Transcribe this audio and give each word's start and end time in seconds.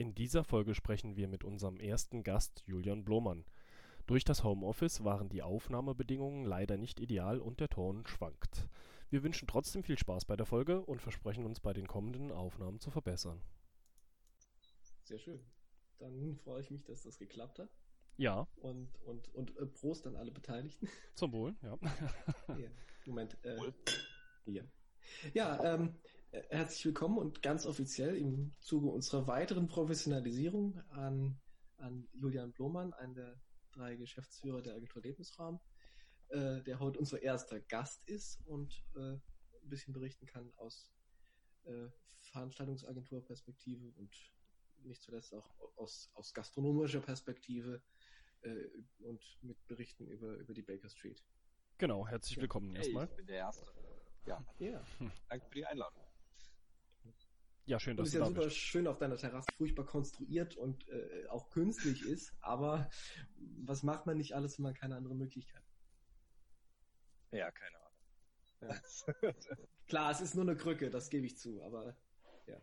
In 0.00 0.14
dieser 0.14 0.44
Folge 0.44 0.76
sprechen 0.76 1.16
wir 1.16 1.26
mit 1.26 1.42
unserem 1.42 1.80
ersten 1.80 2.22
Gast 2.22 2.62
Julian 2.66 3.04
Blomann. 3.04 3.44
Durch 4.06 4.22
das 4.22 4.44
Homeoffice 4.44 5.02
waren 5.02 5.28
die 5.28 5.42
Aufnahmebedingungen 5.42 6.44
leider 6.44 6.76
nicht 6.76 7.00
ideal 7.00 7.40
und 7.40 7.58
der 7.58 7.68
Ton 7.68 8.06
schwankt. 8.06 8.68
Wir 9.10 9.24
wünschen 9.24 9.48
trotzdem 9.48 9.82
viel 9.82 9.98
Spaß 9.98 10.24
bei 10.24 10.36
der 10.36 10.46
Folge 10.46 10.82
und 10.82 11.02
versprechen 11.02 11.44
uns 11.44 11.58
bei 11.58 11.72
den 11.72 11.88
kommenden 11.88 12.30
Aufnahmen 12.30 12.78
zu 12.78 12.92
verbessern. 12.92 13.42
Sehr 15.02 15.18
schön. 15.18 15.40
Dann 15.98 16.38
freue 16.44 16.60
ich 16.60 16.70
mich, 16.70 16.84
dass 16.84 17.02
das 17.02 17.18
geklappt 17.18 17.58
hat. 17.58 17.68
Ja. 18.18 18.46
Und, 18.54 18.96
und, 19.02 19.34
und 19.34 19.56
äh, 19.56 19.66
Prost 19.66 20.06
an 20.06 20.14
alle 20.14 20.30
Beteiligten. 20.30 20.88
Zum 21.14 21.32
Wohl, 21.32 21.56
ja. 21.62 21.76
ja. 22.56 22.68
Moment. 23.04 23.36
Äh, 23.44 23.72
hier. 24.44 24.70
Ja, 25.34 25.74
ähm, 25.74 25.88
äh, 25.88 26.08
herzlich 26.32 26.84
willkommen 26.84 27.18
und 27.18 27.42
ganz 27.42 27.66
offiziell 27.66 28.16
im 28.16 28.52
Zuge 28.60 28.88
unserer 28.88 29.26
weiteren 29.26 29.68
Professionalisierung 29.68 30.78
an, 30.90 31.40
an 31.78 32.08
Julian 32.12 32.52
Blomann, 32.52 32.92
einen 32.94 33.14
der 33.14 33.40
drei 33.72 33.96
Geschäftsführer 33.96 34.62
der 34.62 34.74
Agentur 34.74 35.02
Lebensraum, 35.02 35.60
äh, 36.28 36.62
der 36.62 36.80
heute 36.80 36.98
unser 36.98 37.22
erster 37.22 37.60
Gast 37.60 38.06
ist 38.08 38.40
und 38.46 38.84
äh, 38.96 39.00
ein 39.00 39.20
bisschen 39.68 39.94
berichten 39.94 40.26
kann 40.26 40.52
aus 40.56 40.92
äh, 41.64 41.88
Veranstaltungsagenturperspektive 42.20 43.90
und 43.96 44.14
nicht 44.82 45.02
zuletzt 45.02 45.34
auch 45.34 45.50
aus, 45.76 46.10
aus 46.14 46.34
gastronomischer 46.34 47.00
Perspektive 47.00 47.82
äh, 48.42 48.68
und 49.00 49.22
mit 49.42 49.66
Berichten 49.66 50.06
über, 50.06 50.34
über 50.36 50.54
die 50.54 50.62
Baker 50.62 50.88
Street. 50.88 51.24
Genau, 51.78 52.06
herzlich 52.06 52.38
willkommen 52.38 52.70
hey, 52.74 52.84
erstmal. 52.84 53.06
Ich 53.06 53.16
bin 53.16 53.26
der 53.26 53.36
Erste. 53.36 53.72
Ja. 54.26 54.44
ja. 54.58 54.84
Danke 55.28 55.46
für 55.46 55.54
die 55.54 55.66
Einladung. 55.66 56.07
Ja, 57.68 57.78
schön, 57.78 57.98
dass 57.98 58.06
das 58.06 58.14
ist 58.14 58.18
ja 58.18 58.24
super 58.26 58.44
bist. 58.44 58.56
schön 58.56 58.86
auf 58.86 58.96
deiner 58.96 59.18
Terrasse, 59.18 59.52
furchtbar 59.52 59.84
konstruiert 59.84 60.56
und 60.56 60.88
äh, 60.88 61.26
auch 61.28 61.50
künstlich 61.50 62.02
ist, 62.02 62.34
aber 62.40 62.88
was 63.36 63.82
macht 63.82 64.06
man 64.06 64.16
nicht 64.16 64.34
alles, 64.34 64.56
wenn 64.58 64.62
man 64.62 64.72
keine 64.72 64.96
andere 64.96 65.14
Möglichkeit 65.14 65.62
hat? 65.62 65.78
Ja, 67.30 67.50
keine 67.50 67.76
Ahnung. 67.76 67.98
Ja. 68.62 69.32
Klar, 69.86 70.10
es 70.10 70.22
ist 70.22 70.34
nur 70.34 70.44
eine 70.44 70.56
Krücke, 70.56 70.88
das 70.88 71.10
gebe 71.10 71.26
ich 71.26 71.36
zu, 71.36 71.62
aber 71.62 71.94
ja. 72.46 72.58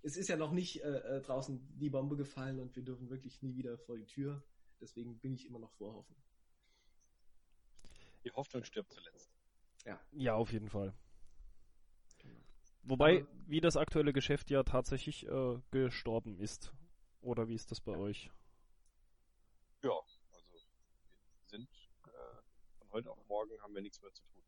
Es 0.00 0.16
ist 0.16 0.28
ja 0.28 0.38
noch 0.38 0.52
nicht 0.52 0.80
äh, 0.82 1.20
draußen 1.20 1.76
die 1.78 1.90
Bombe 1.90 2.16
gefallen 2.16 2.58
und 2.58 2.74
wir 2.74 2.82
dürfen 2.82 3.10
wirklich 3.10 3.42
nie 3.42 3.54
wieder 3.54 3.76
vor 3.76 3.98
die 3.98 4.06
Tür. 4.06 4.42
Deswegen 4.80 5.18
bin 5.18 5.34
ich 5.34 5.44
immer 5.44 5.58
noch 5.58 5.72
vor 5.72 5.92
Hoffnung. 5.92 6.22
Die 8.24 8.32
Hoffnung 8.32 8.64
stirbt 8.64 8.94
zuletzt. 8.94 9.30
Ja. 9.84 10.00
Ja, 10.12 10.34
auf 10.36 10.52
jeden 10.52 10.70
Fall. 10.70 10.94
Wobei, 12.88 13.18
Aber, 13.18 13.28
wie 13.46 13.60
das 13.60 13.76
aktuelle 13.76 14.14
Geschäft 14.14 14.48
ja 14.48 14.62
tatsächlich 14.62 15.26
äh, 15.26 15.60
gestorben 15.70 16.38
ist. 16.38 16.72
Oder 17.20 17.46
wie 17.46 17.54
ist 17.54 17.70
das 17.70 17.82
bei 17.82 17.94
euch? 17.94 18.30
Ja, 19.82 19.90
also 20.32 20.48
wir 20.50 20.60
sind 21.48 21.68
äh, 22.06 22.10
von 22.78 22.90
heute 22.90 23.10
auf 23.10 23.22
morgen 23.28 23.60
haben 23.60 23.74
wir 23.74 23.82
nichts 23.82 24.00
mehr 24.00 24.10
zu 24.14 24.22
tun. 24.24 24.42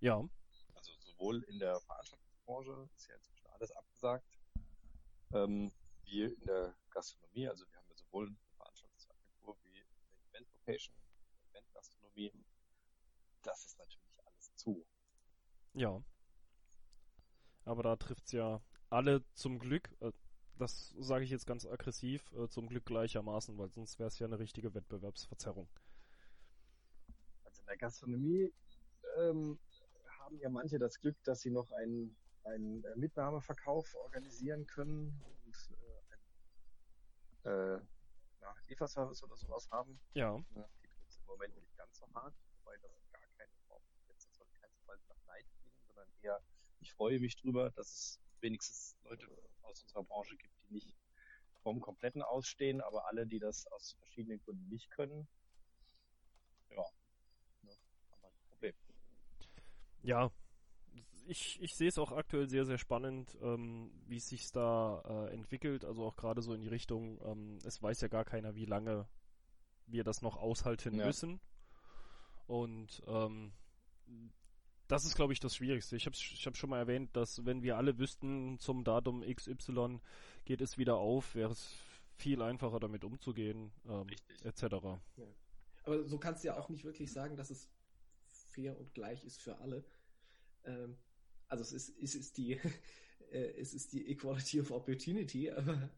Ja. 0.00 0.26
Also 0.72 0.92
sowohl 0.98 1.42
in 1.42 1.58
der 1.58 1.78
Veranstaltungsbranche 1.80 2.88
ist 2.96 3.08
ja 3.08 3.16
inzwischen 3.16 3.46
alles 3.48 3.72
abgesagt, 3.72 4.38
ähm, 5.34 5.70
wie 6.04 6.22
in 6.22 6.40
der 6.40 6.74
Gastronomie. 6.88 7.48
Also 7.48 7.66
wir 7.68 7.76
haben 7.76 7.88
ja 7.90 7.96
sowohl 7.96 8.28
eine 8.28 8.36
Veranstaltungsagentur 8.56 9.58
wie 9.62 9.68
eine 9.68 9.86
Event 10.30 10.50
Location, 10.54 10.96
Event 11.50 11.70
Gastronomie. 11.74 12.32
Das 13.42 13.66
ist 13.66 13.78
natürlich 13.78 14.24
alles 14.24 14.54
zu. 14.54 14.86
Ja. 15.74 16.02
Aber 17.66 17.82
da 17.82 17.96
trifft 17.96 18.26
es 18.26 18.32
ja 18.32 18.62
alle 18.90 19.24
zum 19.34 19.58
Glück, 19.58 19.90
äh, 20.00 20.12
das 20.56 20.94
sage 20.98 21.24
ich 21.24 21.30
jetzt 21.30 21.46
ganz 21.46 21.66
aggressiv, 21.66 22.32
äh, 22.32 22.48
zum 22.48 22.68
Glück 22.68 22.86
gleichermaßen, 22.86 23.58
weil 23.58 23.70
sonst 23.70 23.98
wäre 23.98 24.06
es 24.06 24.18
ja 24.20 24.26
eine 24.26 24.38
richtige 24.38 24.72
Wettbewerbsverzerrung. 24.72 25.68
Also 27.44 27.62
in 27.62 27.66
der 27.66 27.76
Gastronomie 27.76 28.54
ähm, 29.18 29.58
haben 30.20 30.38
ja 30.38 30.48
manche 30.48 30.78
das 30.78 31.00
Glück, 31.00 31.16
dass 31.24 31.40
sie 31.40 31.50
noch 31.50 31.72
einen, 31.72 32.16
einen 32.44 32.84
äh, 32.84 32.96
Mitnahmeverkauf 32.96 33.94
organisieren 33.96 34.64
können 34.68 35.20
und 35.24 35.70
äh, 37.42 37.48
ein, 37.48 37.78
äh, 37.78 37.80
na, 38.40 38.54
Lieferservice 38.68 39.24
oder 39.24 39.36
sowas 39.36 39.68
haben. 39.72 39.98
Ja. 40.14 40.38
Die 40.38 40.88
tut 40.88 41.08
es 41.08 41.18
im 41.18 41.26
Moment 41.26 41.54
nicht 41.56 41.76
ganz 41.76 41.98
so 41.98 42.06
hart, 42.14 42.34
wobei 42.58 42.76
das 42.78 42.92
gar 43.10 43.20
keine 43.36 43.50
Form 43.66 43.82
jetzt 44.06 44.32
soll 44.32 44.46
keinesfalls 44.60 45.02
nach 45.08 45.26
Neid 45.26 45.46
klingen, 45.60 45.82
sondern 45.84 46.08
eher 46.22 46.40
ich 46.86 46.92
freue 46.92 47.18
mich 47.18 47.36
drüber, 47.36 47.70
dass 47.72 47.90
es 47.90 48.20
wenigstens 48.40 48.96
Leute 49.02 49.26
aus 49.62 49.82
unserer 49.82 50.04
Branche 50.04 50.36
gibt, 50.36 50.54
die 50.62 50.74
nicht 50.74 50.94
vom 51.62 51.80
kompletten 51.80 52.22
ausstehen, 52.22 52.80
aber 52.80 53.08
alle, 53.08 53.26
die 53.26 53.40
das 53.40 53.66
aus 53.72 53.96
verschiedenen 53.98 54.40
Gründen 54.40 54.68
nicht 54.68 54.88
können, 54.90 55.26
ja, 56.70 56.84
ne, 57.62 57.72
haben 58.10 58.22
wir 58.22 58.28
ein 58.28 58.48
Problem. 58.50 58.74
Ja, 60.02 60.30
ich, 61.26 61.60
ich 61.60 61.74
sehe 61.74 61.88
es 61.88 61.98
auch 61.98 62.12
aktuell 62.12 62.48
sehr, 62.48 62.64
sehr 62.64 62.78
spannend, 62.78 63.36
ähm, 63.42 63.90
wie 64.06 64.18
es 64.18 64.28
sich 64.28 64.52
da 64.52 65.02
äh, 65.08 65.34
entwickelt. 65.34 65.84
Also 65.84 66.04
auch 66.04 66.14
gerade 66.14 66.40
so 66.40 66.54
in 66.54 66.60
die 66.60 66.68
Richtung, 66.68 67.20
ähm, 67.24 67.58
es 67.64 67.82
weiß 67.82 68.00
ja 68.00 68.06
gar 68.06 68.24
keiner, 68.24 68.54
wie 68.54 68.64
lange 68.64 69.08
wir 69.86 70.04
das 70.04 70.22
noch 70.22 70.36
aushalten 70.36 70.94
ja. 70.94 71.06
müssen. 71.06 71.40
Und 72.46 73.02
ähm, 73.08 73.52
das 74.88 75.04
ist, 75.04 75.16
glaube 75.16 75.32
ich, 75.32 75.40
das 75.40 75.56
Schwierigste. 75.56 75.96
Ich 75.96 76.06
habe 76.06 76.16
ich 76.16 76.46
hab 76.46 76.56
schon 76.56 76.70
mal 76.70 76.78
erwähnt, 76.78 77.14
dass 77.16 77.44
wenn 77.44 77.62
wir 77.62 77.76
alle 77.76 77.98
wüssten, 77.98 78.58
zum 78.58 78.84
Datum 78.84 79.22
XY 79.22 80.00
geht 80.44 80.60
es 80.60 80.78
wieder 80.78 80.96
auf, 80.96 81.34
wäre 81.34 81.50
es 81.50 81.74
viel 82.16 82.40
einfacher 82.42 82.80
damit 82.80 83.04
umzugehen, 83.04 83.72
ähm, 83.88 84.06
etc. 84.44 84.62
Ja. 85.16 85.26
Aber 85.84 86.04
so 86.04 86.18
kannst 86.18 86.42
du 86.42 86.48
ja 86.48 86.58
auch 86.58 86.68
nicht 86.68 86.84
wirklich 86.84 87.12
sagen, 87.12 87.36
dass 87.36 87.50
es 87.50 87.68
fair 88.52 88.78
und 88.78 88.94
gleich 88.94 89.24
ist 89.24 89.42
für 89.42 89.58
alle. 89.58 89.84
Ähm, 90.64 90.96
also 91.48 91.62
es 91.62 91.72
ist, 91.72 92.02
es 92.02 92.14
ist 92.14 92.36
die, 92.36 92.52
äh, 93.30 93.52
es 93.58 93.74
ist 93.74 93.92
die 93.92 94.10
Equality 94.10 94.60
of 94.60 94.70
Opportunity, 94.70 95.50
aber 95.50 95.90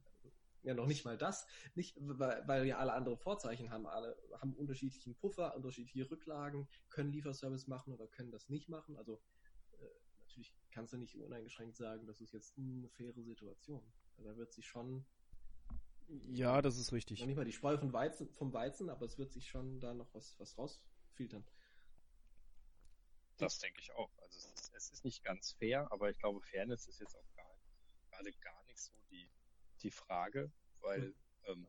ja 0.62 0.74
noch 0.74 0.86
nicht 0.86 1.04
mal 1.04 1.16
das, 1.16 1.46
nicht 1.74 1.96
weil, 2.00 2.46
weil 2.46 2.64
wir 2.64 2.78
alle 2.78 2.92
andere 2.92 3.16
Vorzeichen 3.16 3.70
haben, 3.70 3.86
alle 3.86 4.16
haben 4.40 4.54
unterschiedlichen 4.54 5.14
Puffer, 5.16 5.54
unterschiedliche 5.56 6.10
Rücklagen, 6.10 6.68
können 6.90 7.12
Lieferservice 7.12 7.66
machen 7.66 7.92
oder 7.92 8.06
können 8.08 8.30
das 8.30 8.48
nicht 8.48 8.68
machen. 8.68 8.96
Also 8.96 9.20
äh, 9.72 9.84
natürlich 10.20 10.54
kannst 10.70 10.92
du 10.92 10.98
nicht 10.98 11.16
uneingeschränkt 11.16 11.76
sagen, 11.76 12.06
das 12.06 12.20
ist 12.20 12.32
jetzt 12.32 12.58
eine 12.58 12.88
faire 12.88 13.22
Situation. 13.22 13.82
Also 14.16 14.30
da 14.30 14.36
wird 14.36 14.52
sich 14.52 14.66
schon 14.66 15.06
ja, 16.30 16.62
das 16.62 16.78
ist 16.78 16.92
richtig. 16.92 17.20
Noch 17.20 17.26
nicht 17.26 17.36
mal 17.36 17.44
die 17.44 17.52
Spreu 17.52 17.76
vom 17.76 17.92
Weizen, 17.92 18.32
vom 18.32 18.52
Weizen, 18.54 18.88
aber 18.88 19.04
es 19.04 19.18
wird 19.18 19.30
sich 19.30 19.46
schon 19.46 19.78
da 19.78 19.92
noch 19.92 20.08
was, 20.14 20.38
was 20.38 20.56
rausfiltern. 20.56 21.44
Das 23.36 23.58
denke 23.58 23.80
ich 23.80 23.92
auch. 23.92 24.10
Also 24.18 24.38
es 24.38 24.46
ist, 24.46 24.74
es 24.74 24.90
ist 24.90 25.04
nicht 25.04 25.22
ganz 25.22 25.52
fair, 25.52 25.90
aber 25.92 26.10
ich 26.10 26.18
glaube, 26.18 26.40
Fairness 26.40 26.86
ist 26.86 27.00
jetzt 27.00 27.14
auch 27.14 27.28
gerade 28.10 28.32
gar 28.40 28.64
nicht 28.64 28.80
so 28.80 28.92
die, 29.10 29.30
die 29.78 29.90
Frage, 29.90 30.52
weil 30.80 31.14
ähm, 31.44 31.66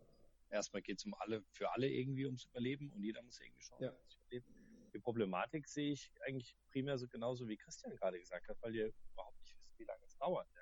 erstmal 0.50 0.82
geht 0.82 1.00
es 1.00 1.06
um 1.06 1.14
alle, 1.16 1.44
für 1.52 1.72
alle 1.72 1.88
irgendwie 1.88 2.26
ums 2.26 2.46
Überleben 2.46 2.92
und 2.92 3.04
jeder 3.04 3.22
muss 3.24 3.40
irgendwie 3.40 3.62
schauen, 3.62 3.84
ja. 3.84 3.94
wie 4.08 4.16
überleben. 4.16 4.90
Die 4.94 5.00
Problematik 5.00 5.68
sehe 5.68 5.92
ich 5.92 6.12
eigentlich 6.26 6.58
primär 6.72 6.98
so 6.98 7.08
genauso 7.08 7.48
wie 7.48 7.58
Christian 7.58 7.96
gerade 7.96 8.20
gesagt 8.20 8.48
hat, 8.48 8.58
weil 8.62 8.76
ihr 8.76 8.92
überhaupt 9.12 9.40
nicht 9.42 9.56
wisst, 9.60 9.78
wie 9.78 9.86
lange 9.86 10.04
es 10.06 10.18
dauert. 10.18 10.48
Ja? 10.56 10.62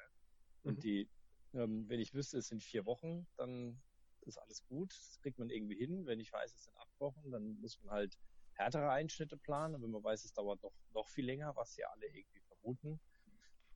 Und 0.64 0.78
mhm. 0.78 0.82
die, 0.82 1.10
ähm, 1.54 1.88
wenn 1.88 2.00
ich 2.00 2.14
wüsste, 2.14 2.38
es 2.40 2.48
sind 2.48 2.62
vier 2.62 2.86
Wochen, 2.86 3.26
dann 3.38 3.82
ist 4.22 4.38
alles 4.38 4.66
gut, 4.66 4.92
das 4.92 5.20
kriegt 5.22 5.40
man 5.40 5.50
irgendwie 5.50 5.78
hin. 5.78 6.06
Wenn 6.06 6.20
ich 6.20 6.34
weiß, 6.34 6.54
es 6.54 6.66
sind 6.66 6.76
acht 6.78 7.00
Wochen, 7.00 7.32
dann 7.32 7.60
muss 7.62 7.80
man 7.82 7.92
halt 7.92 8.18
härtere 8.54 8.92
Einschnitte 8.92 9.38
planen. 9.38 9.76
Und 9.76 9.84
wenn 9.84 9.92
man 9.92 10.04
weiß, 10.04 10.26
es 10.26 10.34
dauert 10.34 10.62
noch, 10.62 10.74
noch 10.94 11.08
viel 11.08 11.26
länger, 11.26 11.56
was 11.56 11.78
ja 11.78 11.88
alle 11.90 12.08
irgendwie 12.08 12.42
vermuten, 12.42 13.00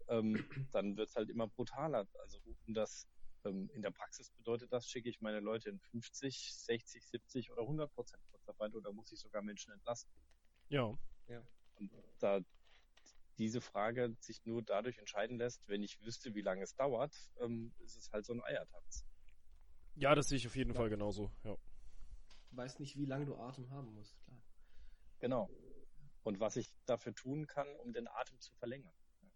ähm, 0.10 0.46
dann 0.72 0.98
wird 0.98 1.10
es 1.10 1.16
halt 1.16 1.30
immer 1.30 1.48
brutaler. 1.48 2.08
Also 2.20 2.40
um 2.68 2.74
das 2.74 3.08
in 3.50 3.82
der 3.82 3.92
Praxis 3.92 4.30
bedeutet 4.32 4.72
das, 4.72 4.88
schicke 4.88 5.10
ich 5.10 5.22
meine 5.22 5.40
Leute 5.40 5.70
in 5.70 5.80
50, 5.80 6.54
60, 6.54 7.08
70 7.08 7.52
oder 7.52 7.64
100 7.64 7.92
Prozent 7.94 8.22
Kurzarbeit 8.32 8.76
oder 8.76 8.92
muss 8.94 9.12
ich 9.12 9.20
sogar 9.20 9.42
Menschen 9.42 9.74
entlasten? 9.74 10.14
Ja. 10.70 10.98
ja. 11.28 11.46
Und 11.80 11.92
da 12.20 12.42
diese 13.38 13.62
Frage 13.62 14.16
sich 14.20 14.46
nur 14.46 14.62
dadurch 14.62 15.00
entscheiden 15.00 15.38
lässt, 15.38 15.68
wenn 15.68 15.82
ich 15.82 16.00
wüsste, 16.02 16.36
wie 16.36 16.42
lange 16.42 16.64
es 16.64 16.76
dauert, 16.76 17.16
ähm, 17.40 17.74
ist 17.80 17.98
es 17.98 18.12
halt 18.12 18.26
so 18.26 18.34
ein 18.34 18.44
Eiertanz. 18.44 19.06
Ja, 19.96 20.14
das 20.14 20.30
sehe 20.30 20.38
ich 20.38 20.48
auf 20.48 20.56
jeden 20.56 20.72
ja. 20.72 20.76
Fall 20.76 20.90
genauso, 20.90 21.32
ja. 21.44 21.56
Du 22.52 22.58
weißt 22.58 22.80
nicht, 22.80 22.98
wie 22.98 23.06
lange 23.06 23.26
du 23.26 23.36
Atem 23.36 23.70
haben 23.72 23.94
musst, 23.94 24.20
klar. 24.24 24.42
Genau. 25.20 25.50
Und 26.24 26.40
was 26.40 26.56
ich 26.56 26.72
dafür 26.86 27.16
tun 27.16 27.48
kann, 27.48 27.68
um 27.78 27.94
den 27.94 28.08
Atem 28.08 28.40
zu 28.40 28.54
verlängern. 28.54 28.94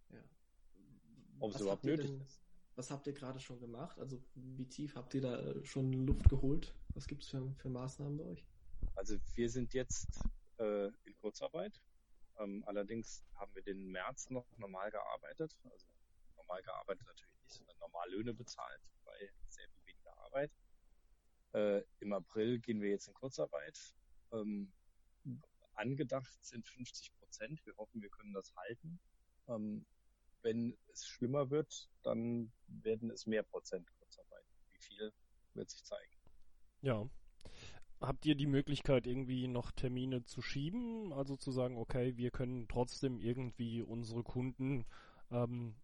Ja. 0.09 0.23
Ob 1.39 1.55
es 1.55 1.61
überhaupt 1.61 1.83
nötig 1.83 2.11
denn, 2.11 2.21
ist. 2.21 2.44
Was 2.75 2.91
habt 2.91 3.07
ihr 3.07 3.13
gerade 3.13 3.39
schon 3.39 3.59
gemacht? 3.59 3.97
Also 3.99 4.21
wie 4.35 4.67
tief 4.67 4.95
habt 4.95 5.13
ihr 5.13 5.21
da 5.21 5.39
äh, 5.39 5.63
schon 5.63 5.93
Luft 5.93 6.29
geholt? 6.29 6.75
Was 6.93 7.07
gibt 7.07 7.23
es 7.23 7.29
für, 7.29 7.49
für 7.57 7.69
Maßnahmen 7.69 8.17
bei 8.17 8.25
euch? 8.25 8.45
Also 8.95 9.17
wir 9.33 9.49
sind 9.49 9.73
jetzt 9.73 10.19
äh, 10.57 10.87
in 10.87 11.15
Kurzarbeit. 11.21 11.81
Ähm, 12.37 12.63
allerdings 12.65 13.23
haben 13.35 13.55
wir 13.55 13.63
den 13.63 13.87
März 13.87 14.29
noch 14.29 14.45
normal 14.57 14.91
gearbeitet. 14.91 15.55
Also 15.63 15.87
normal 16.35 16.61
gearbeitet 16.63 17.07
natürlich 17.07 17.39
nicht, 17.43 17.53
sondern 17.53 17.77
Normallöhne 17.79 18.33
bezahlt 18.33 18.81
bei 19.05 19.31
sehr 19.47 19.67
viel 19.69 19.85
weniger 19.85 20.17
Arbeit. 20.17 20.51
Äh, 21.53 21.83
Im 21.99 22.11
April 22.11 22.59
gehen 22.59 22.81
wir 22.81 22.89
jetzt 22.89 23.07
in 23.07 23.13
Kurzarbeit. 23.13 23.95
Ähm, 24.33 24.73
angedacht 25.75 26.43
sind 26.43 26.67
50 26.67 27.13
Prozent. 27.15 27.65
Wir 27.65 27.75
hoffen, 27.77 28.01
wir 28.01 28.09
können 28.09 28.33
das 28.33 28.53
halten. 28.55 28.99
Ähm, 29.47 29.85
wenn 30.45 30.77
es 30.93 31.05
schlimmer 31.07 31.49
wird, 31.49 31.89
dann 32.03 32.51
werden 32.67 33.09
es 33.09 33.25
mehr 33.25 33.43
Prozent 33.43 33.91
Kurzarbeit. 33.99 34.45
Wie 34.71 34.79
viel 34.79 35.11
wird 35.55 35.69
sich 35.69 35.83
zeigen. 35.83 36.13
Ja. 36.81 37.09
Habt 37.99 38.25
ihr 38.25 38.35
die 38.35 38.45
Möglichkeit, 38.45 39.07
irgendwie 39.07 39.47
noch 39.47 39.71
Termine 39.71 40.23
zu 40.23 40.41
schieben? 40.41 41.11
Also 41.11 41.35
zu 41.35 41.51
sagen, 41.51 41.77
okay, 41.77 42.15
wir 42.17 42.29
können 42.29 42.67
trotzdem 42.67 43.19
irgendwie 43.19 43.81
unsere 43.81 44.23
Kunden 44.23 44.85
ähm, 45.31 45.75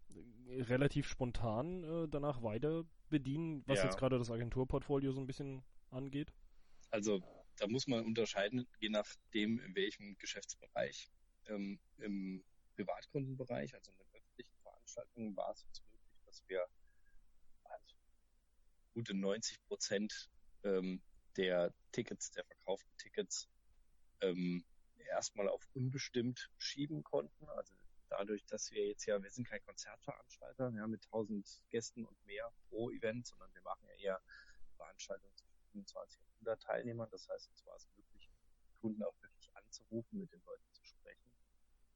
relativ 0.48 1.08
spontan 1.08 1.82
äh, 1.82 2.08
danach 2.08 2.42
weiter 2.42 2.84
bedienen, 3.08 3.64
was 3.66 3.78
ja. 3.78 3.84
jetzt 3.84 3.98
gerade 3.98 4.18
das 4.18 4.30
Agenturportfolio 4.30 5.10
so 5.12 5.20
ein 5.20 5.26
bisschen 5.26 5.64
angeht? 5.90 6.32
Also 6.90 7.20
da 7.56 7.66
muss 7.66 7.88
man 7.88 8.04
unterscheiden, 8.04 8.68
je 8.78 8.90
nachdem, 8.90 9.58
in 9.58 9.74
welchem 9.74 10.16
Geschäftsbereich. 10.18 11.10
Ähm, 11.48 11.80
Im 11.98 12.44
Privatkundenbereich, 12.76 13.74
also 13.74 13.90
öffentlichen 13.90 14.01
Veranstaltungen, 14.92 15.36
war 15.36 15.50
es 15.52 15.64
uns 15.64 15.82
möglich, 15.90 16.20
dass 16.26 16.42
wir 16.48 16.66
also 17.64 17.94
gute 18.94 19.14
90 19.14 19.62
Prozent 19.66 20.30
ähm, 20.64 21.02
der 21.36 21.72
Tickets, 21.92 22.30
der 22.30 22.44
verkauften 22.44 22.96
Tickets, 22.98 23.48
ähm, 24.20 24.64
erstmal 25.08 25.48
auf 25.48 25.66
unbestimmt 25.74 26.50
schieben 26.58 27.02
konnten. 27.02 27.48
Also 27.50 27.74
dadurch, 28.08 28.44
dass 28.46 28.70
wir 28.70 28.86
jetzt 28.86 29.06
ja, 29.06 29.22
wir 29.22 29.30
sind 29.30 29.48
kein 29.48 29.62
Konzertveranstalter 29.62 30.70
ja, 30.70 30.86
mit 30.86 31.04
1000 31.06 31.62
Gästen 31.70 32.04
und 32.04 32.26
mehr 32.26 32.50
pro 32.68 32.90
Event, 32.90 33.26
sondern 33.26 33.52
wir 33.54 33.62
machen 33.62 33.84
ja 33.86 33.94
eher 33.94 34.22
Veranstaltungen 34.76 35.34
zwischen 35.36 35.62
25 35.72 36.20
und 36.20 36.32
100 36.46 36.62
Teilnehmern. 36.62 37.08
Das 37.10 37.28
heißt, 37.28 37.48
uns 37.48 37.64
war 37.66 37.76
es 37.76 37.88
möglich, 37.96 38.30
Kunden 38.80 39.02
auch 39.02 39.14
wirklich 39.20 39.50
anzurufen, 39.54 40.20
mit 40.20 40.32
den 40.32 40.42
Leuten 40.44 40.72
zu 40.72 40.84
sprechen. 40.84 41.32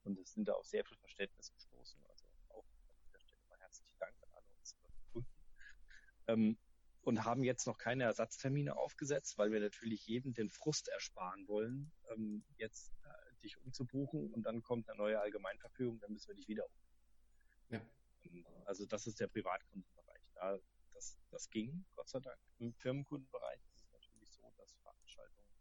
Und 0.04 0.18
es 0.18 0.32
sind 0.32 0.46
da 0.46 0.54
auch 0.54 0.64
sehr 0.64 0.84
viel 0.84 0.96
Verständnis 0.98 1.52
gestoßen. 1.52 2.00
Also 2.08 2.26
auch 2.50 2.64
an 3.02 3.10
der 3.12 3.18
Stelle 3.18 3.42
mal 3.48 3.58
herzlichen 3.58 3.98
Dank 3.98 4.14
an 4.22 4.28
alle 4.34 4.46
unsere 4.58 4.80
Kunden. 5.12 5.28
Ähm, 6.28 6.58
und 7.06 7.24
haben 7.24 7.44
jetzt 7.44 7.68
noch 7.68 7.78
keine 7.78 8.02
Ersatztermine 8.02 8.76
aufgesetzt, 8.76 9.38
weil 9.38 9.52
wir 9.52 9.60
natürlich 9.60 10.04
jedem 10.08 10.34
den 10.34 10.50
Frust 10.50 10.88
ersparen 10.88 11.46
wollen, 11.46 11.92
ähm, 12.10 12.44
jetzt 12.56 12.92
äh, 13.04 13.40
dich 13.42 13.56
umzubuchen 13.58 14.32
und 14.32 14.42
dann 14.42 14.60
kommt 14.60 14.88
eine 14.88 14.98
neue 14.98 15.20
Allgemeinverfügung, 15.20 16.00
dann 16.00 16.12
müssen 16.12 16.26
wir 16.26 16.34
dich 16.34 16.48
wieder 16.48 16.64
um. 16.64 16.72
Ja. 17.68 17.80
Ähm, 18.24 18.44
also 18.64 18.86
das 18.86 19.06
ist 19.06 19.20
der 19.20 19.28
Privatkundenbereich. 19.28 20.22
Da, 20.34 20.58
das, 20.94 21.16
das 21.30 21.48
ging, 21.48 21.84
Gott 21.94 22.08
sei 22.08 22.18
Dank. 22.18 22.40
Im 22.58 22.74
Firmenkundenbereich 22.74 23.60
ist 23.72 23.84
es 23.84 23.92
natürlich 23.92 24.28
so, 24.32 24.52
dass 24.56 24.74
Veranstaltungen, 24.82 25.54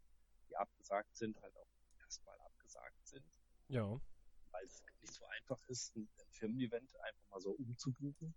die 0.50 0.58
abgesagt 0.58 1.16
sind, 1.16 1.40
halt 1.44 1.56
auch 1.58 1.70
erstmal 2.00 2.40
abgesagt 2.40 3.08
sind. 3.08 3.40
Ja. 3.68 4.02
Weil 4.50 4.66
es 4.66 4.82
nicht 5.00 5.14
so 5.14 5.26
einfach 5.28 5.64
ist, 5.68 5.96
ein, 5.96 6.10
ein 6.18 6.32
Firmen-Event 6.32 6.96
einfach 7.02 7.30
mal 7.30 7.40
so 7.40 7.52
umzubuchen 7.52 8.34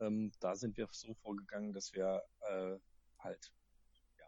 ähm, 0.00 0.32
da 0.40 0.56
sind 0.56 0.76
wir 0.76 0.88
so 0.90 1.14
vorgegangen, 1.14 1.72
dass 1.72 1.92
wir 1.92 2.22
äh, 2.40 2.78
halt 3.18 3.52
ja, 4.18 4.26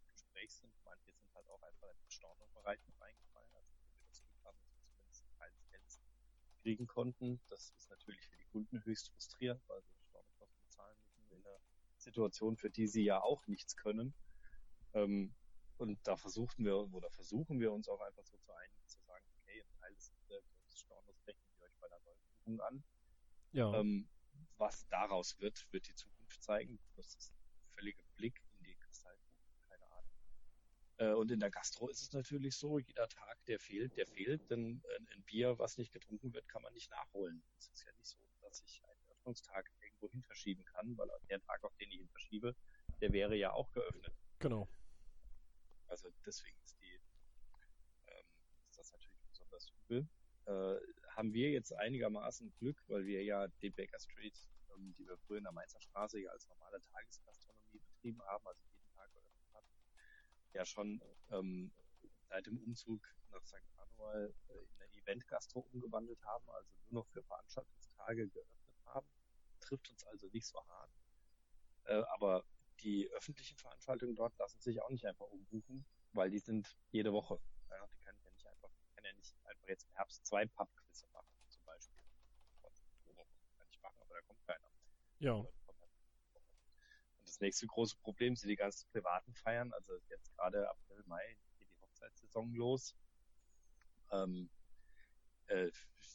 im 0.00 0.12
Gespräch 0.12 0.54
sind. 0.54 0.72
Manche 0.84 1.12
sind 1.12 1.32
halt 1.34 1.48
auch 1.48 1.62
einfach 1.62 1.90
in 1.90 1.98
den 2.00 2.10
Stornobereich 2.10 2.80
mit 2.86 3.00
reingefallen, 3.00 3.50
also 3.54 3.68
wir 3.70 4.06
das 4.08 4.22
Glück 4.22 4.44
haben, 4.44 4.58
dass 4.60 4.74
wir 4.74 4.88
zumindest 4.88 5.24
einen 5.24 5.36
Teil 5.38 5.50
des 5.52 5.68
Geldes 5.68 6.00
kriegen 6.62 6.86
konnten. 6.86 7.40
Das 7.48 7.70
ist 7.76 7.90
natürlich 7.90 8.20
für 8.26 8.36
die 8.36 8.46
Kunden 8.46 8.84
höchst 8.84 9.10
frustrierend, 9.10 9.62
weil 9.68 9.82
sie 9.82 9.98
Stornokosten 10.08 10.62
bezahlen 10.62 10.98
müssen 11.02 11.30
in 11.30 11.46
einer 11.46 11.60
Situation, 11.98 12.56
für 12.56 12.70
die 12.70 12.86
sie 12.86 13.04
ja 13.04 13.20
auch 13.20 13.46
nichts 13.46 13.76
können. 13.76 14.14
Ähm, 14.94 15.34
und 15.76 15.98
da 16.06 16.16
versuchten 16.16 16.64
wir 16.64 16.76
oder 16.92 17.10
versuchen 17.10 17.60
wir 17.60 17.72
uns 17.72 17.88
auch 17.88 18.00
einfach 18.00 18.24
so 18.24 18.36
zu 18.38 18.52
einigen, 18.52 18.86
zu 18.86 19.00
sagen, 19.02 19.24
okay, 19.38 19.62
ein 19.62 19.78
Teil 19.80 19.94
des, 19.94 20.12
des 20.66 20.78
Stornos 20.80 21.26
rechnen 21.26 21.52
wir 21.58 21.66
euch 21.66 21.76
bei 21.80 21.88
der 21.88 22.00
Neubuchung 22.00 22.60
an. 22.60 22.84
Ja. 23.52 23.74
Ähm, 23.74 24.08
was 24.58 24.86
daraus 24.88 25.38
wird, 25.40 25.66
wird 25.72 25.88
die 25.88 25.94
Zukunft 25.94 26.42
zeigen. 26.42 26.78
Das 26.96 27.14
ist 27.14 27.32
ein 27.32 27.74
völliger 27.74 28.04
Blick 28.16 28.42
in 28.58 28.64
die 28.64 28.76
Kristallkugel, 28.76 29.46
keine 29.68 29.86
Ahnung. 29.92 30.12
Äh, 30.98 31.12
und 31.12 31.30
in 31.30 31.40
der 31.40 31.50
Gastro 31.50 31.88
ist 31.88 32.02
es 32.02 32.12
natürlich 32.12 32.56
so, 32.56 32.78
jeder 32.78 33.08
Tag, 33.08 33.44
der 33.46 33.58
fehlt, 33.58 33.96
der 33.96 34.06
fehlt, 34.06 34.50
denn 34.50 34.82
ein 35.12 35.22
Bier, 35.24 35.58
was 35.58 35.78
nicht 35.78 35.92
getrunken 35.92 36.32
wird, 36.34 36.48
kann 36.48 36.62
man 36.62 36.72
nicht 36.74 36.90
nachholen. 36.90 37.42
Es 37.56 37.68
ist 37.68 37.84
ja 37.84 37.92
nicht 37.92 38.08
so, 38.08 38.18
dass 38.40 38.60
ich 38.62 38.82
einen 38.84 39.06
Öffnungstag 39.10 39.70
irgendwo 39.80 40.10
hin 40.10 40.22
verschieben 40.22 40.64
kann, 40.64 40.96
weil 40.96 41.08
der 41.28 41.40
Tag, 41.40 41.62
auf 41.64 41.76
den 41.76 41.90
ich 41.90 42.00
ihn 42.00 42.08
verschiebe, 42.08 42.54
der 43.00 43.12
wäre 43.12 43.36
ja 43.36 43.52
auch 43.52 43.70
geöffnet. 43.72 44.14
Genau. 44.38 44.68
Also 45.86 46.10
deswegen 46.24 46.58
ist 46.64 46.78
die, 46.80 47.00
ähm, 48.06 48.26
ist 48.68 48.78
das 48.78 48.92
natürlich 48.92 49.22
besonders 49.28 49.70
übel. 49.70 50.08
Äh, 50.46 50.78
haben 51.18 51.34
wir 51.34 51.50
jetzt 51.50 51.72
einigermaßen 51.72 52.54
Glück, 52.60 52.80
weil 52.86 53.04
wir 53.04 53.24
ja 53.24 53.48
die 53.60 53.70
Baker 53.70 53.98
Street, 53.98 54.38
ähm, 54.70 54.94
die 54.96 55.04
wir 55.04 55.18
früher 55.18 55.38
in 55.38 55.44
der 55.44 55.52
Mainzer 55.52 55.80
Straße 55.80 56.20
ja 56.20 56.30
als 56.30 56.48
normale 56.48 56.80
Tagesgastronomie 56.80 57.80
betrieben 57.80 58.22
haben, 58.22 58.46
also 58.46 58.62
jeden 58.62 58.88
Tag 58.94 59.12
geöffnet 59.12 59.52
hatten, 59.52 59.74
ja 60.52 60.64
schon 60.64 61.02
ähm, 61.30 61.72
seit 62.28 62.46
dem 62.46 62.58
Umzug 62.58 63.02
nach 63.32 63.44
St. 63.44 63.56
Manuel 63.74 64.32
äh, 64.48 64.52
in 64.52 64.80
eine 64.80 64.94
Event-Gastro 65.02 65.66
umgewandelt 65.72 66.24
haben, 66.24 66.48
also 66.50 66.70
nur 66.88 67.02
noch 67.02 67.08
für 67.08 67.24
Veranstaltungstage 67.24 68.28
geöffnet 68.28 68.76
haben. 68.86 69.08
Trifft 69.58 69.90
uns 69.90 70.04
also 70.04 70.28
nicht 70.28 70.46
so 70.46 70.64
hart. 70.68 70.92
Äh, 71.86 72.02
aber 72.14 72.44
die 72.78 73.10
öffentlichen 73.10 73.58
Veranstaltungen 73.58 74.14
dort 74.14 74.38
lassen 74.38 74.60
sich 74.60 74.80
auch 74.80 74.90
nicht 74.90 75.04
einfach 75.04 75.26
umbuchen, 75.26 75.84
weil 76.12 76.30
die 76.30 76.38
sind 76.38 76.78
jede 76.92 77.12
Woche. 77.12 77.40
Ja, 77.70 77.84
die 77.88 77.98
ich 77.98 78.27
ja 79.08 79.14
nicht 79.14 79.34
einfach, 79.34 79.48
kann 79.60 79.68
jetzt 79.68 79.84
im 79.84 79.94
Herbst 79.94 80.26
zwei 80.26 80.46
Pub 80.46 80.68
Ja. 85.20 85.32
Und 85.32 85.48
das 87.24 87.40
nächste 87.40 87.66
große 87.66 87.96
Problem 87.98 88.36
sind 88.36 88.48
die 88.48 88.56
ganzen 88.56 88.88
privaten 88.90 89.34
Feiern. 89.34 89.72
Also 89.72 89.98
jetzt 90.08 90.32
gerade 90.36 90.68
April, 90.70 91.02
Mai 91.06 91.36
geht 91.58 91.68
die 91.68 91.80
Hochzeitssaison 91.80 92.54
los. 92.54 92.94
Ähm, 94.12 94.48
äh, 95.48 95.70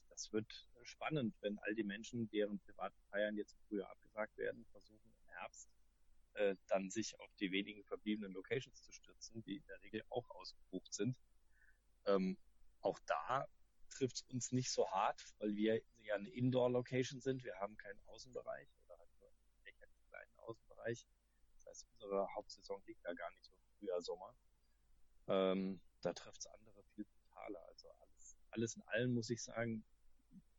das 0.09 0.31
wird 0.31 0.47
spannend, 0.83 1.35
wenn 1.41 1.59
all 1.59 1.75
die 1.75 1.83
Menschen, 1.83 2.29
deren 2.29 2.59
privaten 2.59 3.01
Feiern 3.09 3.35
jetzt 3.35 3.57
früher 3.67 3.89
abgesagt 3.89 4.37
werden, 4.37 4.65
versuchen 4.71 5.13
im 5.13 5.33
Herbst 5.33 5.69
äh, 6.33 6.55
dann 6.67 6.89
sich 6.89 7.19
auf 7.19 7.33
die 7.35 7.51
wenigen 7.51 7.83
verbliebenen 7.83 8.31
Locations 8.33 8.81
zu 8.81 8.91
stürzen, 8.91 9.43
die 9.43 9.57
in 9.57 9.65
der 9.67 9.81
Regel 9.81 10.03
auch 10.09 10.29
ausgebucht 10.29 10.93
sind. 10.93 11.17
Ähm, 12.05 12.37
auch 12.83 12.99
da 13.05 13.47
trifft 13.89 14.15
es 14.17 14.21
uns 14.33 14.51
nicht 14.51 14.71
so 14.71 14.89
hart, 14.91 15.23
weil 15.39 15.55
wir 15.55 15.81
ja 16.01 16.15
eine 16.15 16.29
Indoor-Location 16.29 17.21
sind. 17.21 17.43
Wir 17.43 17.55
haben 17.59 17.77
keinen 17.77 17.99
Außenbereich. 18.07 18.69
Außenbereich. 20.43 21.07
Das 21.55 21.65
heißt, 21.67 21.87
unsere 21.93 22.27
Hauptsaison 22.35 22.81
liegt 22.85 23.03
da 23.05 23.13
gar 23.13 23.31
nicht 23.31 23.43
so 23.43 23.53
im 23.53 23.63
Frühjahr, 23.77 24.01
Sommer. 24.01 24.35
Ähm, 25.27 25.81
da 26.01 26.13
trifft 26.13 26.39
es 26.39 26.47
andere 26.47 26.83
viel 26.83 27.05
brutaler. 27.05 27.63
Also 27.67 27.89
alles, 27.89 28.37
alles 28.49 28.75
in 28.75 28.81
allem 28.83 29.13
muss 29.13 29.29
ich 29.29 29.41
sagen, 29.41 29.83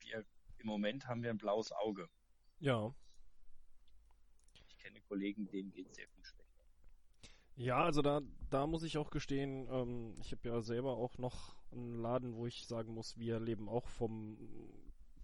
wir, 0.01 0.25
im 0.59 0.67
Moment 0.67 1.07
haben 1.07 1.23
wir 1.23 1.31
ein 1.31 1.39
blaues 1.39 1.73
Auge. 1.73 2.09
Ja. 2.61 2.95
Ich 4.69 4.79
kenne 4.79 5.01
Kollegen, 5.03 5.47
denen 5.49 5.71
geht 5.71 5.89
es 5.89 5.97
sehr. 5.97 6.09
Ja, 7.57 7.85
also 7.85 8.03
da, 8.03 8.21
da 8.51 8.67
muss 8.67 8.83
ich 8.83 8.99
auch 8.99 9.11
gestehen, 9.11 9.69
ähm, 9.71 10.15
ich 10.21 10.33
habe 10.33 10.49
ja 10.49 10.61
selber 10.61 10.97
auch 10.97 11.19
noch 11.19 11.55
einen 11.73 12.01
Laden, 12.01 12.35
wo 12.35 12.47
ich 12.47 12.67
sagen 12.67 12.93
muss, 12.95 13.19
wir 13.19 13.39
leben 13.41 13.69
auch 13.69 13.89
vom 13.89 14.39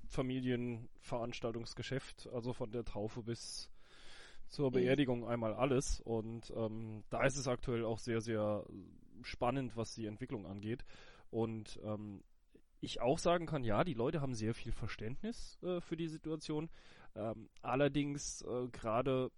Familienveranstaltungsgeschäft, 0.07 2.29
also 2.33 2.53
von 2.53 2.71
der 2.71 2.85
Taufe 2.85 3.23
bis 3.23 3.71
zur 4.49 4.71
mhm. 4.71 4.75
Beerdigung 4.75 5.27
einmal 5.27 5.55
alles. 5.55 6.01
Und 6.01 6.53
ähm, 6.57 7.03
da 7.11 7.25
ist 7.25 7.37
es 7.37 7.49
aktuell 7.49 7.85
auch 7.85 7.99
sehr, 7.99 8.21
sehr 8.21 8.65
spannend, 9.23 9.77
was 9.77 9.95
die 9.95 10.07
Entwicklung 10.07 10.47
angeht. 10.47 10.85
Und 11.31 11.81
ähm, 11.85 12.23
ich 12.81 13.01
auch 13.01 13.19
sagen 13.19 13.47
kann, 13.47 13.63
ja, 13.63 13.85
die 13.85 13.95
Leute 13.95 14.21
haben 14.21 14.35
sehr 14.35 14.55
viel 14.55 14.73
Verständnis 14.73 15.59
äh, 15.63 15.81
für 15.81 15.97
die 15.97 16.09
Situation. 16.09 16.69
Ähm, 17.15 17.49
allerdings 17.63 18.43
äh, 18.43 18.69
gerade, 18.69 19.31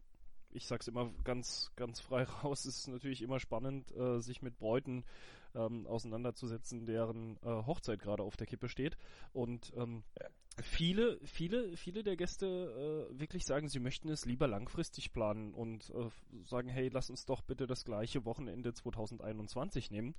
ich 0.53 0.67
sag's 0.67 0.89
immer 0.89 1.11
ganz, 1.25 1.71
ganz 1.77 2.01
frei 2.01 2.23
raus, 2.45 2.67
ist 2.67 2.89
natürlich 2.89 3.23
immer 3.23 3.41
spannend, 3.41 3.91
äh, 3.97 4.21
sich 4.21 4.43
mit 4.43 4.59
Bräuten 4.59 5.05
ähm, 5.55 5.87
auseinanderzusetzen, 5.87 6.87
deren 6.87 7.37
äh, 7.43 7.49
Hochzeit 7.67 8.01
gerade 8.01 8.23
auf 8.23 8.37
der 8.37 8.47
Kippe 8.47 8.69
steht. 8.69 8.97
Und 9.33 9.73
ähm, 9.77 10.03
viele, 10.63 11.19
viele, 11.25 11.77
viele 11.77 12.03
der 12.03 12.17
Gäste 12.17 13.09
äh, 13.11 13.19
wirklich 13.19 13.45
sagen, 13.45 13.69
sie 13.69 13.81
möchten 13.81 14.09
es 14.09 14.25
lieber 14.25 14.49
langfristig 14.49 15.13
planen 15.13 15.55
und 15.55 15.91
äh, 15.91 16.09
sagen, 16.45 16.69
hey, 16.69 16.89
lass 16.89 17.11
uns 17.11 17.25
doch 17.25 17.43
bitte 17.43 17.67
das 17.67 17.85
gleiche 17.85 18.25
Wochenende 18.25 18.73
2021 18.73 19.91
nehmen. 19.91 20.15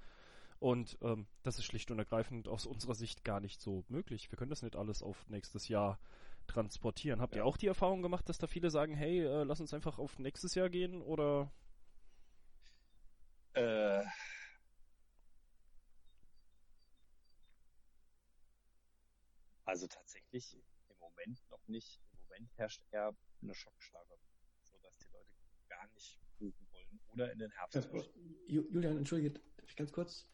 Und 0.60 0.98
ähm, 1.02 1.26
das 1.44 1.58
ist 1.58 1.66
schlicht 1.66 1.92
und 1.92 2.00
ergreifend 2.00 2.48
aus 2.48 2.66
unserer 2.66 2.96
Sicht 2.96 3.26
gar 3.26 3.42
nicht 3.42 3.62
so 3.62 3.84
möglich. 3.90 4.32
Wir 4.32 4.38
können 4.38 4.50
das 4.50 4.62
nicht 4.62 4.78
alles 4.78 5.04
auf 5.04 5.28
nächstes 5.28 5.68
Jahr 5.68 6.00
transportieren. 6.48 7.22
Habt 7.22 7.36
ja. 7.36 7.42
ihr 7.42 7.46
auch 7.46 7.58
die 7.58 7.68
Erfahrung 7.68 8.02
gemacht, 8.02 8.28
dass 8.30 8.38
da 8.38 8.48
viele 8.48 8.70
sagen, 8.70 8.96
hey, 8.96 9.22
äh, 9.22 9.44
lass 9.44 9.62
uns 9.62 9.74
einfach 9.74 10.00
auf 10.00 10.20
nächstes 10.20 10.56
Jahr 10.56 10.70
gehen 10.70 11.02
oder? 11.02 11.52
Äh, 13.54 14.04
also 19.66 19.88
tatsächlich 19.88 20.58
im 20.90 20.98
Moment 21.00 21.40
noch 21.50 21.68
nicht. 21.68 22.00
Im 22.12 22.20
Moment 22.24 22.58
herrscht 22.58 22.84
eher 22.92 23.16
eine 23.42 23.54
Schockstarre, 23.54 24.18
sodass 24.64 24.98
die 25.00 25.12
Leute 25.12 25.30
gar 25.70 25.88
nicht 25.94 26.20
buchen 26.40 26.68
wollen 26.72 27.00
oder 27.10 27.32
in 27.32 27.40
den 27.40 27.52
Herbst. 27.52 27.90
Julian, 28.48 28.98
entschuldige, 28.98 29.40
darf 29.58 29.70
ich 29.70 29.76
ganz 29.76 29.92
kurz? 29.92 30.28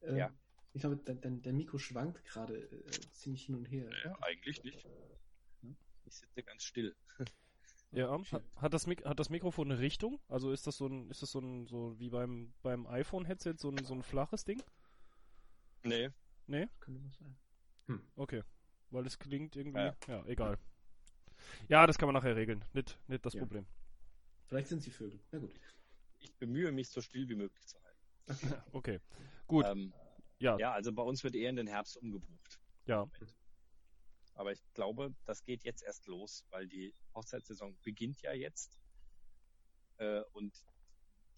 Äh, 0.00 0.16
ja. 0.16 0.34
Ich 0.74 0.80
glaube, 0.80 0.96
dein, 0.96 1.42
dein 1.42 1.56
Mikro 1.56 1.76
schwankt 1.76 2.24
gerade 2.24 2.56
äh, 2.56 2.90
ziemlich 3.12 3.44
hin 3.44 3.56
und 3.56 3.66
her. 3.66 3.90
Ja, 4.04 4.16
eigentlich 4.22 4.62
nicht. 4.64 4.86
Ich 6.12 6.18
sitze 6.18 6.42
ganz 6.42 6.64
still. 6.64 6.94
Ja, 7.94 8.10
hat, 8.10 8.42
hat, 8.56 8.72
das 8.72 8.86
hat 8.86 9.20
das 9.20 9.28
Mikrofon 9.28 9.70
eine 9.70 9.78
Richtung? 9.78 10.18
Also 10.26 10.50
ist 10.50 10.66
das 10.66 10.78
so 10.78 10.86
ein, 10.86 11.10
ist 11.10 11.20
das 11.20 11.30
so 11.30 11.40
ein, 11.40 11.66
so 11.66 11.94
wie 12.00 12.08
beim, 12.08 12.54
beim 12.62 12.86
iPhone-Headset, 12.86 13.56
so 13.58 13.68
ein, 13.68 13.84
so 13.84 13.92
ein 13.92 14.02
flaches 14.02 14.46
Ding? 14.46 14.62
Nee. 15.82 16.08
Nee? 16.46 16.68
Könnte 16.80 17.02
das 17.02 17.18
sein. 17.18 17.36
Hm. 17.88 18.02
Okay. 18.16 18.44
Weil 18.88 19.04
es 19.04 19.18
klingt 19.18 19.56
irgendwie, 19.56 19.80
ja. 19.80 19.96
ja. 20.08 20.24
egal. 20.24 20.58
Ja, 21.68 21.86
das 21.86 21.98
kann 21.98 22.06
man 22.06 22.14
nachher 22.14 22.34
regeln. 22.34 22.64
Nicht, 22.72 22.98
nicht 23.08 23.26
das 23.26 23.34
ja. 23.34 23.40
Problem. 23.40 23.66
Vielleicht 24.46 24.68
sind 24.68 24.82
sie 24.82 24.90
Vögel. 24.90 25.20
Na 25.30 25.38
gut. 25.38 25.52
Ich 26.20 26.34
bemühe 26.36 26.72
mich, 26.72 26.88
so 26.88 27.02
still 27.02 27.28
wie 27.28 27.34
möglich 27.34 27.66
zu 27.66 27.76
halten. 27.76 28.62
Okay, 28.72 29.00
gut. 29.46 29.66
Ähm, 29.66 29.92
ja. 30.38 30.56
ja, 30.56 30.72
also 30.72 30.92
bei 30.94 31.02
uns 31.02 31.22
wird 31.24 31.34
eher 31.34 31.50
in 31.50 31.56
den 31.56 31.66
Herbst 31.66 31.98
umgebucht. 31.98 32.58
Ja. 32.86 33.06
Aber 34.34 34.52
ich 34.52 34.62
glaube, 34.74 35.14
das 35.24 35.44
geht 35.44 35.62
jetzt 35.62 35.82
erst 35.82 36.06
los, 36.06 36.44
weil 36.50 36.66
die 36.66 36.94
Hochzeitssaison 37.14 37.78
beginnt 37.82 38.22
ja 38.22 38.32
jetzt. 38.32 38.80
Äh, 39.98 40.22
und 40.32 40.64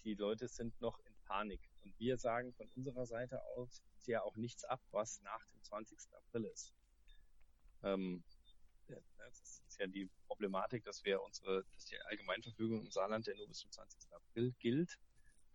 die 0.03 0.13
Leute 0.13 0.47
sind 0.47 0.79
noch 0.81 0.99
in 0.99 1.15
Panik. 1.25 1.61
Und 1.83 1.97
wir 1.99 2.17
sagen 2.17 2.53
von 2.53 2.69
unserer 2.75 3.05
Seite 3.05 3.43
aus 3.55 3.81
ja 4.05 4.21
auch 4.21 4.35
nichts 4.35 4.63
ab, 4.63 4.81
was 4.91 5.19
nach 5.21 5.43
dem 5.47 5.63
20. 5.63 5.97
April 6.13 6.45
ist. 6.45 6.73
Ähm, 7.83 8.23
das 8.87 9.61
ist 9.67 9.79
ja 9.79 9.87
die 9.87 10.07
Problematik, 10.27 10.83
dass 10.83 11.03
wir 11.03 11.21
unsere, 11.23 11.65
dass 11.73 11.85
die 11.85 11.99
Allgemeinverfügung 12.01 12.81
im 12.81 12.91
Saarland 12.91 13.25
ja 13.25 13.35
nur 13.35 13.47
bis 13.47 13.59
zum 13.59 13.71
20. 13.71 14.13
April 14.13 14.53
gilt 14.59 14.99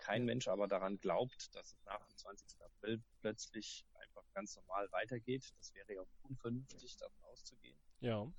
kein 0.01 0.25
Mensch 0.25 0.49
aber 0.49 0.67
daran 0.67 0.99
glaubt, 0.99 1.55
dass 1.55 1.75
es 1.75 1.85
nach 1.85 2.05
dem 2.07 2.17
20. 2.17 2.63
April 2.63 3.03
plötzlich 3.21 3.85
einfach 4.21 4.33
ganz 4.33 4.57
normal 4.57 4.91
weitergeht. 4.93 5.53
Das 5.59 5.75
wäre 5.75 5.95
ja 5.95 6.03
unvernünftig, 6.23 6.97
davon 6.97 7.25
auszugehen. 7.25 7.79
Ja. 8.01 8.31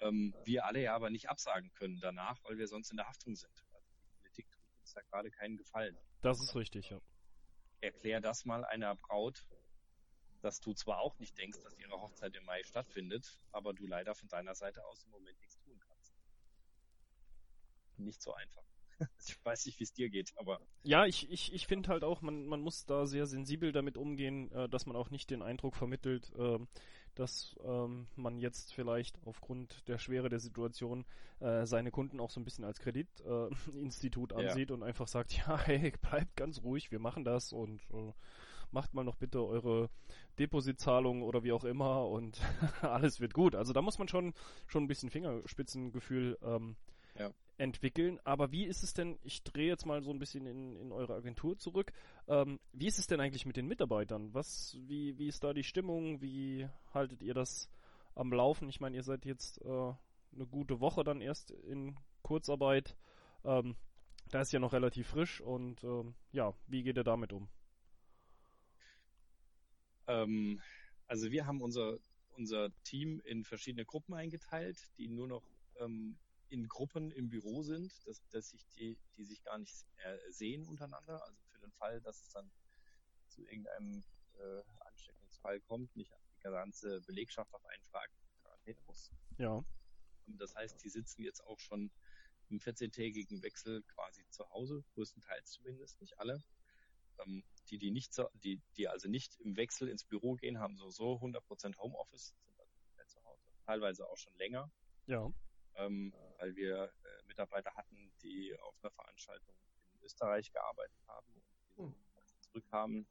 Ähm, 0.00 0.34
wir 0.44 0.64
alle 0.64 0.82
ja 0.82 0.94
aber 0.94 1.10
nicht 1.10 1.28
absagen 1.28 1.72
können 1.72 2.00
danach, 2.00 2.42
weil 2.44 2.58
wir 2.58 2.66
sonst 2.66 2.90
in 2.90 2.96
der 2.96 3.06
Haftung 3.06 3.36
sind. 3.36 3.52
Also 3.72 3.88
die 4.02 4.08
Politik 4.18 4.50
tut 4.50 4.80
uns 4.80 4.92
da 4.92 5.02
gerade 5.02 5.30
keinen 5.30 5.56
Gefallen. 5.56 5.98
Das 6.22 6.40
ist 6.40 6.54
richtig, 6.54 6.90
ja. 6.90 7.00
Erklär 7.80 8.20
das 8.20 8.44
mal 8.44 8.64
einer 8.64 8.96
Braut, 8.96 9.46
dass 10.40 10.60
du 10.60 10.72
zwar 10.74 11.00
auch 11.00 11.18
nicht 11.18 11.36
denkst, 11.36 11.60
dass 11.62 11.76
ihre 11.78 12.00
Hochzeit 12.00 12.34
im 12.34 12.44
Mai 12.44 12.62
stattfindet, 12.62 13.40
aber 13.52 13.74
du 13.74 13.86
leider 13.86 14.14
von 14.14 14.28
deiner 14.28 14.54
Seite 14.54 14.84
aus 14.86 15.04
im 15.04 15.10
Moment 15.10 15.38
nichts 15.40 15.58
tun 15.58 15.78
kannst. 15.80 16.14
Nicht 17.96 18.22
so 18.22 18.32
einfach. 18.32 18.64
Ich 19.24 19.44
weiß 19.44 19.66
nicht, 19.66 19.78
wie 19.78 19.84
es 19.84 19.92
dir 19.92 20.08
geht, 20.10 20.32
aber. 20.36 20.60
Ja, 20.82 21.06
ich, 21.06 21.30
ich, 21.30 21.52
ich 21.52 21.66
finde 21.66 21.88
halt 21.88 22.04
auch, 22.04 22.22
man, 22.22 22.46
man 22.46 22.60
muss 22.60 22.86
da 22.86 23.06
sehr 23.06 23.26
sensibel 23.26 23.72
damit 23.72 23.96
umgehen, 23.96 24.50
äh, 24.52 24.68
dass 24.68 24.86
man 24.86 24.96
auch 24.96 25.10
nicht 25.10 25.30
den 25.30 25.42
Eindruck 25.42 25.76
vermittelt, 25.76 26.32
äh, 26.36 26.58
dass 27.14 27.56
ähm, 27.64 28.06
man 28.16 28.38
jetzt 28.38 28.72
vielleicht 28.72 29.18
aufgrund 29.24 29.86
der 29.88 29.98
Schwere 29.98 30.28
der 30.28 30.40
Situation 30.40 31.04
äh, 31.40 31.66
seine 31.66 31.90
Kunden 31.90 32.20
auch 32.20 32.30
so 32.30 32.40
ein 32.40 32.44
bisschen 32.44 32.64
als 32.64 32.78
Kreditinstitut 32.78 34.32
ansieht 34.34 34.70
ja. 34.70 34.74
und 34.74 34.82
einfach 34.82 35.08
sagt, 35.08 35.32
ja, 35.36 35.58
hey, 35.58 35.92
bleibt 36.00 36.36
ganz 36.36 36.62
ruhig, 36.62 36.90
wir 36.90 36.98
machen 36.98 37.24
das 37.24 37.52
und 37.52 37.80
äh, 37.92 38.12
macht 38.72 38.94
mal 38.94 39.04
noch 39.04 39.16
bitte 39.16 39.44
eure 39.44 39.90
Depositzahlung 40.38 41.22
oder 41.22 41.42
wie 41.42 41.52
auch 41.52 41.64
immer 41.64 42.06
und 42.06 42.40
alles 42.82 43.20
wird 43.20 43.34
gut. 43.34 43.54
Also 43.54 43.72
da 43.72 43.82
muss 43.82 43.98
man 43.98 44.08
schon 44.08 44.32
schon 44.66 44.84
ein 44.84 44.88
bisschen 44.88 45.10
Fingerspitzengefühl 45.10 46.38
ähm, 46.42 46.76
ja. 47.18 47.30
Entwickeln. 47.60 48.18
Aber 48.24 48.50
wie 48.50 48.64
ist 48.64 48.82
es 48.82 48.94
denn, 48.94 49.18
ich 49.22 49.44
drehe 49.44 49.68
jetzt 49.68 49.86
mal 49.86 50.02
so 50.02 50.10
ein 50.10 50.18
bisschen 50.18 50.46
in, 50.46 50.76
in 50.76 50.92
eure 50.92 51.14
Agentur 51.14 51.58
zurück, 51.58 51.92
ähm, 52.26 52.58
wie 52.72 52.86
ist 52.86 52.98
es 52.98 53.06
denn 53.06 53.20
eigentlich 53.20 53.46
mit 53.46 53.56
den 53.56 53.66
Mitarbeitern? 53.66 54.32
Was, 54.32 54.76
wie, 54.80 55.18
wie 55.18 55.28
ist 55.28 55.44
da 55.44 55.52
die 55.52 55.62
Stimmung? 55.62 56.20
Wie 56.22 56.66
haltet 56.92 57.22
ihr 57.22 57.34
das 57.34 57.68
am 58.14 58.32
Laufen? 58.32 58.68
Ich 58.68 58.80
meine, 58.80 58.96
ihr 58.96 59.02
seid 59.02 59.26
jetzt 59.26 59.60
äh, 59.62 59.68
eine 59.68 60.46
gute 60.46 60.80
Woche 60.80 61.04
dann 61.04 61.20
erst 61.20 61.50
in 61.50 61.96
Kurzarbeit. 62.22 62.96
Ähm, 63.44 63.76
da 64.30 64.40
ist 64.40 64.52
ja 64.52 64.58
noch 64.58 64.72
relativ 64.72 65.08
frisch 65.08 65.40
und 65.40 65.84
ähm, 65.84 66.14
ja, 66.32 66.54
wie 66.66 66.82
geht 66.82 66.96
ihr 66.96 67.04
damit 67.04 67.32
um? 67.32 67.48
Ähm, 70.06 70.60
also 71.06 71.30
wir 71.30 71.46
haben 71.46 71.60
unser, 71.60 71.98
unser 72.36 72.70
Team 72.84 73.20
in 73.24 73.44
verschiedene 73.44 73.84
Gruppen 73.84 74.14
eingeteilt, 74.14 74.78
die 74.96 75.08
nur 75.08 75.26
noch 75.26 75.42
ähm, 75.78 76.16
in 76.50 76.68
Gruppen 76.68 77.10
im 77.12 77.30
Büro 77.30 77.62
sind, 77.62 77.92
dass, 78.06 78.26
dass 78.30 78.50
sich 78.50 78.66
die, 78.76 78.98
die 79.16 79.24
sich 79.24 79.42
gar 79.42 79.58
nicht 79.58 79.74
sehen 80.28 80.66
untereinander. 80.66 81.22
Also 81.24 81.38
für 81.52 81.60
den 81.60 81.72
Fall, 81.72 82.00
dass 82.00 82.20
es 82.22 82.28
dann 82.30 82.50
zu 83.28 83.42
irgendeinem 83.42 84.02
äh, 84.34 84.62
Ansteckungsfall 84.80 85.60
kommt, 85.60 85.94
nicht 85.94 86.12
die 86.36 86.42
ganze 86.42 87.00
Belegschaft 87.02 87.52
auf 87.54 87.64
einen 87.66 87.82
Schlag 87.84 88.10
Quarantäne 88.42 88.80
muss. 88.86 89.12
Ja. 89.38 89.64
Und 90.26 90.38
das 90.38 90.54
heißt, 90.56 90.82
die 90.82 90.88
sitzen 90.88 91.22
jetzt 91.22 91.40
auch 91.44 91.60
schon 91.60 91.90
im 92.48 92.58
14-tägigen 92.58 93.42
Wechsel 93.42 93.82
quasi 93.82 94.26
zu 94.30 94.48
Hause, 94.50 94.82
größtenteils 94.94 95.52
zumindest, 95.52 96.00
nicht 96.00 96.18
alle. 96.18 96.42
Ähm, 97.24 97.44
die, 97.68 97.78
die 97.78 97.92
nicht, 97.92 98.12
so, 98.12 98.28
die, 98.34 98.60
die 98.76 98.88
also 98.88 99.08
nicht 99.08 99.38
im 99.38 99.56
Wechsel 99.56 99.88
ins 99.88 100.04
Büro 100.04 100.34
gehen, 100.34 100.58
haben 100.58 100.76
sowieso 100.76 101.20
100% 101.20 101.76
Homeoffice, 101.76 102.34
sind 102.44 102.58
also 102.58 102.72
zu 103.06 103.24
Hause, 103.24 103.46
teilweise 103.64 104.08
auch 104.08 104.18
schon 104.18 104.36
länger. 104.36 104.68
Ja 105.06 105.32
ähm, 105.76 106.14
weil 106.38 106.54
wir 106.56 106.84
äh, 106.84 107.26
Mitarbeiter 107.26 107.74
hatten, 107.74 108.12
die 108.22 108.56
auf 108.60 108.74
einer 108.82 108.90
Veranstaltung 108.92 109.54
in 109.92 110.02
Österreich 110.02 110.52
gearbeitet 110.52 110.98
haben 111.06 111.26
und 111.34 111.44
die 111.76 111.82
hm. 111.82 111.94
zurückkamen, 112.40 113.06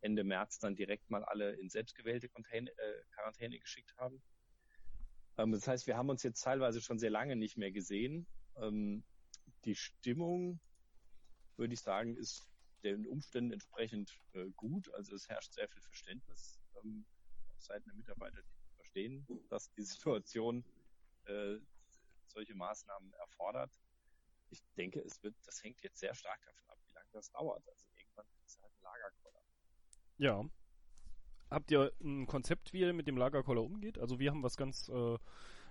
Ende 0.00 0.24
März 0.24 0.58
dann 0.58 0.76
direkt 0.76 1.08
mal 1.10 1.24
alle 1.24 1.52
in 1.52 1.70
selbstgewählte 1.70 2.28
Contain 2.28 2.66
äh, 2.66 2.72
Quarantäne 3.14 3.58
geschickt 3.58 3.96
haben. 3.96 4.22
Ähm, 5.38 5.52
das 5.52 5.66
heißt, 5.66 5.86
wir 5.86 5.96
haben 5.96 6.10
uns 6.10 6.22
jetzt 6.22 6.42
teilweise 6.42 6.80
schon 6.80 6.98
sehr 6.98 7.10
lange 7.10 7.36
nicht 7.36 7.56
mehr 7.56 7.72
gesehen. 7.72 8.26
Ähm, 8.56 9.04
die 9.64 9.74
Stimmung, 9.74 10.60
würde 11.56 11.74
ich 11.74 11.80
sagen, 11.80 12.16
ist 12.16 12.46
den 12.82 13.06
Umständen 13.06 13.52
entsprechend 13.52 14.18
äh, 14.34 14.50
gut. 14.56 14.92
Also 14.94 15.14
es 15.14 15.28
herrscht 15.28 15.54
sehr 15.54 15.68
viel 15.68 15.80
Verständnis 15.80 16.60
ähm, 16.82 17.06
auf 17.48 17.62
Seiten 17.62 17.88
der 17.88 17.96
Mitarbeiter, 17.96 18.42
die 18.42 18.76
verstehen, 18.76 19.26
dass 19.48 19.72
die 19.72 19.82
Situation 19.82 20.64
äh, 21.24 21.56
solche 22.30 22.54
Maßnahmen 22.54 23.12
erfordert. 23.14 23.72
Ich 24.50 24.62
denke, 24.76 25.00
es 25.00 25.22
wird, 25.22 25.34
das 25.44 25.62
hängt 25.62 25.82
jetzt 25.82 25.98
sehr 25.98 26.14
stark 26.14 26.40
davon 26.44 26.70
ab, 26.70 26.78
wie 26.86 26.92
lange 26.94 27.08
das 27.12 27.30
dauert. 27.30 27.66
Also 27.68 27.86
irgendwann 27.96 28.26
ist 28.26 28.46
es 28.46 28.62
halt 28.62 28.72
ein 28.72 28.82
Lagerkoller. 28.82 29.42
Ja. 30.18 30.44
Habt 31.50 31.70
ihr 31.70 31.92
ein 32.02 32.26
Konzept, 32.26 32.72
wie 32.72 32.80
ihr 32.80 32.92
mit 32.92 33.06
dem 33.06 33.16
Lagerkoller 33.16 33.62
umgeht? 33.62 33.98
Also 33.98 34.18
wir 34.18 34.30
haben 34.30 34.42
was 34.42 34.56
ganz 34.56 34.88
äh, 34.88 35.18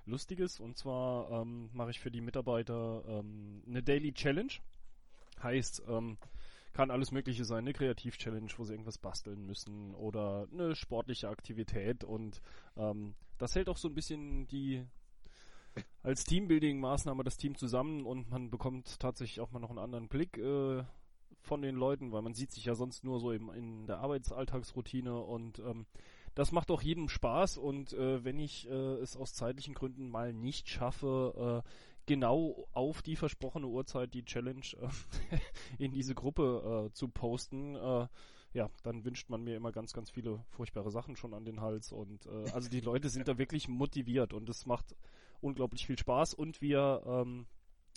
Lustiges 0.05 0.59
und 0.59 0.77
zwar 0.77 1.29
ähm, 1.31 1.69
mache 1.73 1.91
ich 1.91 1.99
für 1.99 2.11
die 2.11 2.21
Mitarbeiter 2.21 3.03
ähm, 3.07 3.63
eine 3.67 3.83
Daily 3.83 4.13
Challenge. 4.13 4.53
Heißt, 5.41 5.83
ähm, 5.87 6.17
kann 6.73 6.91
alles 6.91 7.11
Mögliche 7.11 7.45
sein, 7.45 7.59
eine 7.59 7.73
Kreativ-Challenge, 7.73 8.51
wo 8.57 8.63
sie 8.63 8.73
irgendwas 8.73 8.97
basteln 8.97 9.45
müssen 9.45 9.93
oder 9.95 10.47
eine 10.51 10.75
sportliche 10.75 11.29
Aktivität 11.29 12.03
und 12.03 12.41
ähm, 12.75 13.15
das 13.37 13.55
hält 13.55 13.69
auch 13.69 13.77
so 13.77 13.87
ein 13.87 13.93
bisschen 13.93 14.47
die 14.47 14.85
als 16.03 16.25
Teambuilding-Maßnahme 16.25 17.23
das 17.23 17.37
Team 17.37 17.55
zusammen 17.55 18.05
und 18.05 18.29
man 18.29 18.49
bekommt 18.49 18.99
tatsächlich 18.99 19.39
auch 19.39 19.51
mal 19.51 19.59
noch 19.59 19.69
einen 19.69 19.79
anderen 19.79 20.07
Blick 20.07 20.37
äh, 20.37 20.83
von 21.41 21.61
den 21.61 21.75
Leuten, 21.75 22.11
weil 22.11 22.21
man 22.21 22.33
sieht 22.33 22.51
sich 22.51 22.65
ja 22.65 22.75
sonst 22.75 23.03
nur 23.03 23.19
so 23.19 23.31
eben 23.31 23.53
in 23.53 23.85
der 23.85 23.99
Arbeitsalltagsroutine 23.99 25.19
und 25.19 25.59
ähm, 25.59 25.85
das 26.35 26.51
macht 26.51 26.71
auch 26.71 26.81
jedem 26.81 27.09
Spaß 27.09 27.57
und 27.57 27.93
äh, 27.93 28.23
wenn 28.23 28.39
ich 28.39 28.67
äh, 28.69 28.73
es 28.73 29.15
aus 29.15 29.33
zeitlichen 29.33 29.73
Gründen 29.73 30.09
mal 30.09 30.33
nicht 30.33 30.69
schaffe, 30.69 31.63
äh, 31.63 31.69
genau 32.05 32.67
auf 32.71 33.01
die 33.01 33.15
versprochene 33.15 33.67
Uhrzeit 33.67 34.13
die 34.13 34.25
Challenge 34.25 34.65
äh, 34.81 35.37
in 35.77 35.91
diese 35.91 36.15
Gruppe 36.15 36.87
äh, 36.87 36.93
zu 36.93 37.07
posten, 37.07 37.75
äh, 37.75 38.07
ja, 38.53 38.69
dann 38.83 39.03
wünscht 39.03 39.29
man 39.29 39.43
mir 39.43 39.55
immer 39.55 39.71
ganz, 39.71 39.93
ganz 39.93 40.09
viele 40.09 40.43
furchtbare 40.49 40.91
Sachen 40.91 41.15
schon 41.15 41.33
an 41.33 41.45
den 41.45 41.61
Hals 41.61 41.91
und 41.91 42.25
äh, 42.25 42.51
also 42.51 42.69
die 42.69 42.81
Leute 42.81 43.09
sind 43.09 43.27
da 43.27 43.37
wirklich 43.37 43.67
motiviert 43.67 44.33
und 44.33 44.47
es 44.49 44.65
macht 44.65 44.95
unglaublich 45.43 45.85
viel 45.85 45.99
Spaß 45.99 46.33
und 46.33 46.61
wir 46.61 47.03
ähm, 47.05 47.45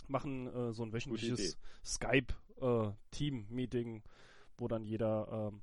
machen 0.08 0.48
äh, 0.48 0.72
so 0.72 0.82
ein 0.82 0.92
wöchentliches 0.92 1.56
Skype-Team-Meeting, 1.84 3.98
äh, 3.98 4.02
wo 4.58 4.66
dann 4.68 4.84
jeder, 4.84 5.52
äh, 5.52 5.56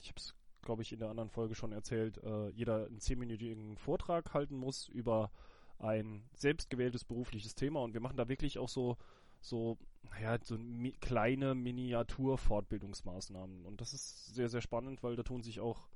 ich 0.00 0.08
habe 0.08 0.18
es 0.18 0.34
glaube 0.62 0.82
ich 0.82 0.92
in 0.92 1.00
der 1.00 1.08
anderen 1.08 1.30
Folge 1.30 1.54
schon 1.54 1.72
erzählt, 1.72 2.18
äh, 2.18 2.50
jeder 2.50 2.84
einen 2.86 3.00
zehnminütigen 3.00 3.78
Vortrag 3.78 4.34
halten 4.34 4.56
muss 4.56 4.88
über 4.88 5.30
ein 5.78 6.28
selbstgewähltes 6.34 7.04
berufliches 7.04 7.54
Thema 7.54 7.82
und 7.82 7.94
wir 7.94 8.00
machen 8.00 8.18
da 8.18 8.28
wirklich 8.28 8.58
auch 8.58 8.68
so, 8.68 8.98
so, 9.40 9.78
naja, 10.10 10.36
so 10.42 10.58
mi 10.58 10.92
kleine 11.00 11.54
Miniatur-Fortbildungsmaßnahmen. 11.54 13.64
Und 13.64 13.80
das 13.80 13.94
ist 13.94 14.34
sehr, 14.34 14.50
sehr 14.50 14.60
spannend, 14.60 15.02
weil 15.02 15.16
da 15.16 15.22
tun 15.22 15.42
sich 15.42 15.60
auch 15.60 15.88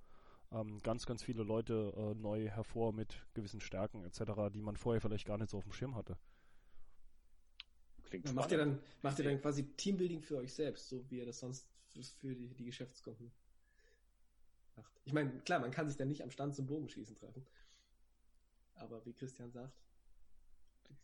ähm, 0.54 0.80
ganz, 0.82 1.06
ganz 1.06 1.23
viele 1.23 1.42
Leute 1.42 1.92
äh, 1.96 2.14
neu 2.14 2.49
hervor 2.49 2.92
mit 2.92 3.26
gewissen 3.34 3.61
Stärken 3.61 4.04
etc., 4.04 4.52
die 4.52 4.62
man 4.62 4.76
vorher 4.76 5.00
vielleicht 5.00 5.26
gar 5.26 5.38
nicht 5.38 5.50
so 5.50 5.58
auf 5.58 5.64
dem 5.64 5.73
Schirm 5.73 5.94
hatte. 5.94 6.16
Klingt 8.04 8.32
macht 8.34 8.52
ihr 8.52 8.58
dann, 8.58 8.78
macht 9.02 9.18
ihr 9.18 9.25
dann 9.25 9.40
quasi 9.40 9.64
Teambuilding 9.76 10.23
für 10.23 10.37
euch 10.37 10.54
selbst, 10.54 10.88
so 10.88 11.11
wie 11.11 11.18
ihr 11.18 11.26
das 11.26 11.40
sonst 11.40 11.68
für 12.18 12.34
die, 12.34 12.54
die 12.54 12.64
Geschäftskunden 12.64 13.32
macht. 14.76 14.92
Ich 15.04 15.12
meine, 15.12 15.30
klar, 15.40 15.61
man 15.61 15.70
kann 15.70 15.88
sich 15.88 15.96
dann 15.96 16.08
nicht 16.08 16.23
am 16.23 16.30
Stand 16.30 16.54
zum 16.54 16.66
Bogenschießen 16.66 17.16
treffen. 17.16 17.46
Aber 18.75 19.04
wie 19.06 19.12
Christian 19.12 19.50
sagt, 19.50 19.73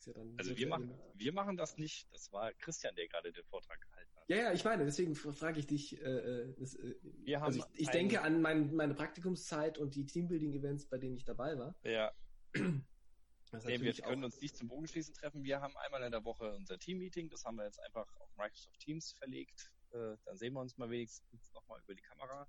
ja 0.07 0.13
also 0.37 0.57
wir 0.57 0.69
machen, 0.69 0.95
wir 1.15 1.33
machen 1.33 1.57
das 1.57 1.77
nicht. 1.77 2.13
Das 2.13 2.33
war 2.33 2.53
Christian, 2.55 2.95
der 2.95 3.09
gerade 3.09 3.33
den 3.33 3.45
Vortrag 3.45 3.81
gehalten 3.81 4.17
hat. 4.17 4.29
Ja, 4.29 4.37
ja, 4.37 4.53
ich 4.53 4.65
meine, 4.65 4.85
deswegen 4.85 5.15
frage 5.15 5.61
ich 5.61 5.67
dich. 5.67 6.01
Äh, 6.01 6.05
äh 6.05 6.55
das, 6.59 6.75
äh, 6.75 6.95
wir 7.03 7.43
also 7.43 7.65
ich, 7.75 7.81
ich 7.81 7.89
denke 7.89 8.23
an 8.23 8.41
mein, 8.41 8.75
meine 8.75 8.95
Praktikumszeit 8.95 9.79
und 9.79 9.95
die 9.95 10.07
Teambuilding-Events, 10.07 10.87
bei 10.87 10.99
denen 10.99 11.17
ich 11.17 11.25
dabei 11.25 11.59
war. 11.59 11.75
Ja. 11.83 12.13
nee, 12.55 13.81
wir 13.81 13.93
können 13.95 14.25
uns 14.25 14.41
nicht 14.41 14.57
zum 14.57 14.69
Bogenschießen 14.69 15.15
treffen. 15.15 15.45
Wir 15.45 15.61
haben 15.61 15.77
einmal 15.77 16.03
in 16.03 16.13
der 16.13 16.25
Woche 16.25 16.53
unser 16.55 16.79
Team-Meeting. 16.79 17.29
Das 17.29 17.45
haben 17.45 17.57
wir 17.57 17.65
jetzt 17.65 17.81
einfach 17.81 18.07
auf 18.21 18.35
Microsoft 18.37 18.79
Teams 18.79 19.13
verlegt. 19.13 19.73
Äh, 19.93 20.17
dann 20.25 20.37
sehen 20.37 20.55
wir 20.55 20.61
uns 20.61 20.77
mal 20.79 20.91
wenigstens 20.91 21.53
nochmal 21.53 21.81
über 21.85 21.95
die 21.95 22.03
Kamera. 22.03 22.49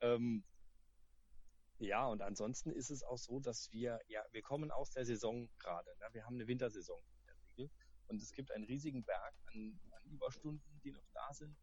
Ähm, 0.00 0.44
ja, 1.78 2.06
und 2.06 2.22
ansonsten 2.22 2.70
ist 2.70 2.90
es 2.90 3.02
auch 3.02 3.18
so, 3.18 3.40
dass 3.40 3.72
wir, 3.72 4.00
ja, 4.06 4.24
wir 4.30 4.42
kommen 4.42 4.70
aus 4.70 4.90
der 4.90 5.04
Saison 5.04 5.48
gerade. 5.58 5.90
Ne? 5.98 6.06
Wir 6.12 6.24
haben 6.24 6.34
eine 6.34 6.46
Wintersaison 6.46 7.02
in 7.02 7.26
der 7.26 7.36
Regel. 7.48 7.70
Und 8.06 8.22
es 8.22 8.32
gibt 8.32 8.52
einen 8.52 8.64
riesigen 8.64 9.02
Berg 9.04 9.34
an, 9.46 9.80
an 9.90 10.04
Überstunden, 10.04 10.80
die 10.84 10.92
noch 10.92 11.06
da 11.12 11.32
sind. 11.32 11.56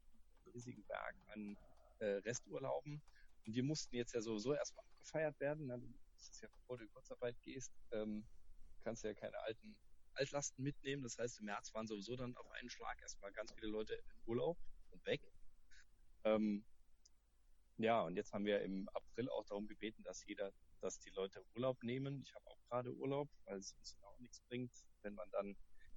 Einen 0.43 0.51
riesigen 0.53 0.83
Berg 0.85 1.15
an 1.27 1.57
äh, 1.99 2.05
Resturlauben. 2.25 3.01
Und 3.45 3.53
die 3.55 3.61
mussten 3.61 3.95
jetzt 3.95 4.13
ja 4.13 4.21
sowieso 4.21 4.53
erstmal 4.53 4.85
abgefeiert 4.85 5.39
werden. 5.39 5.67
Ne? 5.67 5.81
Das 6.13 6.29
ist 6.29 6.41
ja, 6.41 6.49
bevor 6.49 6.77
du 6.77 6.83
in 6.83 6.91
Kurzarbeit 6.91 7.39
gehst, 7.41 7.71
ähm, 7.91 8.25
kannst 8.83 9.03
du 9.03 9.07
ja 9.07 9.13
keine 9.13 9.39
alten 9.39 9.75
Altlasten 10.13 10.63
mitnehmen. 10.63 11.03
Das 11.03 11.17
heißt, 11.17 11.39
im 11.39 11.45
März 11.45 11.73
waren 11.73 11.87
sowieso 11.87 12.15
dann 12.15 12.35
auf 12.35 12.49
einen 12.51 12.69
Schlag 12.69 13.01
erstmal 13.01 13.31
ganz 13.31 13.53
viele 13.53 13.71
Leute 13.71 13.93
in 13.93 14.03
Urlaub 14.25 14.57
und 14.91 15.05
weg. 15.05 15.21
Ähm, 16.23 16.65
ja, 17.83 18.01
und 18.01 18.15
jetzt 18.15 18.33
haben 18.33 18.45
wir 18.45 18.61
im 18.61 18.89
April 18.89 19.29
auch 19.29 19.45
darum 19.45 19.67
gebeten, 19.67 20.03
dass 20.03 20.25
jeder, 20.25 20.51
dass 20.79 20.99
die 20.99 21.11
Leute 21.11 21.43
Urlaub 21.55 21.81
nehmen. 21.83 22.21
Ich 22.21 22.33
habe 22.33 22.47
auch 22.47 22.59
gerade 22.69 22.93
Urlaub, 22.93 23.29
weil 23.45 23.57
es 23.57 23.73
uns 23.73 23.97
auch 24.01 24.17
nichts 24.19 24.41
bringt, 24.41 24.71
wenn 25.01 25.13
man 25.15 25.29
dann 25.31 25.55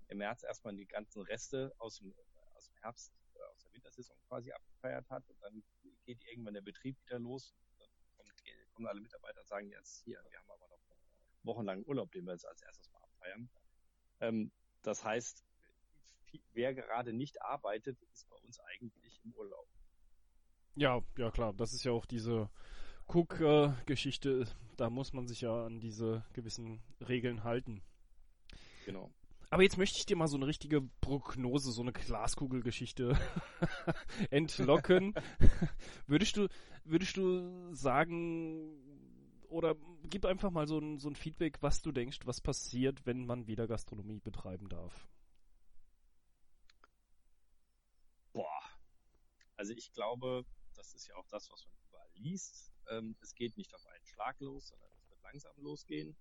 im 0.08 0.18
März 0.18 0.42
erstmal 0.42 0.74
die 0.74 0.86
ganzen 0.86 1.22
Reste 1.22 1.72
aus 1.78 1.98
dem, 1.98 2.14
aus 2.54 2.66
dem 2.66 2.76
Herbst, 2.82 3.12
äh, 3.34 3.42
aus 3.52 3.62
der 3.62 3.72
Wintersaison 3.72 4.16
quasi 4.28 4.52
abgefeiert 4.52 5.08
hat 5.10 5.28
und 5.28 5.40
dann 5.42 5.62
geht 6.04 6.22
irgendwann 6.24 6.54
der 6.54 6.60
Betrieb 6.60 6.96
wieder 7.04 7.18
los. 7.18 7.54
Dann 7.78 7.88
kommen, 8.72 8.88
alle 8.88 9.00
Mitarbeiter 9.00 9.40
und 9.40 9.48
sagen 9.48 9.70
jetzt 9.70 10.02
hier, 10.04 10.20
wir 10.28 10.38
haben 10.38 10.50
aber 10.50 10.68
noch 10.68 10.80
wochenlang 11.42 11.84
Urlaub, 11.84 12.10
den 12.12 12.24
wir 12.24 12.32
jetzt 12.32 12.46
als 12.46 12.62
erstes 12.62 12.90
mal 12.90 13.02
abfeiern. 13.02 13.50
Ähm, 14.20 14.52
das 14.82 15.04
heißt, 15.04 15.44
wer 16.52 16.74
gerade 16.74 17.12
nicht 17.12 17.40
arbeitet, 17.42 18.00
ist 18.12 18.28
bei 18.28 18.36
uns 18.36 18.58
eigentlich 18.60 19.20
im 19.24 19.32
Urlaub. 19.34 19.68
Ja, 20.76 21.00
ja 21.16 21.30
klar, 21.30 21.52
das 21.52 21.72
ist 21.72 21.84
ja 21.84 21.92
auch 21.92 22.06
diese 22.06 22.50
Cook-Geschichte, 23.06 24.46
da 24.76 24.90
muss 24.90 25.12
man 25.12 25.26
sich 25.26 25.42
ja 25.42 25.66
an 25.66 25.80
diese 25.80 26.24
gewissen 26.32 26.82
Regeln 27.00 27.44
halten. 27.44 27.82
Genau. 28.86 29.12
Aber 29.50 29.62
jetzt 29.62 29.78
möchte 29.78 29.98
ich 29.98 30.06
dir 30.06 30.16
mal 30.16 30.26
so 30.26 30.36
eine 30.36 30.48
richtige 30.48 30.82
Prognose, 31.00 31.70
so 31.70 31.82
eine 31.82 31.92
Glaskugelgeschichte 31.92 33.16
entlocken. 34.30 35.14
würdest 36.08 36.36
du, 36.36 36.48
würdest 36.84 37.16
du 37.16 37.72
sagen, 37.72 38.72
oder 39.48 39.76
gib 40.10 40.24
einfach 40.24 40.50
mal 40.50 40.66
so 40.66 40.78
ein, 40.78 40.98
so 40.98 41.08
ein 41.08 41.14
Feedback, 41.14 41.62
was 41.62 41.82
du 41.82 41.92
denkst, 41.92 42.20
was 42.24 42.40
passiert, 42.40 43.06
wenn 43.06 43.26
man 43.26 43.46
wieder 43.46 43.68
Gastronomie 43.68 44.18
betreiben 44.18 44.68
darf? 44.68 45.08
Boah. 48.32 48.60
Also 49.56 49.72
ich 49.72 49.92
glaube, 49.92 50.44
das 50.84 50.94
ist 50.94 51.08
ja 51.08 51.16
auch 51.16 51.26
das, 51.28 51.50
was 51.50 51.66
man 51.66 51.76
überall 51.88 52.10
liest. 52.14 52.72
Ähm, 52.90 53.16
es 53.22 53.34
geht 53.34 53.56
nicht 53.56 53.74
auf 53.74 53.86
einen 53.86 54.04
Schlag 54.04 54.38
los, 54.40 54.68
sondern 54.68 54.90
es 54.92 55.08
wird 55.08 55.22
langsam 55.22 55.56
losgehen. 55.56 56.14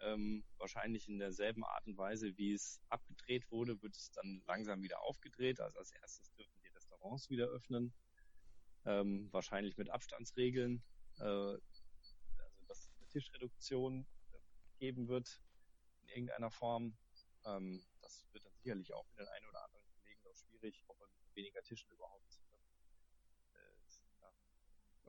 Ähm, 0.00 0.44
wahrscheinlich 0.58 1.08
in 1.08 1.18
derselben 1.18 1.64
Art 1.64 1.86
und 1.86 1.96
Weise, 1.96 2.36
wie 2.36 2.52
es 2.52 2.80
abgedreht 2.88 3.50
wurde, 3.50 3.80
wird 3.82 3.96
es 3.96 4.10
dann 4.12 4.42
langsam 4.46 4.82
wieder 4.82 5.00
aufgedreht. 5.02 5.60
Also 5.60 5.78
als 5.78 5.92
erstes 5.92 6.30
dürfen 6.32 6.58
die 6.62 6.68
Restaurants 6.68 7.30
wieder 7.30 7.46
öffnen. 7.46 7.92
Ähm, 8.84 9.28
wahrscheinlich 9.32 9.76
mit 9.78 9.90
Abstandsregeln. 9.90 10.82
Äh, 11.18 11.22
also 11.22 12.64
dass 12.66 12.78
es 12.80 12.90
eine 12.96 13.08
Tischreduktion 13.08 14.06
äh, 14.32 14.38
geben 14.78 15.08
wird 15.08 15.40
in 16.02 16.08
irgendeiner 16.08 16.50
Form. 16.50 16.96
Ähm, 17.46 17.82
das 18.02 18.26
wird 18.32 18.44
dann 18.44 18.54
sicherlich 18.62 18.92
auch 18.92 19.06
für 19.06 19.16
den 19.18 19.28
einen 19.28 19.46
oder 19.46 19.64
anderen 19.64 19.86
Kollegen 19.96 20.22
noch 20.22 20.34
schwierig, 20.34 20.82
ob 20.86 20.98
man 20.98 21.08
weniger 21.34 21.62
Tischen 21.62 21.90
überhaupt 21.92 22.39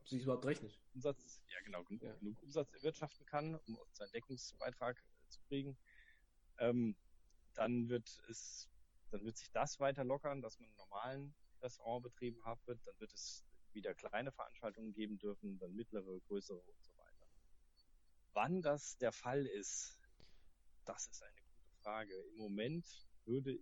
sich 0.06 0.24
überhaupt 0.24 0.46
rechnet. 0.46 0.80
Umsatz, 0.94 1.42
ja 1.48 1.60
genau, 1.64 1.84
genug, 1.84 2.02
ja. 2.04 2.14
genug 2.16 2.42
Umsatz 2.44 2.72
erwirtschaften 2.74 3.26
kann, 3.26 3.56
um 3.56 3.78
seinen 3.92 4.12
Deckungsbeitrag 4.12 4.98
äh, 4.98 5.30
zu 5.30 5.42
kriegen. 5.48 5.78
Ähm, 6.60 6.96
dann 7.54 7.90
wird 7.90 8.08
es, 8.30 8.70
dann 9.12 9.24
wird 9.24 9.38
sich 9.38 9.52
das 9.52 9.80
weiter 9.80 10.04
lockern, 10.04 10.42
dass 10.42 10.60
man 10.60 10.70
einen 10.70 10.78
normalen 10.78 11.36
Restaurantbetrieb 11.62 12.44
haben 12.44 12.62
wird. 12.66 12.80
Dann 12.86 13.00
wird 13.00 13.14
es 13.14 13.46
wieder 13.74 13.94
kleine 13.94 14.32
Veranstaltungen 14.32 14.94
geben 14.94 15.18
dürfen, 15.18 15.58
dann 15.60 15.74
mittlere, 15.74 16.20
größere 16.28 16.60
und 16.60 16.84
so 16.84 16.92
weiter. 16.98 17.28
Wann 18.34 18.62
das 18.62 18.98
der 18.98 19.12
Fall 19.12 19.46
ist, 19.46 19.98
das 20.86 21.08
ist 21.08 21.24
eine 21.24 21.42
gute 21.42 21.70
Frage. 21.82 22.14
Im 22.34 22.38
Moment 22.38 22.86
würde 23.26 23.60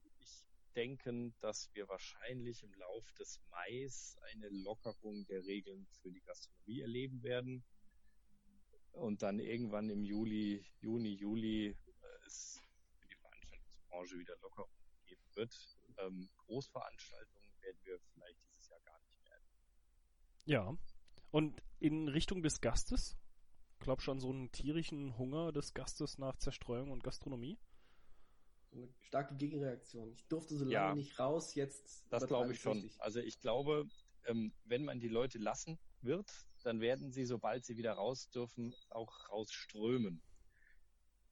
denken, 0.75 1.33
dass 1.39 1.69
wir 1.73 1.87
wahrscheinlich 1.87 2.63
im 2.63 2.73
Lauf 2.73 3.11
des 3.13 3.39
Mais 3.51 4.17
eine 4.31 4.49
Lockerung 4.49 5.25
der 5.27 5.45
Regeln 5.45 5.87
für 6.01 6.11
die 6.11 6.21
Gastronomie 6.21 6.81
erleben 6.81 7.23
werden. 7.23 7.63
Und 8.91 9.21
dann 9.21 9.39
irgendwann 9.39 9.89
im 9.89 10.03
Juli, 10.03 10.65
Juni, 10.81 11.13
Juli 11.13 11.67
äh, 11.67 11.75
es 12.25 12.61
für 12.99 13.07
die 13.07 13.15
Veranstaltungsbranche 13.15 14.17
wieder 14.17 14.35
Lockerung 14.41 14.69
geben 15.05 15.23
wird. 15.35 15.55
Ähm, 15.97 16.29
Großveranstaltungen 16.37 17.49
werden 17.61 17.79
wir 17.83 17.99
vielleicht 18.13 18.39
dieses 18.47 18.67
Jahr 18.69 18.79
gar 18.81 18.99
nicht 18.99 19.23
mehr. 19.23 19.41
Ja. 20.45 20.77
Und 21.31 21.61
in 21.79 22.07
Richtung 22.07 22.41
des 22.41 22.61
Gastes? 22.61 23.15
Glaub 23.79 24.01
schon 24.01 24.19
so 24.19 24.29
einen 24.29 24.51
tierischen 24.51 25.17
Hunger 25.17 25.51
des 25.51 25.73
Gastes 25.73 26.17
nach 26.17 26.35
Zerstreuung 26.37 26.91
und 26.91 27.03
Gastronomie? 27.03 27.57
Eine 28.71 28.87
starke 28.99 29.35
Gegenreaktion. 29.35 30.11
Ich 30.11 30.27
durfte 30.27 30.55
so 30.55 30.65
lange 30.65 30.73
ja, 30.73 30.95
nicht 30.95 31.19
raus, 31.19 31.55
jetzt. 31.55 32.05
Das 32.09 32.27
glaube 32.27 32.53
ich 32.53 32.59
schon. 32.59 32.79
Richtig. 32.81 33.01
Also 33.01 33.19
ich 33.19 33.39
glaube, 33.39 33.87
ähm, 34.25 34.53
wenn 34.65 34.85
man 34.85 34.99
die 34.99 35.07
Leute 35.07 35.37
lassen 35.37 35.79
wird, 36.01 36.29
dann 36.63 36.81
werden 36.81 37.11
sie, 37.11 37.25
sobald 37.25 37.65
sie 37.65 37.77
wieder 37.77 37.93
raus 37.93 38.29
dürfen, 38.29 38.75
auch 38.89 39.29
rausströmen. 39.29 40.21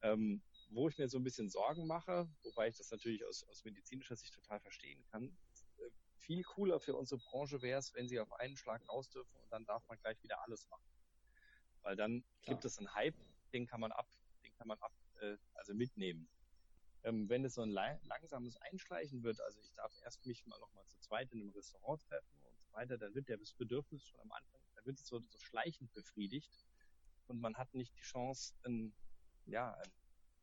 Ähm, 0.02 0.42
wo 0.70 0.88
ich 0.88 0.98
mir 0.98 1.08
so 1.08 1.18
ein 1.18 1.24
bisschen 1.24 1.48
Sorgen 1.48 1.86
mache, 1.86 2.28
wobei 2.42 2.68
ich 2.68 2.76
das 2.76 2.90
natürlich 2.90 3.24
aus, 3.24 3.42
aus 3.48 3.64
medizinischer 3.64 4.16
Sicht 4.16 4.34
total 4.34 4.60
verstehen 4.60 5.02
kann, 5.10 5.36
äh, 5.78 5.90
viel 6.18 6.42
cooler 6.42 6.78
für 6.78 6.94
unsere 6.94 7.20
Branche 7.20 7.62
wäre 7.62 7.78
es, 7.78 7.94
wenn 7.94 8.08
sie 8.08 8.20
auf 8.20 8.32
einen 8.34 8.56
Schlag 8.56 8.86
raus 8.88 9.08
dürfen 9.08 9.34
und 9.36 9.50
dann 9.50 9.64
darf 9.64 9.86
man 9.88 9.98
gleich 9.98 10.22
wieder 10.22 10.42
alles 10.44 10.68
machen. 10.68 10.84
Weil 11.82 11.96
dann 11.96 12.22
Klar. 12.42 12.54
gibt 12.54 12.64
es 12.64 12.78
einen 12.78 12.94
Hype, 12.94 13.16
den 13.52 13.66
kann 13.66 13.80
man 13.80 13.92
ab, 13.92 14.08
den 14.44 14.54
kann 14.54 14.68
man 14.68 14.78
ab, 14.78 14.92
äh, 15.20 15.36
also 15.54 15.74
mitnehmen 15.74 16.28
ähm, 17.04 17.28
wenn 17.28 17.44
es 17.44 17.54
so 17.54 17.62
ein 17.62 17.70
langsames 17.70 18.56
Einschleichen 18.56 19.22
wird, 19.22 19.40
also 19.40 19.60
ich 19.60 19.72
darf 19.74 19.92
erst 20.04 20.24
mich 20.26 20.44
mal 20.46 20.58
noch 20.58 20.72
mal 20.74 20.84
zu 20.86 20.98
zweit 21.00 21.32
in 21.32 21.40
einem 21.40 21.50
Restaurant 21.50 22.00
treffen 22.02 22.40
und 22.42 22.60
so 22.60 22.72
weiter, 22.72 22.98
dann 22.98 23.14
wird 23.14 23.28
der 23.28 23.38
Bedürfnis 23.58 24.04
schon 24.04 24.20
am 24.20 24.32
Anfang, 24.32 24.60
dann 24.74 24.86
wird 24.86 24.98
es 24.98 25.06
so, 25.06 25.20
so 25.20 25.38
schleichend 25.38 25.92
befriedigt 25.92 26.66
und 27.28 27.40
man 27.40 27.56
hat 27.56 27.72
nicht 27.74 27.94
die 27.96 28.02
Chance, 28.02 28.54
einen, 28.64 28.94
ja, 29.46 29.74
einen, 29.74 29.92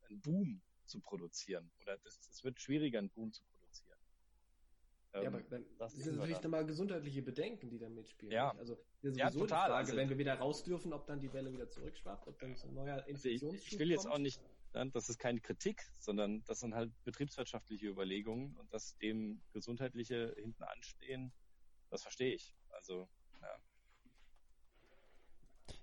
einen 0.09 0.21
Boom 0.21 0.61
zu 0.85 0.99
produzieren 1.01 1.71
oder 1.81 1.97
es 2.05 2.43
wird 2.43 2.59
schwieriger, 2.61 2.99
einen 2.99 3.09
Boom 3.09 3.31
zu 3.33 3.43
produzieren. 3.43 3.99
Ähm, 5.13 5.23
ja, 5.23 5.29
aber 5.29 5.41
dann, 5.43 5.65
das 5.77 5.93
sind 5.93 6.17
natürlich 6.17 6.41
nochmal 6.41 6.65
gesundheitliche 6.65 7.21
Bedenken, 7.21 7.69
die 7.69 7.79
da 7.79 7.89
mitspielen. 7.89 8.33
Ja, 8.33 8.51
nicht? 8.51 8.59
also 8.59 8.77
das 9.01 9.17
ja, 9.17 9.29
total. 9.29 9.41
die 9.41 9.47
Frage, 9.47 9.73
also, 9.75 9.95
wenn 9.95 10.09
wir 10.09 10.17
wieder 10.17 10.35
raus 10.35 10.63
dürfen, 10.63 10.93
ob 10.93 11.07
dann 11.07 11.19
die 11.19 11.31
Welle 11.31 11.51
wieder 11.51 11.69
zurückschwappt, 11.69 12.27
ob 12.27 12.39
dann 12.39 12.55
so 12.55 12.67
ein 12.67 12.73
neuer 12.73 13.05
Infektionsschub 13.07 13.51
also 13.51 13.55
ich, 13.55 13.73
ich 13.73 13.79
will 13.79 13.91
jetzt 13.91 14.07
auch 14.07 14.17
nicht 14.17 14.41
das 14.93 15.09
ist 15.09 15.17
keine 15.19 15.39
Kritik, 15.39 15.83
sondern 15.97 16.43
das 16.45 16.59
sind 16.59 16.75
halt 16.75 16.91
betriebswirtschaftliche 17.03 17.87
Überlegungen 17.87 18.55
und 18.57 18.73
dass 18.73 18.97
dem 18.97 19.41
gesundheitliche 19.53 20.35
hinten 20.37 20.63
anstehen, 20.63 21.31
das 21.89 22.01
verstehe 22.01 22.33
ich. 22.33 22.53
Also, 22.69 23.07
ja. 23.41 23.57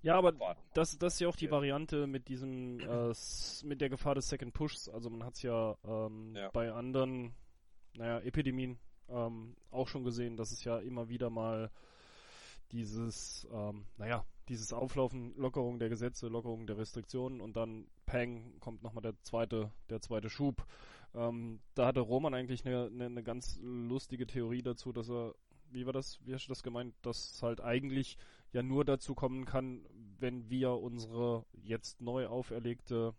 Ja, 0.03 0.17
aber 0.17 0.57
das, 0.75 0.99
das 0.99 1.15
ist 1.15 1.21
ja 1.21 1.29
auch 1.29 1.37
die 1.37 1.51
Variante 1.51 2.07
mit 2.07 2.29
diesem, 2.29 2.81
äh, 2.81 3.15
mit 3.65 3.81
der 3.81 3.89
Gefahr 3.89 4.15
des 4.15 4.29
Second 4.29 4.53
Pushs. 4.53 4.89
Also 4.89 5.11
man 5.11 5.25
hat 5.25 5.35
es 5.35 5.43
ja, 5.43 5.77
ähm, 5.85 6.35
ja, 6.37 6.51
bei 6.51 6.73
anderen, 6.73 7.35
naja, 7.95 8.21
Epidemien 8.21 8.79
ähm, 9.09 9.57
auch 9.71 9.89
schon 9.89 10.05
gesehen, 10.05 10.37
dass 10.37 10.53
es 10.53 10.65
ja 10.65 10.79
immer 10.79 11.09
wieder 11.09 11.31
mal 11.31 11.71
dieses, 12.73 13.47
ähm, 13.53 13.85
naja, 13.99 14.25
dieses 14.49 14.73
Auflaufen, 14.73 15.35
Lockerung 15.37 15.79
der 15.79 15.89
Gesetze, 15.89 16.29
Lockerung 16.29 16.67
der 16.67 16.79
Restriktionen 16.79 17.41
und 17.41 17.57
dann 17.57 17.87
Peng 18.07 18.59
kommt 18.61 18.83
nochmal 18.83 19.03
der 19.03 19.21
zweite, 19.23 19.71
der 19.89 20.01
zweite 20.01 20.31
Schub. 20.31 20.67
Ähm, 21.15 21.61
da 21.75 21.87
hatte 21.87 22.01
Roman 22.01 22.35
eigentlich 22.35 22.67
eine, 22.67 22.87
eine, 22.87 23.07
eine 23.07 23.23
ganz 23.23 23.59
lustige 23.63 24.27
Theorie 24.27 24.63
dazu, 24.63 24.93
dass 24.93 25.11
er, 25.11 25.35
wie 25.71 25.87
war 25.87 25.93
das, 25.93 26.19
wie 26.25 26.35
hast 26.35 26.47
du 26.47 26.49
das 26.49 26.63
gemeint, 26.63 26.95
dass 27.03 27.43
halt 27.43 27.61
eigentlich 27.61 28.17
ja 28.53 28.63
nur 28.63 28.85
dazu 28.85 29.15
kommen 29.15 29.45
kann, 29.45 29.87
wenn 30.19 30.49
wir 30.51 30.73
unsere 30.73 31.45
jetzt 31.63 32.01
neu 32.01 32.27
auferlegte, 32.27 33.15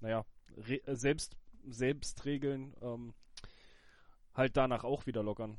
naja, 0.00 0.24
Re 0.56 0.86
äh, 0.86 0.96
selbst, 0.96 1.36
Selbstregeln 1.64 2.74
ähm, 2.82 3.14
halt 4.34 4.56
danach 4.56 4.84
auch 4.84 5.06
wieder 5.06 5.22
lockern. 5.22 5.58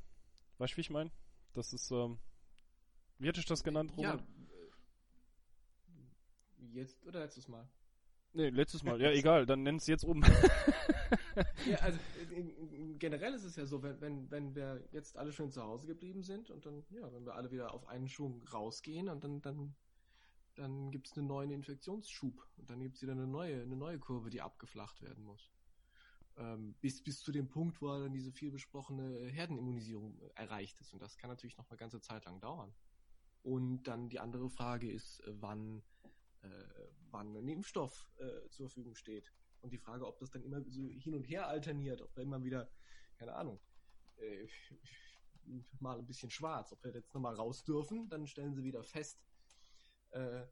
Weißt 0.58 0.74
du, 0.74 0.78
wie 0.78 0.82
ich 0.82 0.90
meine? 0.90 1.12
Das 1.54 1.74
ist, 1.74 1.92
ähm, 1.92 2.20
wie 3.24 3.28
hätte 3.30 3.40
ich 3.40 3.46
das 3.46 3.64
genannt, 3.64 3.92
Robert? 3.96 4.22
Ja, 6.58 6.68
jetzt 6.74 7.06
oder 7.06 7.22
letztes 7.22 7.48
Mal? 7.48 7.68
Nee, 8.34 8.50
letztes 8.50 8.84
Mal. 8.84 9.00
Ja, 9.00 9.12
egal, 9.14 9.46
dann 9.46 9.64
nenn 9.64 9.78
es 9.78 9.88
jetzt 9.88 10.04
um. 10.04 10.22
ja, 11.66 11.78
also 11.78 12.00
generell 13.00 13.34
ist 13.34 13.44
es 13.44 13.56
ja 13.56 13.66
so, 13.66 13.82
wenn, 13.82 14.02
wenn, 14.02 14.30
wenn 14.32 14.56
wir 14.56 14.84
jetzt 14.92 15.18
alle 15.18 15.32
schön 15.32 15.52
zu 15.52 15.64
Hause 15.64 15.88
geblieben 15.88 16.24
sind 16.24 16.50
und 16.50 16.66
dann, 16.66 16.84
ja, 16.90 17.12
wenn 17.14 17.26
wir 17.26 17.36
alle 17.36 17.52
wieder 17.52 17.74
auf 17.74 17.88
einen 17.88 18.10
Schwung 18.10 18.44
rausgehen 18.52 19.08
und 19.08 19.24
dann, 19.24 19.42
dann, 19.42 19.76
dann 20.56 20.92
gibt 20.92 21.08
es 21.08 21.18
einen 21.18 21.28
neuen 21.28 21.52
Infektionsschub 21.52 22.46
und 22.58 22.70
dann 22.70 22.82
gibt 22.82 22.96
es 22.96 23.02
wieder 23.04 23.14
eine 23.14 23.28
neue, 23.28 23.62
eine 23.62 23.78
neue 23.78 24.00
Kurve, 24.00 24.30
die 24.30 24.42
abgeflacht 24.42 25.02
werden 25.02 25.24
muss. 25.24 25.50
Ähm, 26.36 26.74
bis, 26.82 27.04
bis 27.04 27.22
zu 27.22 27.32
dem 27.32 27.48
Punkt, 27.48 27.82
wo 27.82 27.88
dann 27.88 28.12
diese 28.12 28.32
viel 28.32 28.52
besprochene 28.52 29.28
Herdenimmunisierung 29.28 30.20
erreicht 30.34 30.82
ist. 30.82 30.92
Und 30.92 31.02
das 31.02 31.18
kann 31.18 31.30
natürlich 31.30 31.58
noch 31.58 31.70
eine 31.70 31.78
ganze 31.78 32.02
Zeit 32.02 32.26
lang 32.26 32.42
dauern. 32.42 32.74
Und 33.44 33.84
dann 33.84 34.10
die 34.10 34.20
andere 34.20 34.50
Frage 34.50 34.92
ist, 34.92 35.20
äh, 35.22 35.34
wann, 35.42 35.84
äh, 36.42 36.48
wann 37.12 37.36
ein 37.36 37.48
Impfstoff 37.48 38.10
äh, 38.18 38.50
zur 38.50 38.70
Verfügung 38.70 38.96
steht. 38.96 39.34
Und 39.62 39.72
die 39.72 39.78
Frage, 39.78 40.08
ob 40.08 40.18
das 40.20 40.32
dann 40.32 40.44
immer 40.44 40.62
so 40.70 40.88
hin 40.88 41.14
und 41.14 41.26
her 41.26 41.48
alterniert, 41.48 42.02
ob 42.02 42.16
wir 42.16 42.24
immer 42.24 42.44
wieder, 42.44 42.70
keine 43.18 43.36
Ahnung, 43.36 43.60
äh, 44.18 44.48
mal 45.80 46.00
ein 46.00 46.06
bisschen 46.06 46.30
schwarz, 46.30 46.72
ob 46.72 46.84
wir 46.84 46.94
jetzt 46.94 47.14
nochmal 47.14 47.36
raus 47.36 47.64
dürfen, 47.64 48.08
dann 48.10 48.28
stellen 48.28 48.54
sie 48.54 48.64
wieder 48.64 48.84
fest, 48.84 49.22
äh, 50.12 50.46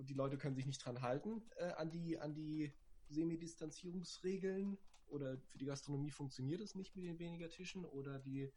die 0.00 0.14
Leute 0.14 0.36
können 0.36 0.54
sich 0.54 0.66
nicht 0.66 0.84
dran 0.84 1.00
halten 1.00 1.42
äh, 1.56 1.72
an 1.72 1.90
die, 1.90 2.18
an 2.18 2.34
die 2.34 2.72
Semidistanzierungsregeln 3.08 4.78
oder 5.06 5.38
für 5.38 5.58
die 5.58 5.66
Gastronomie 5.66 6.10
funktioniert 6.10 6.60
es 6.60 6.74
nicht 6.74 6.96
mit 6.96 7.04
den 7.04 7.18
weniger 7.18 7.48
Tischen 7.48 7.84
oder 7.84 8.18
die, 8.18 8.52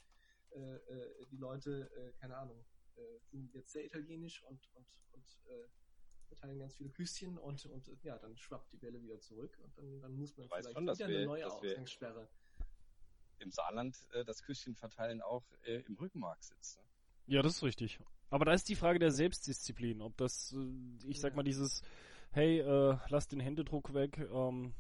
äh, 0.52 0.76
äh, 0.76 1.26
die 1.28 1.38
Leute, 1.38 1.92
äh, 1.96 2.14
keine 2.20 2.38
Ahnung, 2.38 2.66
äh, 2.98 3.20
sind 3.32 3.54
jetzt 3.54 3.72
sehr 3.72 3.86
italienisch 3.86 4.44
und, 4.44 4.70
und, 4.74 4.88
und 5.14 5.40
äh, 5.48 5.68
verteilen 6.28 6.60
ganz 6.60 6.76
viele 6.76 6.90
Küsschen 6.90 7.38
und, 7.38 7.66
und 7.66 7.90
ja, 8.04 8.18
dann 8.18 8.36
schwappt 8.36 8.72
die 8.74 8.82
Welle 8.82 9.02
wieder 9.02 9.20
zurück 9.20 9.58
und 9.64 9.78
dann, 9.78 10.02
dann 10.02 10.16
muss 10.16 10.36
man 10.38 10.48
vielleicht 10.48 10.72
schon, 10.72 10.84
wieder 10.84 10.98
wir, 10.98 11.06
eine 11.06 11.26
neue 11.26 11.48
Ausgangssperre. 11.48 12.28
Im 13.40 13.52
Saarland 13.52 13.98
äh, 14.14 14.24
das 14.24 14.44
Küsschen 14.44 14.76
verteilen 14.76 15.22
auch 15.22 15.44
äh, 15.64 15.82
im 15.82 15.96
Rückenmark 15.96 16.42
sitzt. 16.44 16.78
Ne? 16.78 16.84
Ja, 17.28 17.42
das 17.42 17.58
ist 17.58 17.64
richtig. 17.64 18.00
Aber 18.30 18.46
da 18.46 18.54
ist 18.54 18.70
die 18.70 18.76
Frage 18.76 19.00
der 19.00 19.12
Selbstdisziplin, 19.12 20.02
ob 20.02 20.16
das, 20.18 20.54
äh, 20.54 21.10
ich 21.10 21.20
sag 21.20 21.34
ja. 21.34 21.36
mal, 21.38 21.44
dieses, 21.44 21.82
hey, 22.32 22.60
äh, 22.60 22.98
lass 23.10 23.28
den 23.28 23.40
Händedruck 23.40 23.94
weg, 23.94 24.18
ähm, 24.32 24.74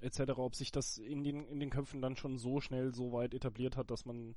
etc., 0.00 0.32
ob 0.36 0.54
sich 0.54 0.72
das 0.72 0.98
in 0.98 1.22
den, 1.22 1.46
in 1.46 1.60
den 1.60 1.70
Köpfen 1.70 2.02
dann 2.02 2.16
schon 2.16 2.38
so 2.38 2.60
schnell 2.60 2.94
so 2.94 3.12
weit 3.12 3.34
etabliert 3.34 3.76
hat, 3.76 3.90
dass 3.90 4.04
man 4.04 4.34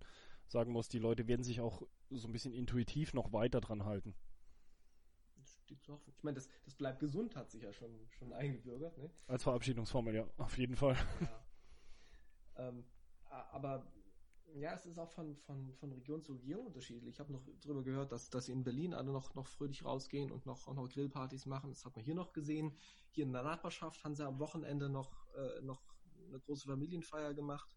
sagen 0.47 0.71
muss, 0.71 0.89
die 0.89 0.99
Leute 0.99 1.27
werden 1.27 1.43
sich 1.43 1.61
auch 1.61 1.81
so 2.09 2.27
ein 2.27 2.31
bisschen 2.31 2.53
intuitiv 2.53 3.13
noch 3.13 3.33
weiter 3.33 3.61
dran 3.61 3.85
halten. 3.85 4.15
Ich 5.67 6.23
meine, 6.23 6.35
das, 6.35 6.49
das 6.63 6.75
bleibt 6.75 6.99
gesund 6.99 7.35
hat 7.35 7.49
sich 7.51 7.63
ja 7.63 7.73
schon, 7.73 8.07
schon 8.09 8.33
eingebürgert. 8.33 8.97
Ne? 8.97 9.09
Als 9.27 9.43
Verabschiedungsformel, 9.43 10.15
ja, 10.15 10.29
auf 10.37 10.57
jeden 10.57 10.75
Fall. 10.75 10.95
Ja. 11.21 12.67
ähm, 12.69 12.85
aber 13.29 13.91
ja, 14.55 14.73
es 14.73 14.85
ist 14.85 14.97
auch 14.97 15.11
von, 15.11 15.35
von, 15.35 15.73
von 15.73 15.91
Region 15.91 16.21
zu 16.21 16.33
Region 16.33 16.67
unterschiedlich. 16.67 17.15
Ich 17.15 17.19
habe 17.19 17.33
noch 17.33 17.43
darüber 17.61 17.83
gehört, 17.83 18.11
dass, 18.11 18.29
dass 18.29 18.47
in 18.47 18.63
Berlin 18.63 18.93
alle 18.93 19.11
noch, 19.11 19.33
noch 19.35 19.47
fröhlich 19.47 19.83
rausgehen 19.83 20.31
und 20.31 20.45
noch, 20.45 20.67
auch 20.67 20.73
noch 20.73 20.87
Grillpartys 20.87 21.45
machen. 21.45 21.71
Das 21.71 21.83
hat 21.83 21.95
man 21.95 22.05
hier 22.05 22.15
noch 22.15 22.31
gesehen. 22.31 22.75
Hier 23.11 23.25
in 23.25 23.33
der 23.33 23.43
Nachbarschaft 23.43 24.03
haben 24.03 24.15
sie 24.15 24.25
am 24.25 24.39
Wochenende 24.39 24.89
noch, 24.89 25.27
äh, 25.35 25.61
noch 25.61 25.81
eine 26.27 26.39
große 26.39 26.67
Familienfeier 26.67 27.33
gemacht 27.33 27.75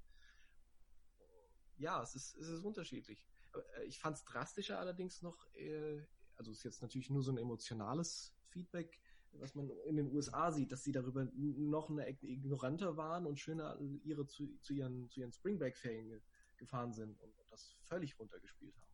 ja, 1.78 2.02
es 2.02 2.14
ist, 2.14 2.36
es 2.36 2.48
ist 2.48 2.64
unterschiedlich. 2.64 3.24
Äh, 3.54 3.84
ich 3.84 3.98
fand 3.98 4.16
es 4.16 4.24
drastischer 4.24 4.78
allerdings 4.78 5.22
noch, 5.22 5.46
äh, 5.54 6.04
also 6.36 6.50
ist 6.50 6.64
jetzt 6.64 6.82
natürlich 6.82 7.10
nur 7.10 7.22
so 7.22 7.32
ein 7.32 7.38
emotionales 7.38 8.34
Feedback, 8.48 9.00
was 9.32 9.54
man 9.54 9.70
in 9.84 9.96
den 9.96 10.12
USA 10.12 10.50
sieht, 10.50 10.72
dass 10.72 10.84
sie 10.84 10.92
darüber 10.92 11.24
noch 11.34 11.90
eine 11.90 12.08
ignoranter 12.08 12.96
waren 12.96 13.26
und 13.26 13.38
schöner 13.38 13.78
ihre 14.02 14.26
zu, 14.26 14.56
zu 14.60 14.72
ihren, 14.72 15.10
zu 15.10 15.20
ihren 15.20 15.32
Springbreak-Ferien 15.32 16.22
gefahren 16.56 16.92
sind 16.92 17.20
und 17.20 17.34
das 17.50 17.76
völlig 17.86 18.18
runtergespielt 18.18 18.74
haben. 18.80 18.92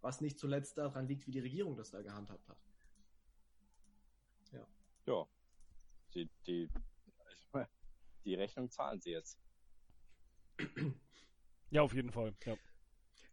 Was 0.00 0.20
nicht 0.20 0.38
zuletzt 0.38 0.78
daran 0.78 1.08
liegt, 1.08 1.26
wie 1.26 1.32
die 1.32 1.40
Regierung 1.40 1.76
das 1.76 1.90
da 1.90 2.02
gehandhabt 2.02 2.48
hat. 2.48 2.58
Ja. 4.52 4.66
Ja. 5.06 5.28
Die, 6.14 6.30
die, 6.46 6.70
die 8.24 8.34
Rechnung 8.34 8.70
zahlen 8.70 9.00
sie 9.00 9.10
jetzt. 9.10 9.38
Ja, 11.70 11.82
auf 11.82 11.94
jeden 11.94 12.10
Fall. 12.10 12.34
Ja. 12.44 12.56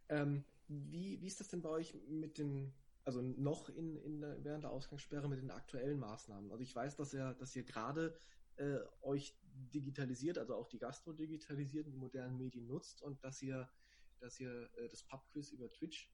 Ähm, 0.08 0.44
wie, 0.68 1.20
wie 1.20 1.26
ist 1.26 1.40
das 1.40 1.48
denn 1.48 1.62
bei 1.62 1.68
euch 1.68 1.94
mit 2.08 2.38
den, 2.38 2.74
also 3.04 3.22
noch 3.22 3.68
in, 3.68 3.96
in 3.96 4.20
der, 4.20 4.44
während 4.44 4.64
der 4.64 4.70
Ausgangssperre 4.70 5.28
mit 5.28 5.40
den 5.40 5.50
aktuellen 5.50 5.98
Maßnahmen? 5.98 6.50
Also 6.50 6.62
ich 6.62 6.74
weiß, 6.74 6.96
dass 6.96 7.14
ihr, 7.14 7.34
dass 7.34 7.54
ihr 7.56 7.64
gerade 7.64 8.18
äh, 8.56 8.78
euch 9.02 9.36
digitalisiert, 9.42 10.38
also 10.38 10.54
auch 10.54 10.68
die 10.68 10.78
Gastro 10.78 11.12
digitalisiert 11.12 11.86
und 11.86 11.92
die 11.92 11.98
modernen 11.98 12.36
Medien 12.36 12.66
nutzt 12.66 13.02
und 13.02 13.22
dass 13.24 13.40
ihr, 13.42 13.70
dass 14.18 14.38
ihr 14.40 14.70
äh, 14.76 14.88
das 14.88 15.02
Pubquiz 15.02 15.50
über 15.50 15.70
Twitch 15.70 16.10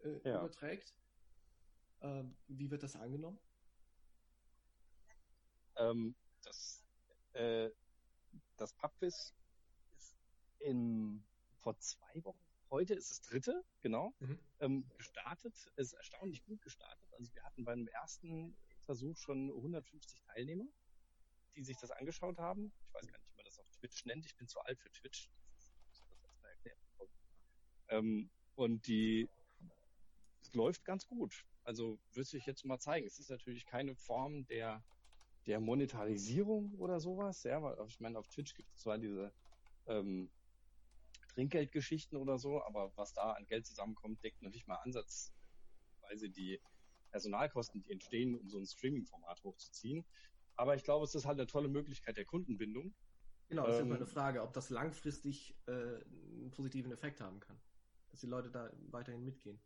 äh, 0.00 0.20
ja. 0.24 0.38
überträgt. 0.38 0.94
Ähm, 2.00 2.36
wie 2.48 2.70
wird 2.70 2.82
das 2.82 2.96
angenommen? 2.96 3.38
Ähm, 5.76 6.14
das, 6.42 6.84
äh, 7.32 7.70
das 8.56 8.74
Pubquiz 8.74 9.34
in, 10.62 11.24
vor 11.58 11.78
zwei 11.78 12.24
Wochen, 12.24 12.38
heute 12.70 12.94
ist 12.94 13.10
das 13.10 13.20
dritte, 13.22 13.62
genau, 13.80 14.14
mhm. 14.18 14.38
ähm, 14.60 14.84
gestartet. 14.96 15.54
Es 15.76 15.88
ist 15.88 15.92
erstaunlich 15.92 16.44
gut 16.44 16.60
gestartet. 16.62 17.12
Also 17.12 17.32
wir 17.34 17.42
hatten 17.44 17.64
beim 17.64 17.86
ersten 17.88 18.56
Versuch 18.80 19.16
schon 19.16 19.50
150 19.50 20.22
Teilnehmer, 20.22 20.66
die 21.54 21.62
sich 21.62 21.76
das 21.78 21.90
angeschaut 21.90 22.38
haben. 22.38 22.72
Ich 22.86 22.94
weiß 22.94 23.06
gar 23.06 23.18
nicht, 23.18 23.30
wie 23.30 23.36
man 23.36 23.44
das 23.44 23.58
auf 23.58 23.68
Twitch 23.70 24.04
nennt. 24.06 24.26
Ich 24.26 24.36
bin 24.36 24.48
zu 24.48 24.60
alt 24.60 24.78
für 24.78 24.90
Twitch. 24.90 25.28
Das 25.54 25.72
das 26.08 26.22
erstmal 26.24 26.50
erklären. 26.50 26.78
Ähm, 27.88 28.30
und 28.54 28.86
die, 28.86 29.28
es 30.40 30.52
läuft 30.54 30.84
ganz 30.84 31.06
gut. 31.06 31.44
Also 31.64 31.98
würde 32.12 32.36
ich 32.36 32.46
jetzt 32.46 32.64
mal 32.64 32.78
zeigen. 32.78 33.06
Es 33.06 33.18
ist 33.18 33.30
natürlich 33.30 33.66
keine 33.66 33.94
Form 33.94 34.46
der, 34.46 34.82
der 35.46 35.60
Monetarisierung 35.60 36.74
oder 36.78 37.00
sowas. 37.00 37.42
Ja, 37.44 37.62
weil 37.62 37.76
ich 37.86 38.00
meine, 38.00 38.18
auf 38.18 38.28
Twitch 38.28 38.54
gibt 38.54 38.72
es 38.72 38.80
zwar 38.80 38.98
diese 38.98 39.32
ähm, 39.86 40.30
Trinkgeldgeschichten 41.34 42.16
oder 42.18 42.38
so, 42.38 42.62
aber 42.62 42.92
was 42.96 43.12
da 43.12 43.32
an 43.32 43.46
Geld 43.46 43.66
zusammenkommt, 43.66 44.22
deckt 44.22 44.42
noch 44.42 44.50
nicht 44.50 44.66
mal 44.66 44.76
ansatzweise 44.76 46.30
die 46.30 46.60
Personalkosten, 47.10 47.82
die 47.82 47.92
entstehen, 47.92 48.38
um 48.38 48.48
so 48.48 48.58
ein 48.58 48.66
Streaming-Format 48.66 49.42
hochzuziehen. 49.44 50.04
Aber 50.56 50.74
ich 50.74 50.84
glaube, 50.84 51.04
es 51.04 51.14
ist 51.14 51.26
halt 51.26 51.38
eine 51.38 51.46
tolle 51.46 51.68
Möglichkeit 51.68 52.16
der 52.16 52.24
Kundenbindung. 52.24 52.94
Genau, 53.48 53.66
das 53.66 53.76
ähm, 53.76 53.80
ist 53.80 53.86
immer 53.86 53.96
eine 53.96 54.06
Frage, 54.06 54.42
ob 54.42 54.52
das 54.52 54.70
langfristig 54.70 55.54
äh, 55.66 55.72
einen 55.72 56.50
positiven 56.50 56.92
Effekt 56.92 57.20
haben 57.20 57.40
kann, 57.40 57.60
dass 58.10 58.20
die 58.20 58.26
Leute 58.26 58.50
da 58.50 58.70
weiterhin 58.90 59.24
mitgehen. 59.24 59.60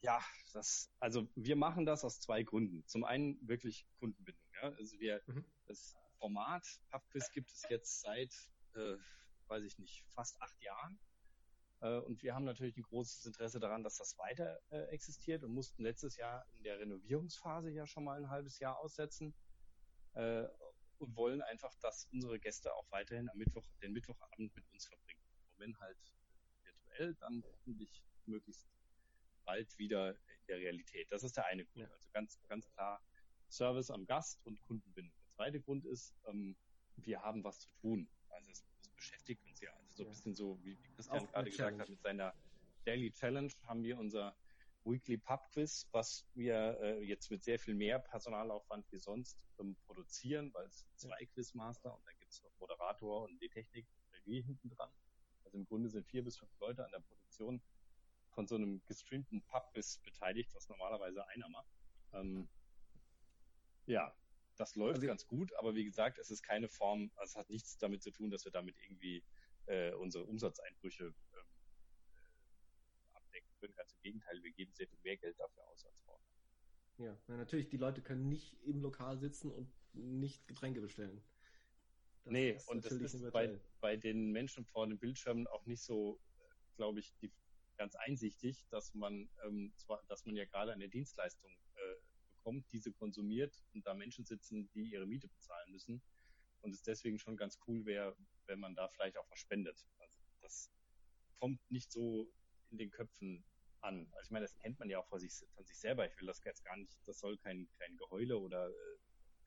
Ja, 0.00 0.20
das, 0.52 0.90
also 1.00 1.26
wir 1.34 1.56
machen 1.56 1.86
das 1.86 2.04
aus 2.04 2.20
zwei 2.20 2.42
Gründen. 2.42 2.86
Zum 2.86 3.04
einen 3.04 3.38
wirklich 3.46 3.86
Kundenbindung. 3.98 4.44
Ja? 4.62 4.70
Also 4.72 4.98
wir, 4.98 5.22
mhm. 5.26 5.44
das 5.66 5.96
Format 6.18 6.66
Pubquiz 6.90 7.30
gibt 7.32 7.50
es 7.50 7.64
jetzt 7.70 8.00
seit 8.00 8.32
äh, 8.74 8.96
weiß 9.48 9.64
ich 9.64 9.78
nicht, 9.78 10.04
fast 10.08 10.40
acht 10.40 10.60
Jahren. 10.60 10.98
Äh, 11.80 11.98
und 11.98 12.22
wir 12.22 12.34
haben 12.34 12.44
natürlich 12.44 12.76
ein 12.76 12.82
großes 12.82 13.26
Interesse 13.26 13.60
daran, 13.60 13.82
dass 13.82 13.96
das 13.96 14.16
weiter 14.18 14.60
äh, 14.70 14.82
existiert 14.88 15.44
und 15.44 15.52
mussten 15.52 15.82
letztes 15.82 16.16
Jahr 16.16 16.46
in 16.56 16.62
der 16.62 16.78
Renovierungsphase 16.78 17.70
ja 17.70 17.86
schon 17.86 18.04
mal 18.04 18.18
ein 18.18 18.30
halbes 18.30 18.58
Jahr 18.58 18.78
aussetzen 18.78 19.34
äh, 20.14 20.44
und 20.98 21.16
wollen 21.16 21.42
einfach, 21.42 21.74
dass 21.80 22.06
unsere 22.12 22.38
Gäste 22.38 22.74
auch 22.74 22.90
weiterhin 22.90 23.28
am 23.28 23.36
Mittwoch, 23.36 23.66
den 23.82 23.92
Mittwochabend 23.92 24.54
mit 24.54 24.64
uns 24.72 24.86
verbringen. 24.86 25.22
Und 25.52 25.58
wenn 25.58 25.78
halt 25.80 25.98
virtuell, 26.62 27.14
dann 27.16 27.42
hoffentlich 27.44 28.04
möglichst 28.26 28.66
bald 29.44 29.78
wieder 29.78 30.10
in 30.14 30.46
der 30.48 30.56
Realität. 30.56 31.10
Das 31.10 31.22
ist 31.22 31.36
der 31.36 31.46
eine 31.46 31.64
Grund. 31.64 31.86
Ja. 31.86 31.92
Also 31.94 32.08
ganz, 32.12 32.40
ganz 32.48 32.68
klar 32.70 33.02
Service 33.50 33.90
am 33.90 34.06
Gast 34.06 34.40
und 34.44 34.60
Kundenbindung. 34.62 35.14
Der 35.20 35.34
zweite 35.36 35.60
Grund 35.60 35.84
ist, 35.84 36.14
ähm, 36.26 36.56
wir 36.96 37.22
haben 37.22 37.44
was 37.44 37.60
zu 37.60 37.70
tun. 37.80 38.08
Also 38.30 38.50
es, 38.50 38.64
es 38.70 38.73
beschäftigt 39.04 39.44
uns 39.44 39.60
ja. 39.60 39.70
Also 39.72 39.96
so 39.96 40.02
ein 40.04 40.08
bisschen 40.10 40.34
so, 40.34 40.58
wie 40.62 40.76
Christian 40.96 41.26
gerade 41.26 41.50
gesagt 41.50 41.80
hat, 41.80 41.88
mit 41.88 42.00
seiner 42.00 42.34
Daily 42.84 43.12
Challenge 43.12 43.52
haben 43.66 43.82
wir 43.82 43.98
unser 43.98 44.34
Weekly 44.84 45.16
Pub 45.16 45.40
Quiz, 45.52 45.88
was 45.92 46.26
wir 46.34 46.78
äh, 46.80 47.02
jetzt 47.02 47.30
mit 47.30 47.42
sehr 47.42 47.58
viel 47.58 47.74
mehr 47.74 47.98
Personalaufwand 47.98 48.90
wie 48.92 48.98
sonst 48.98 49.38
ähm, 49.58 49.76
produzieren, 49.86 50.52
weil 50.52 50.66
es 50.66 50.86
zwei 50.96 51.24
Quizmaster 51.26 51.94
und 51.94 52.06
dann 52.06 52.14
gibt 52.18 52.32
es 52.32 52.42
noch 52.42 52.50
Moderator 52.58 53.22
und 53.22 53.40
die 53.40 53.48
Technik 53.48 53.86
und 54.26 54.32
hinten 54.32 54.70
dran. 54.70 54.90
Also 55.44 55.58
im 55.58 55.66
Grunde 55.66 55.88
sind 55.88 56.06
vier 56.06 56.22
bis 56.22 56.36
fünf 56.36 56.58
Leute 56.60 56.84
an 56.84 56.90
der 56.90 57.00
Produktion 57.00 57.62
von 58.30 58.46
so 58.46 58.56
einem 58.56 58.82
gestreamten 58.84 59.42
Pub 59.42 59.70
Quiz 59.72 59.98
beteiligt, 59.98 60.54
was 60.54 60.68
normalerweise 60.68 61.26
einer 61.28 61.48
macht. 61.48 61.70
Ähm, 62.12 62.48
ja, 63.86 64.14
das 64.56 64.74
läuft 64.76 64.96
also, 64.96 65.06
ganz 65.06 65.26
gut, 65.26 65.52
aber 65.56 65.74
wie 65.74 65.84
gesagt, 65.84 66.18
es 66.18 66.30
ist 66.30 66.42
keine 66.42 66.68
Form, 66.68 67.10
also 67.16 67.32
es 67.32 67.36
hat 67.36 67.50
nichts 67.50 67.78
damit 67.78 68.02
zu 68.02 68.10
tun, 68.10 68.30
dass 68.30 68.44
wir 68.44 68.52
damit 68.52 68.76
irgendwie 68.78 69.24
äh, 69.66 69.92
unsere 69.94 70.24
Umsatzeinbrüche 70.24 71.04
ähm, 71.04 71.14
äh, 72.14 73.16
abdecken 73.16 73.54
können. 73.60 73.74
Ganz 73.74 73.92
im 73.92 74.00
Gegenteil, 74.02 74.42
wir 74.42 74.52
geben 74.52 74.72
sehr 74.74 74.88
viel 74.88 74.98
mehr 75.02 75.16
Geld 75.16 75.38
dafür 75.38 75.66
aus 75.68 75.84
als 75.84 76.00
vorher. 76.02 76.24
Ja, 76.98 77.18
na, 77.26 77.36
natürlich, 77.36 77.68
die 77.68 77.76
Leute 77.76 78.02
können 78.02 78.28
nicht 78.28 78.56
im 78.62 78.80
Lokal 78.80 79.18
sitzen 79.18 79.50
und 79.50 79.72
nicht 79.92 80.46
Getränke 80.46 80.80
bestellen. 80.80 81.24
Das 82.24 82.32
nee, 82.32 82.58
und 82.66 82.84
das 82.84 82.92
ist 82.92 83.32
bei, 83.32 83.60
bei 83.80 83.96
den 83.96 84.30
Menschen 84.30 84.64
vor 84.64 84.86
den 84.86 84.98
Bildschirmen 84.98 85.46
auch 85.48 85.66
nicht 85.66 85.82
so, 85.82 86.20
glaube 86.76 87.00
ich, 87.00 87.14
die, 87.18 87.32
ganz 87.76 87.94
einsichtig, 87.96 88.66
dass 88.70 88.94
man 88.94 89.28
ähm, 89.44 89.72
zwar, 89.76 90.02
dass 90.08 90.24
man 90.24 90.36
ja 90.36 90.44
gerade 90.44 90.72
eine 90.72 90.88
Dienstleistung 90.88 91.50
äh, 91.50 91.63
bekommt, 92.44 92.70
diese 92.72 92.92
konsumiert 92.92 93.64
und 93.72 93.86
da 93.86 93.94
Menschen 93.94 94.24
sitzen, 94.24 94.68
die 94.74 94.90
ihre 94.90 95.06
Miete 95.06 95.28
bezahlen 95.28 95.72
müssen 95.72 96.02
und 96.60 96.74
es 96.74 96.82
deswegen 96.82 97.18
schon 97.18 97.36
ganz 97.36 97.58
cool 97.66 97.86
wäre, 97.86 98.16
wenn 98.46 98.60
man 98.60 98.74
da 98.74 98.88
vielleicht 98.88 99.16
auch 99.16 99.30
was 99.30 99.38
spendet. 99.38 99.86
Also 99.98 100.20
das 100.42 100.70
kommt 101.38 101.58
nicht 101.70 101.90
so 101.90 102.30
in 102.70 102.78
den 102.78 102.90
Köpfen 102.90 103.44
an. 103.80 104.08
Also 104.12 104.26
ich 104.26 104.30
meine, 104.30 104.44
das 104.44 104.56
kennt 104.56 104.78
man 104.78 104.90
ja 104.90 104.98
auch 104.98 105.08
von 105.08 105.20
sich, 105.20 105.32
von 105.54 105.64
sich 105.64 105.78
selber. 105.78 106.06
Ich 106.06 106.18
will 106.18 106.26
das 106.26 106.42
jetzt 106.44 106.64
gar 106.64 106.76
nicht, 106.76 106.92
das 107.06 107.18
soll 107.18 107.38
kein, 107.38 107.68
kein 107.78 107.96
Geheule 107.96 108.38
oder 108.38 108.68
äh, 108.68 108.98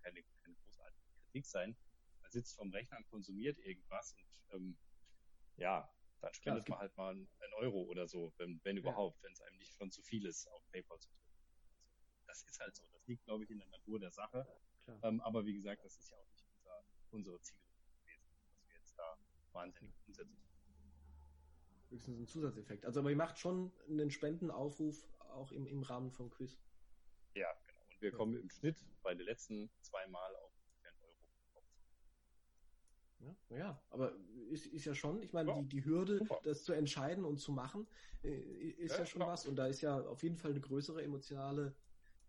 keine, 0.02 0.24
keine 0.42 0.56
großartige 0.56 1.06
Kritik 1.22 1.46
sein. 1.46 1.78
Man 2.22 2.32
sitzt 2.32 2.56
vorm 2.56 2.72
Rechner 2.72 2.98
und 2.98 3.08
konsumiert 3.10 3.60
irgendwas 3.60 4.14
und 4.14 4.56
ähm, 4.56 4.78
ja, 5.58 5.88
dann 6.22 6.34
spendet 6.34 6.66
Klar, 6.66 6.78
man 6.78 6.82
halt 6.82 6.98
mal 6.98 7.12
einen 7.12 7.54
Euro 7.58 7.84
oder 7.84 8.08
so, 8.08 8.34
wenn, 8.38 8.60
wenn 8.64 8.78
überhaupt, 8.78 9.18
ja. 9.18 9.24
wenn 9.28 9.34
es 9.34 9.42
einem 9.42 9.58
nicht 9.58 9.74
schon 9.74 9.92
zu 9.92 10.02
viel 10.02 10.26
ist, 10.26 10.48
auf 10.48 10.68
PayPal 10.72 11.00
zu 11.00 11.10
drücken. 11.10 11.27
Das 12.46 12.54
ist 12.54 12.60
halt 12.60 12.76
so. 12.76 12.84
Das 12.94 13.08
liegt, 13.08 13.24
glaube 13.26 13.44
ich, 13.44 13.50
in 13.50 13.60
der 13.60 13.68
Natur 13.68 14.00
der 14.00 14.12
Sache. 14.12 14.48
Ähm, 15.04 15.22
aber 15.22 15.46
wie 15.46 15.54
gesagt, 15.54 15.84
das 15.84 15.98
ist 15.98 16.10
ja 16.10 16.18
auch 16.18 16.30
nicht 16.30 16.46
unser, 16.56 16.84
unsere 17.12 17.42
Ziele 17.42 17.60
gewesen, 18.02 18.24
dass 18.46 18.68
wir 18.68 18.76
jetzt 18.76 18.98
da 18.98 19.18
wahnsinnig 19.52 19.94
umsetzen. 20.08 20.38
Höchstens 21.90 22.20
ein 22.20 22.28
Zusatzeffekt. 22.28 22.86
Also, 22.86 23.00
aber 23.00 23.10
ihr 23.10 23.16
macht 23.16 23.38
schon 23.38 23.72
einen 23.90 24.12
Spendenaufruf 24.12 25.08
auch 25.20 25.52
im, 25.52 25.68
im 25.68 25.84
Rahmen 25.84 26.12
vom 26.12 26.30
Quiz. 26.30 26.58
Ja, 27.34 27.54
genau. 27.66 27.82
Und 27.82 28.02
wir 28.02 28.12
ja. 28.12 28.16
kommen 28.16 28.38
im 28.38 28.50
Schnitt 28.50 28.78
bei 29.04 29.14
den 29.14 29.26
letzten 29.26 29.70
zwei 29.82 30.06
Mal 30.08 30.36
auf 30.36 30.58
ja, 33.20 33.58
ja, 33.58 33.82
aber 33.90 34.14
ist, 34.52 34.68
ist 34.68 34.86
ja 34.86 34.94
schon, 34.94 35.22
ich 35.24 35.34
meine, 35.34 35.50
ja, 35.50 35.62
die, 35.62 35.68
die 35.68 35.86
Hürde, 35.86 36.20
super. 36.20 36.40
das 36.44 36.64
zu 36.64 36.74
entscheiden 36.74 37.26
und 37.26 37.38
zu 37.38 37.52
machen, 37.52 37.88
äh, 38.24 38.30
ist 38.30 38.94
ja, 38.94 39.00
ja 39.00 39.06
schon 39.06 39.22
klar. 39.22 39.34
was. 39.34 39.48
Und 39.48 39.56
da 39.56 39.68
ist 39.68 39.82
ja 39.82 40.00
auf 40.02 40.24
jeden 40.24 40.38
Fall 40.38 40.52
eine 40.52 40.62
größere 40.62 41.02
emotionale 41.02 41.76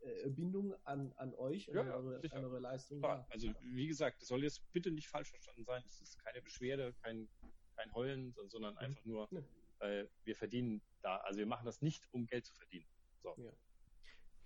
äh, 0.09 0.31
Bindung 0.31 0.75
an, 0.85 1.13
an 1.17 1.35
euch, 1.35 1.67
ja, 1.67 1.81
an, 1.81 1.91
eure, 1.91 2.33
an 2.33 2.45
eure 2.45 2.61
Leistung. 2.61 3.03
Ja, 3.03 3.27
also 3.31 3.51
wie 3.63 3.87
gesagt, 3.87 4.21
das 4.21 4.29
soll 4.29 4.43
jetzt 4.43 4.63
bitte 4.73 4.91
nicht 4.91 5.09
falsch 5.09 5.31
verstanden 5.31 5.65
sein. 5.65 5.83
Es 5.87 6.01
ist 6.01 6.19
keine 6.19 6.43
Beschwerde, 6.43 6.95
kein, 7.03 7.29
kein 7.77 7.93
Heulen, 7.95 8.35
sondern 8.49 8.75
mhm. 8.75 8.79
einfach 8.79 9.05
nur, 9.05 9.29
äh, 9.81 10.07
wir 10.25 10.37
verdienen 10.37 10.83
da, 11.03 11.17
also 11.19 11.39
wir 11.39 11.47
machen 11.47 11.67
das 11.67 11.83
nicht, 11.83 12.09
um 12.13 12.27
Geld 12.27 12.47
zu 12.47 12.55
verdienen. 12.55 12.87
So. 13.23 13.35
Ja. 13.39 13.53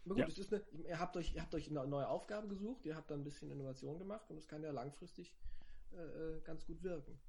Aber 0.04 0.14
gut, 0.16 0.36
ja. 0.36 0.58
eine, 0.58 0.88
ihr 0.88 0.98
habt 0.98 1.16
euch, 1.16 1.34
ihr 1.34 1.42
habt 1.42 1.54
euch 1.54 1.70
neue 1.70 2.08
Aufgaben 2.08 2.48
gesucht, 2.48 2.84
ihr 2.84 2.96
habt 2.96 3.10
da 3.10 3.14
ein 3.14 3.24
bisschen 3.24 3.50
Innovation 3.50 3.98
gemacht 3.98 4.28
und 4.30 4.36
es 4.36 4.48
kann 4.48 4.62
ja 4.62 4.72
langfristig 4.72 5.36
äh, 5.92 5.96
äh, 5.96 6.40
ganz 6.40 6.64
gut 6.66 6.82
wirken. 6.82 7.20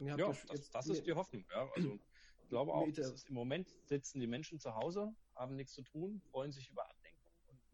ja, 0.00 0.16
das, 0.16 0.70
das 0.70 0.88
ist 0.88 1.06
die 1.06 1.12
Hoffnung. 1.12 1.44
Ja. 1.50 1.70
Also 1.74 1.98
ich 2.42 2.48
glaube 2.48 2.74
auch, 2.74 2.86
ist, 2.86 3.28
im 3.28 3.34
Moment 3.34 3.74
sitzen 3.84 4.20
die 4.20 4.26
Menschen 4.26 4.58
zu 4.58 4.74
Hause, 4.74 5.14
haben 5.34 5.56
nichts 5.56 5.72
zu 5.72 5.82
tun, 5.82 6.20
freuen 6.30 6.52
sich 6.52 6.70
über. 6.70 6.82
Und 6.82 7.03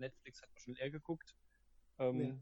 Netflix 0.00 0.42
hat 0.42 0.50
man 0.50 0.58
schon 0.58 0.76
eher 0.76 0.90
geguckt. 0.90 1.36
Ähm, 1.98 2.20
ja. 2.20 2.36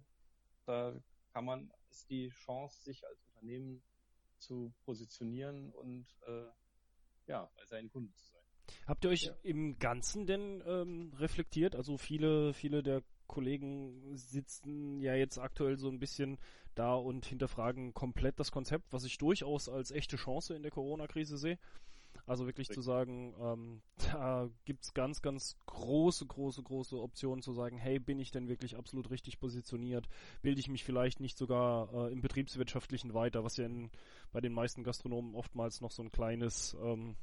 Da 0.67 1.01
kann 1.33 1.45
man, 1.45 1.73
ist 1.91 2.09
die 2.11 2.31
Chance, 2.31 2.83
sich 2.83 3.07
als 3.07 3.23
Unternehmen 3.35 3.83
zu 4.39 4.73
positionieren 4.85 5.73
und 5.73 6.07
äh, 6.27 6.47
ja, 7.27 7.51
bei 7.57 7.65
seinen 7.67 7.91
Kunden 7.91 8.15
zu 8.15 8.27
sein. 8.33 8.43
Habt 8.87 9.05
ihr 9.05 9.11
euch 9.11 9.25
ja. 9.25 9.37
im 9.43 9.79
Ganzen 9.79 10.27
denn 10.27 10.63
ähm, 10.67 11.13
reflektiert? 11.17 11.75
Also 11.75 11.97
viele, 11.97 12.53
viele 12.55 12.83
der 12.83 13.03
Kollegen 13.27 14.17
sitzen 14.17 15.01
ja 15.01 15.15
jetzt 15.15 15.39
aktuell 15.39 15.77
so 15.77 15.89
ein 15.89 15.99
bisschen 15.99 16.39
da 16.75 16.95
und 16.95 17.27
hinterfragen 17.27 17.93
komplett 17.93 18.39
das 18.39 18.51
Konzept, 18.51 18.93
was 18.93 19.05
ich 19.05 19.19
durchaus 19.19 19.69
als 19.69 19.91
echte 19.91 20.17
Chance 20.17 20.55
in 20.55 20.63
der 20.63 20.71
Corona-Krise 20.71 21.37
sehe. 21.37 21.59
Also 22.29 22.45
wirklich 22.45 22.69
zu 22.69 22.83
sagen, 22.83 23.35
ähm, 23.41 23.83
da 24.13 24.51
gibt's 24.67 24.93
ganz, 24.93 25.23
ganz 25.23 25.57
große, 25.65 26.27
große, 26.27 26.63
große 26.63 27.01
Optionen 27.01 27.43
zu 27.43 27.55
sagen, 27.55 27.79
hey, 27.79 27.99
bin 27.99 28.19
ich 28.19 28.31
denn 28.31 28.49
wirklich 28.49 28.77
absolut 28.77 29.11
richtig 29.11 29.41
positioniert? 29.41 30.07
Bilde 30.43 30.61
ich 30.61 30.69
mich 30.69 30.85
vielleicht 30.85 31.21
nicht 31.21 31.39
sogar 31.39 31.93
äh, 31.93 32.13
im 32.13 32.21
Betriebswirtschaftlichen 32.21 33.15
weiter, 33.15 33.45
was 33.45 33.57
ja 33.57 33.65
in, 33.65 33.91
bei 34.31 34.43
den 34.43 34.53
meisten 34.53 34.85
Gastronomen 34.85 35.35
oftmals 35.35 35.81
noch 35.81 35.91
so 35.91 36.03
ein 36.03 36.13
kleines, 36.13 36.77
ähm, 36.83 37.17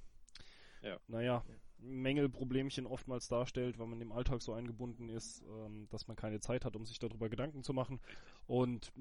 ja. 0.82 0.98
naja, 1.08 1.44
ja. 1.48 1.56
Mängelproblemchen 1.78 2.88
oftmals 2.88 3.28
darstellt, 3.28 3.78
weil 3.78 3.88
man 3.88 4.02
im 4.02 4.12
Alltag 4.12 4.42
so 4.42 4.54
eingebunden 4.54 5.10
ist, 5.10 5.44
ähm, 5.44 5.88
dass 5.92 6.08
man 6.08 6.18
keine 6.18 6.40
Zeit 6.40 6.66
hat, 6.66 6.76
um 6.76 6.86
sich 6.86 6.98
darüber 6.98 7.30
Gedanken 7.30 7.62
zu 7.62 7.74
machen. 7.74 8.00
Und 8.48 8.92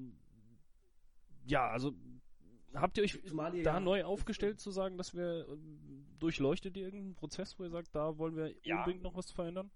ja, 1.47 1.67
also 1.67 1.93
habt 2.81 2.97
ihr 2.97 3.03
euch 3.03 3.15
ihr 3.23 3.63
da 3.63 3.75
ja 3.75 3.79
neu 3.79 4.03
aufgestellt 4.03 4.59
zu 4.59 4.71
sagen, 4.71 4.97
dass 4.97 5.13
wir 5.13 5.47
äh, 5.47 5.57
durchleuchtet 6.19 6.77
ihr 6.77 6.85
irgendeinen 6.85 7.15
Prozess, 7.15 7.57
wo 7.59 7.63
ihr 7.63 7.69
sagt, 7.69 7.93
da 7.93 8.17
wollen 8.17 8.35
wir 8.35 8.55
ja. 8.63 8.79
unbedingt 8.79 9.03
noch 9.03 9.15
was 9.15 9.31
verändern? 9.31 9.71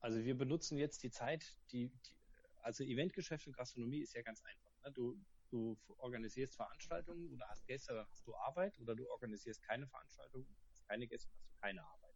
Also 0.00 0.24
wir 0.24 0.36
benutzen 0.36 0.78
jetzt 0.78 1.02
die 1.04 1.10
Zeit, 1.10 1.56
die, 1.70 1.88
die 1.88 2.16
also 2.62 2.82
Eventgeschäft 2.82 3.46
und 3.46 3.56
Gastronomie 3.56 4.00
ist 4.00 4.14
ja 4.14 4.22
ganz 4.22 4.42
einfach. 4.42 4.72
Ne? 4.84 4.92
Du, 4.92 5.16
du 5.50 5.78
organisierst 5.98 6.56
Veranstaltungen 6.56 7.32
oder 7.32 7.48
hast 7.48 7.64
Gäste, 7.66 7.94
dann 7.94 8.08
hast 8.10 8.26
du 8.26 8.34
Arbeit 8.34 8.78
oder 8.80 8.96
du 8.96 9.08
organisierst 9.10 9.62
keine 9.62 9.86
Veranstaltung, 9.86 10.44
hast 10.70 10.86
keine 10.88 11.06
Gäste, 11.06 11.30
dann 11.30 11.40
hast 11.40 11.52
du 11.52 11.60
keine 11.60 11.84
Arbeit. 11.84 12.14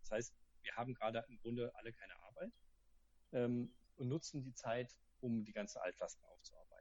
Das 0.00 0.10
heißt, 0.12 0.34
wir 0.62 0.76
haben 0.76 0.94
gerade 0.94 1.24
im 1.28 1.38
Grunde 1.38 1.74
alle 1.74 1.92
keine 1.92 2.14
Arbeit 2.22 2.52
ähm, 3.32 3.72
und 3.96 4.08
nutzen 4.08 4.42
die 4.42 4.54
Zeit, 4.54 4.96
um 5.20 5.44
die 5.44 5.52
ganze 5.52 5.82
Altlasten 5.82 6.24
aufzuarbeiten 6.24 6.78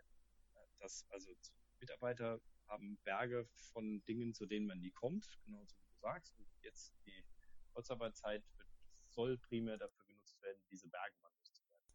dass 0.79 1.05
also 1.09 1.31
Mitarbeiter 1.79 2.41
haben 2.67 2.97
Berge 3.03 3.47
von 3.71 4.03
Dingen, 4.05 4.33
zu 4.33 4.45
denen 4.45 4.67
man 4.67 4.79
nie 4.79 4.91
kommt, 4.91 5.39
genauso 5.45 5.75
wie 5.77 5.85
du 5.85 5.95
sagst. 5.99 6.37
Und 6.37 6.47
jetzt 6.61 6.93
die 7.05 7.25
Kurzarbeitszeit 7.73 8.43
soll 9.09 9.37
primär 9.37 9.77
dafür 9.77 10.05
genutzt 10.05 10.41
werden, 10.41 10.61
diese 10.69 10.87
Berge 10.89 11.15
mal 11.21 11.31
loszuwerden. 11.37 11.87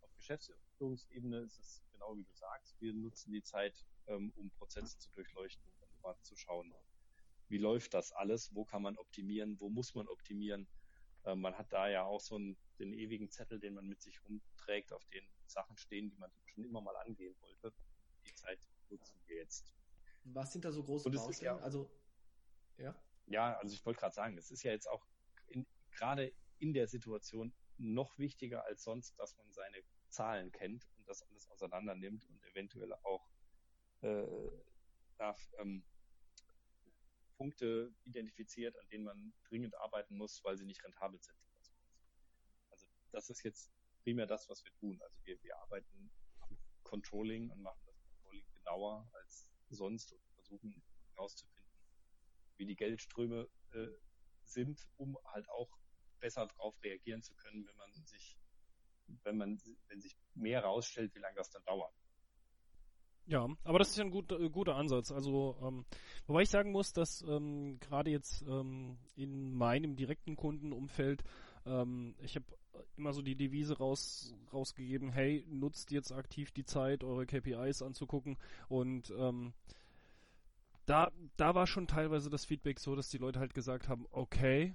Auf 0.00 0.14
Geschäftsführungsebene 0.14 1.40
ist 1.40 1.58
es 1.58 1.82
genau 1.90 2.16
wie 2.16 2.24
du 2.24 2.34
sagst. 2.34 2.80
Wir 2.80 2.94
nutzen 2.94 3.32
die 3.32 3.42
Zeit, 3.42 3.86
ähm, 4.06 4.32
um 4.36 4.50
Prozesse 4.50 4.98
zu 4.98 5.10
durchleuchten 5.12 5.70
und 5.80 6.02
mal 6.02 6.16
zu 6.22 6.36
schauen, 6.36 6.74
wie 7.48 7.58
läuft 7.58 7.94
das 7.94 8.12
alles, 8.12 8.54
wo 8.54 8.64
kann 8.64 8.82
man 8.82 8.96
optimieren, 8.96 9.60
wo 9.60 9.68
muss 9.68 9.94
man 9.94 10.08
optimieren. 10.08 10.66
Ähm, 11.24 11.40
man 11.40 11.56
hat 11.56 11.72
da 11.72 11.88
ja 11.88 12.04
auch 12.04 12.20
so 12.20 12.36
einen, 12.36 12.56
den 12.78 12.92
ewigen 12.92 13.30
Zettel, 13.30 13.60
den 13.60 13.74
man 13.74 13.86
mit 13.86 14.00
sich 14.00 14.22
rumträgt, 14.24 14.92
auf 14.92 15.04
den 15.06 15.26
Sachen 15.46 15.76
stehen, 15.76 16.10
die 16.10 16.16
man 16.16 16.30
schon 16.46 16.64
immer 16.64 16.80
mal 16.80 16.96
angehen 16.96 17.36
wollte 17.40 17.72
die 18.24 18.34
Zeit 18.34 18.58
nutzen 18.94 19.20
wir 19.26 19.36
jetzt. 19.36 19.74
Was 20.24 20.52
sind 20.52 20.64
da 20.64 20.72
so 20.72 20.82
große 20.82 21.10
Baustellen? 21.10 21.58
Ja, 21.58 21.62
also, 21.62 21.90
ja? 22.78 22.94
Ja, 23.26 23.56
also 23.58 23.74
ich 23.74 23.84
wollte 23.84 24.00
gerade 24.00 24.14
sagen, 24.14 24.38
es 24.38 24.50
ist 24.50 24.62
ja 24.62 24.72
jetzt 24.72 24.88
auch 24.88 25.06
gerade 25.90 26.32
in 26.58 26.72
der 26.72 26.88
Situation 26.88 27.52
noch 27.78 28.18
wichtiger 28.18 28.64
als 28.64 28.84
sonst, 28.84 29.18
dass 29.18 29.36
man 29.36 29.52
seine 29.52 29.78
Zahlen 30.08 30.52
kennt 30.52 30.88
und 30.96 31.08
das 31.08 31.22
alles 31.22 31.48
auseinander 31.50 31.94
nimmt 31.94 32.26
und 32.26 32.42
eventuell 32.44 32.92
auch 33.02 33.28
äh, 34.02 34.26
darf, 35.18 35.52
ähm, 35.58 35.84
Punkte 37.36 37.92
identifiziert, 38.04 38.76
an 38.78 38.88
denen 38.88 39.04
man 39.04 39.34
dringend 39.48 39.74
arbeiten 39.76 40.16
muss, 40.16 40.42
weil 40.44 40.56
sie 40.56 40.64
nicht 40.64 40.84
rentabel 40.84 41.20
sind. 41.20 41.36
Also 42.70 42.86
das 43.10 43.28
ist 43.30 43.42
jetzt 43.42 43.72
primär 44.02 44.26
das, 44.26 44.48
was 44.48 44.64
wir 44.64 44.72
tun. 44.74 45.00
Also 45.02 45.18
wir, 45.24 45.42
wir 45.42 45.58
arbeiten 45.58 46.10
am 46.40 46.56
Controlling 46.84 47.50
und 47.50 47.60
machen 47.62 47.83
genauer 48.64 49.08
als 49.12 49.50
sonst 49.68 50.12
und 50.12 50.20
versuchen 50.34 50.82
herauszufinden, 51.14 51.70
wie 52.56 52.66
die 52.66 52.76
Geldströme 52.76 53.48
äh, 53.72 53.88
sind, 54.44 54.86
um 54.96 55.18
halt 55.26 55.48
auch 55.48 55.70
besser 56.20 56.46
darauf 56.46 56.74
reagieren 56.82 57.22
zu 57.22 57.34
können, 57.34 57.66
wenn 57.66 57.76
man 57.76 57.92
sich, 58.04 58.38
wenn 59.22 59.36
man, 59.36 59.60
wenn 59.88 60.00
sich 60.00 60.16
mehr 60.34 60.62
rausstellt, 60.64 61.14
wie 61.14 61.20
lange 61.20 61.36
das 61.36 61.50
dann 61.50 61.64
dauert. 61.64 61.94
Ja, 63.26 63.48
aber 63.64 63.78
das 63.78 63.88
ist 63.88 63.96
ja 63.96 64.04
ein 64.04 64.10
gut, 64.10 64.32
äh, 64.32 64.50
guter 64.50 64.76
Ansatz. 64.76 65.10
Also, 65.10 65.56
ähm, 65.62 65.86
wobei 66.26 66.42
ich 66.42 66.50
sagen 66.50 66.72
muss, 66.72 66.92
dass 66.92 67.22
ähm, 67.22 67.78
gerade 67.80 68.10
jetzt 68.10 68.42
ähm, 68.42 68.98
in 69.14 69.54
meinem 69.54 69.96
direkten 69.96 70.36
Kundenumfeld, 70.36 71.24
ähm, 71.64 72.14
ich 72.20 72.36
habe 72.36 72.44
immer 72.96 73.12
so 73.12 73.22
die 73.22 73.36
Devise 73.36 73.78
raus, 73.78 74.34
rausgegeben, 74.52 75.10
hey, 75.10 75.44
nutzt 75.48 75.90
jetzt 75.90 76.12
aktiv 76.12 76.50
die 76.52 76.64
Zeit, 76.64 77.04
eure 77.04 77.26
KPIs 77.26 77.82
anzugucken. 77.82 78.36
Und 78.68 79.12
ähm, 79.18 79.52
da, 80.86 81.10
da 81.36 81.54
war 81.54 81.66
schon 81.66 81.86
teilweise 81.86 82.30
das 82.30 82.44
Feedback 82.44 82.78
so, 82.78 82.94
dass 82.94 83.08
die 83.08 83.18
Leute 83.18 83.40
halt 83.40 83.54
gesagt 83.54 83.88
haben, 83.88 84.06
okay, 84.10 84.74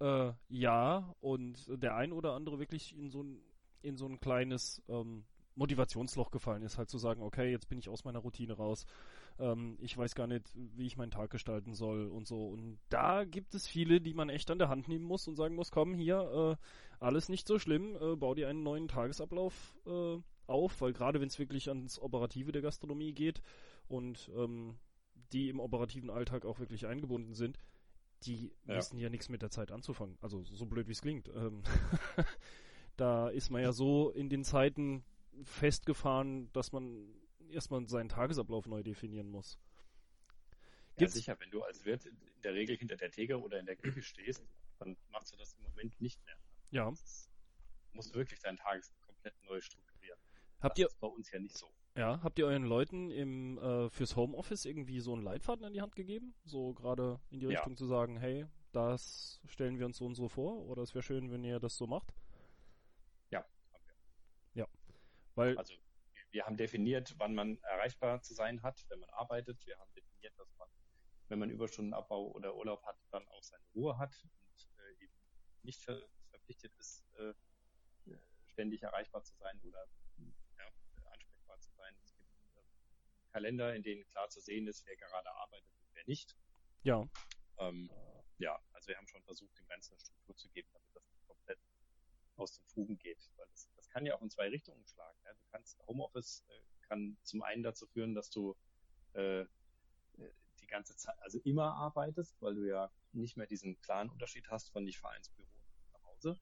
äh, 0.00 0.32
ja, 0.48 1.14
und 1.20 1.66
der 1.68 1.94
ein 1.96 2.12
oder 2.12 2.32
andere 2.32 2.58
wirklich 2.58 2.96
in 2.96 3.10
so 3.10 3.22
ein, 3.22 3.40
in 3.82 3.96
so 3.96 4.06
ein 4.06 4.20
kleines 4.20 4.82
ähm, 4.88 5.24
Motivationsloch 5.54 6.30
gefallen 6.30 6.62
ist, 6.62 6.78
halt 6.78 6.88
zu 6.90 6.98
sagen, 6.98 7.22
okay, 7.22 7.50
jetzt 7.50 7.68
bin 7.68 7.78
ich 7.78 7.88
aus 7.88 8.04
meiner 8.04 8.20
Routine 8.20 8.54
raus, 8.54 8.86
ähm, 9.38 9.76
ich 9.80 9.96
weiß 9.96 10.14
gar 10.14 10.26
nicht, 10.26 10.50
wie 10.54 10.86
ich 10.86 10.96
meinen 10.96 11.10
Tag 11.10 11.30
gestalten 11.30 11.74
soll 11.74 12.08
und 12.08 12.26
so. 12.26 12.48
Und 12.48 12.78
da 12.88 13.24
gibt 13.24 13.54
es 13.54 13.66
viele, 13.66 14.00
die 14.00 14.14
man 14.14 14.28
echt 14.28 14.50
an 14.50 14.58
der 14.58 14.68
Hand 14.68 14.88
nehmen 14.88 15.04
muss 15.04 15.28
und 15.28 15.36
sagen 15.36 15.54
muss, 15.54 15.70
komm, 15.70 15.94
hier, 15.94 16.58
äh, 16.60 17.04
alles 17.04 17.28
nicht 17.28 17.46
so 17.46 17.58
schlimm, 17.58 17.96
äh, 17.96 18.16
bau 18.16 18.34
dir 18.34 18.48
einen 18.48 18.62
neuen 18.62 18.88
Tagesablauf 18.88 19.74
äh, 19.86 20.18
auf, 20.46 20.80
weil 20.80 20.92
gerade 20.92 21.20
wenn 21.20 21.28
es 21.28 21.38
wirklich 21.38 21.68
ans 21.68 21.98
Operative 21.98 22.52
der 22.52 22.62
Gastronomie 22.62 23.12
geht 23.12 23.42
und 23.88 24.30
ähm, 24.36 24.78
die 25.32 25.48
im 25.48 25.60
operativen 25.60 26.10
Alltag 26.10 26.44
auch 26.44 26.58
wirklich 26.58 26.86
eingebunden 26.86 27.34
sind, 27.34 27.58
die 28.24 28.52
ja. 28.66 28.76
wissen 28.76 28.98
ja 28.98 29.08
nichts 29.08 29.28
mit 29.28 29.42
der 29.42 29.50
Zeit 29.50 29.72
anzufangen. 29.72 30.16
Also 30.20 30.44
so 30.44 30.66
blöd 30.66 30.88
wie 30.88 30.92
es 30.92 31.00
klingt. 31.00 31.28
Ähm 31.28 31.62
da 32.96 33.28
ist 33.28 33.50
man 33.50 33.62
ja 33.62 33.72
so 33.72 34.10
in 34.10 34.28
den 34.28 34.44
Zeiten 34.44 35.04
festgefahren, 35.44 36.50
dass 36.52 36.72
man 36.72 37.08
erstmal 37.52 37.86
seinen 37.88 38.08
Tagesablauf 38.08 38.66
neu 38.66 38.82
definieren 38.82 39.28
muss. 39.28 39.58
Gibt's? 40.96 41.14
Ja, 41.14 41.20
sicher, 41.20 41.40
wenn 41.40 41.50
du 41.50 41.62
als 41.62 41.84
Wirt 41.84 42.06
in 42.06 42.16
der 42.42 42.54
Regel 42.54 42.76
hinter 42.76 42.96
der 42.96 43.10
Theke 43.10 43.40
oder 43.40 43.58
in 43.58 43.66
der 43.66 43.76
Küche 43.76 44.02
stehst, 44.02 44.44
dann 44.78 44.96
machst 45.10 45.32
du 45.32 45.36
das 45.36 45.54
im 45.54 45.62
Moment 45.62 46.00
nicht 46.00 46.22
mehr. 46.24 46.36
Ja. 46.70 46.90
Du 46.90 47.96
musst 47.96 48.14
wirklich 48.14 48.40
deinen 48.40 48.56
Tages 48.56 48.92
komplett 49.00 49.34
neu 49.44 49.60
strukturieren. 49.60 50.18
Habt 50.60 50.76
das 50.76 50.80
ihr, 50.80 50.86
ist 50.86 51.00
bei 51.00 51.08
uns 51.08 51.30
ja 51.30 51.38
nicht 51.38 51.56
so. 51.56 51.72
Ja, 51.96 52.22
habt 52.22 52.38
ihr 52.38 52.46
euren 52.46 52.64
Leuten 52.64 53.10
im, 53.10 53.58
äh, 53.58 53.90
fürs 53.90 54.16
Homeoffice 54.16 54.64
irgendwie 54.64 55.00
so 55.00 55.12
einen 55.12 55.22
Leitfaden 55.22 55.66
in 55.66 55.74
die 55.74 55.82
Hand 55.82 55.94
gegeben? 55.94 56.34
So 56.44 56.72
gerade 56.72 57.20
in 57.30 57.40
die 57.40 57.46
Richtung 57.46 57.72
ja. 57.72 57.76
zu 57.76 57.86
sagen, 57.86 58.16
hey, 58.18 58.46
das 58.72 59.40
stellen 59.46 59.78
wir 59.78 59.84
uns 59.84 59.98
so 59.98 60.06
und 60.06 60.14
so 60.14 60.28
vor 60.28 60.66
oder 60.66 60.82
es 60.82 60.94
wäre 60.94 61.02
schön, 61.02 61.30
wenn 61.30 61.44
ihr 61.44 61.60
das 61.60 61.76
so 61.76 61.86
macht? 61.86 62.14
Ja, 63.30 63.44
haben 63.72 63.84
wir. 63.84 64.62
Ja. 64.62 64.68
Weil 65.34 65.58
also 65.58 65.74
wir 66.32 66.44
haben 66.46 66.56
definiert, 66.56 67.14
wann 67.18 67.34
man 67.34 67.58
erreichbar 67.62 68.22
zu 68.22 68.34
sein 68.34 68.62
hat, 68.62 68.84
wenn 68.88 69.00
man 69.00 69.10
arbeitet. 69.10 69.64
Wir 69.66 69.78
haben 69.78 69.92
definiert, 69.94 70.36
dass 70.38 70.54
man, 70.58 70.68
wenn 71.28 71.38
man 71.38 71.50
Überstundenabbau 71.50 72.32
oder 72.32 72.56
Urlaub 72.56 72.84
hat, 72.84 72.96
dann 73.10 73.26
auch 73.28 73.42
seine 73.42 73.64
Ruhe 73.74 73.98
hat 73.98 74.14
und 74.24 74.68
äh, 74.78 75.04
eben 75.04 75.14
nicht 75.62 75.82
ver 75.82 76.00
verpflichtet 76.30 76.74
ist, 76.78 77.04
äh, 77.18 77.34
ständig 78.46 78.82
erreichbar 78.82 79.22
zu 79.22 79.34
sein 79.36 79.60
oder 79.62 79.86
Kalender, 83.32 83.74
in 83.74 83.82
denen 83.82 84.06
klar 84.08 84.28
zu 84.28 84.40
sehen 84.40 84.66
ist, 84.66 84.86
wer 84.86 84.96
gerade 84.96 85.30
arbeitet 85.36 85.72
und 85.80 85.94
wer 85.94 86.04
nicht. 86.06 86.36
Ja. 86.82 87.08
Ähm, 87.58 87.90
ja, 88.38 88.58
also 88.72 88.88
wir 88.88 88.96
haben 88.96 89.08
schon 89.08 89.22
versucht, 89.22 89.58
dem 89.58 89.66
Ganzen 89.68 89.92
eine 89.92 90.00
Struktur 90.00 90.36
zu 90.36 90.48
geben, 90.50 90.68
damit 90.72 90.94
das 90.94 91.08
nicht 91.08 91.26
komplett 91.26 91.58
aus 92.36 92.52
den 92.52 92.64
Fugen 92.66 92.98
geht. 92.98 93.30
Weil 93.36 93.46
das 93.48 93.71
kann 93.92 94.06
ja 94.06 94.14
auch 94.14 94.22
in 94.22 94.30
zwei 94.30 94.48
Richtungen 94.48 94.86
schlagen. 94.86 95.18
Ja. 95.24 95.32
Du 95.34 95.44
kannst 95.50 95.78
Homeoffice 95.86 96.44
äh, 96.48 96.62
kann 96.92 97.16
zum 97.22 97.42
einen 97.42 97.62
dazu 97.62 97.86
führen, 97.86 98.14
dass 98.14 98.30
du 98.30 98.54
äh, 99.14 99.46
die 100.60 100.66
ganze 100.66 100.94
Zeit, 100.96 101.14
also 101.20 101.38
immer 101.40 101.74
arbeitest, 101.74 102.40
weil 102.40 102.54
du 102.54 102.68
ja 102.68 102.90
nicht 103.12 103.36
mehr 103.36 103.46
diesen 103.46 103.80
klaren 103.80 104.10
Unterschied 104.10 104.48
hast 104.48 104.70
von 104.70 104.84
nicht 104.84 104.98
Vereinsbüro 104.98 105.48
nach 105.92 106.02
Hause. 106.04 106.40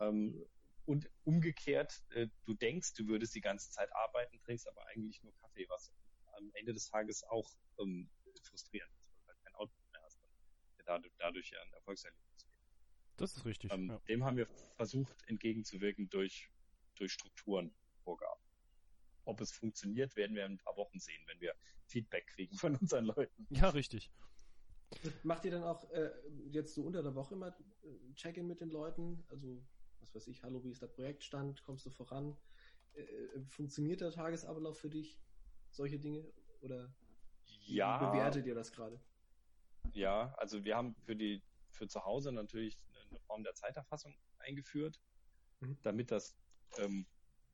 Ähm, 0.00 0.44
und 0.84 1.10
umgekehrt, 1.24 2.02
äh, 2.10 2.28
du 2.44 2.54
denkst, 2.54 2.94
du 2.94 3.06
würdest 3.08 3.34
die 3.34 3.40
ganze 3.40 3.70
Zeit 3.70 3.90
arbeiten, 3.94 4.38
trinkst 4.40 4.68
aber 4.68 4.86
eigentlich 4.86 5.22
nur 5.22 5.34
Kaffee, 5.36 5.66
was 5.68 5.92
am 6.36 6.50
Ende 6.54 6.72
des 6.72 6.88
Tages 6.88 7.24
auch 7.24 7.50
ähm, 7.78 8.10
frustrierend 8.42 8.92
ist, 8.94 9.10
weil 9.10 9.20
du 9.20 9.28
halt 9.28 9.40
kein 9.42 9.54
Output 9.54 9.92
mehr 9.92 10.02
hast, 10.02 10.20
der 10.76 10.84
dadurch, 10.84 11.14
dadurch 11.18 11.50
ja 11.50 11.60
ein 11.62 11.72
Erfolgserlebnis. 11.72 12.46
Das 13.16 13.36
ist 13.36 13.44
richtig. 13.44 13.72
Ähm, 13.72 13.90
ja. 13.90 13.98
Dem 14.08 14.24
haben 14.24 14.36
wir 14.36 14.46
versucht 14.76 15.16
entgegenzuwirken 15.26 16.08
durch, 16.10 16.50
durch 16.98 17.12
Strukturen, 17.12 17.74
Vorgaben. 18.04 18.40
Ob 19.24 19.40
es 19.40 19.52
funktioniert, 19.52 20.16
werden 20.16 20.34
wir 20.34 20.46
in 20.46 20.52
ein 20.52 20.58
paar 20.58 20.76
Wochen 20.76 20.98
sehen, 20.98 21.22
wenn 21.26 21.40
wir 21.40 21.54
Feedback 21.86 22.26
kriegen 22.28 22.56
von 22.56 22.76
unseren 22.76 23.06
Leuten. 23.06 23.46
Ja, 23.50 23.68
richtig. 23.68 24.10
Macht 25.22 25.44
ihr 25.44 25.50
dann 25.50 25.64
auch 25.64 25.90
äh, 25.90 26.10
jetzt 26.50 26.74
so 26.74 26.82
unter 26.82 27.02
der 27.02 27.14
Woche 27.14 27.34
immer 27.34 27.48
äh, 27.48 28.14
Check-in 28.14 28.46
mit 28.46 28.60
den 28.60 28.70
Leuten? 28.70 29.22
Also, 29.28 29.62
was 30.00 30.14
weiß 30.14 30.28
ich, 30.28 30.42
hallo, 30.42 30.64
wie 30.64 30.70
ist 30.70 30.80
der 30.80 30.86
Projektstand? 30.86 31.62
Kommst 31.62 31.84
du 31.84 31.90
voran? 31.90 32.38
Äh, 32.94 33.02
äh 33.02 33.44
funktioniert 33.48 34.00
der 34.00 34.12
Tagesablauf 34.12 34.78
für 34.78 34.88
dich? 34.88 35.20
solche 35.70 35.98
Dinge? 35.98 36.24
Oder 36.60 36.92
ja, 37.66 38.10
bewertet 38.10 38.46
ihr 38.46 38.54
das 38.54 38.72
gerade? 38.72 39.00
Ja, 39.92 40.34
also 40.36 40.64
wir 40.64 40.76
haben 40.76 40.94
für 41.04 41.16
die 41.16 41.42
für 41.70 41.86
zu 41.86 42.04
Hause 42.04 42.32
natürlich 42.32 42.76
eine 43.10 43.20
Form 43.20 43.44
der 43.44 43.54
Zeiterfassung 43.54 44.14
eingeführt, 44.38 45.00
mhm. 45.60 45.78
damit 45.82 46.10
das 46.10 46.36
ähm, 46.78 47.06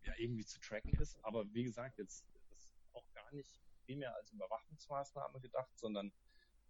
ja 0.03 0.13
irgendwie 0.19 0.45
zu 0.45 0.61
tracken 0.61 0.93
ist. 1.01 1.19
Aber 1.25 1.45
wie 1.53 1.65
gesagt, 1.65 1.99
jetzt 1.99 2.25
ist 2.57 2.75
auch 2.93 3.11
gar 3.13 3.33
nicht 3.33 3.61
primär 3.85 4.15
als 4.15 4.33
Überwachungsmaßnahme 4.33 5.41
gedacht, 5.41 5.79
sondern 5.79 6.13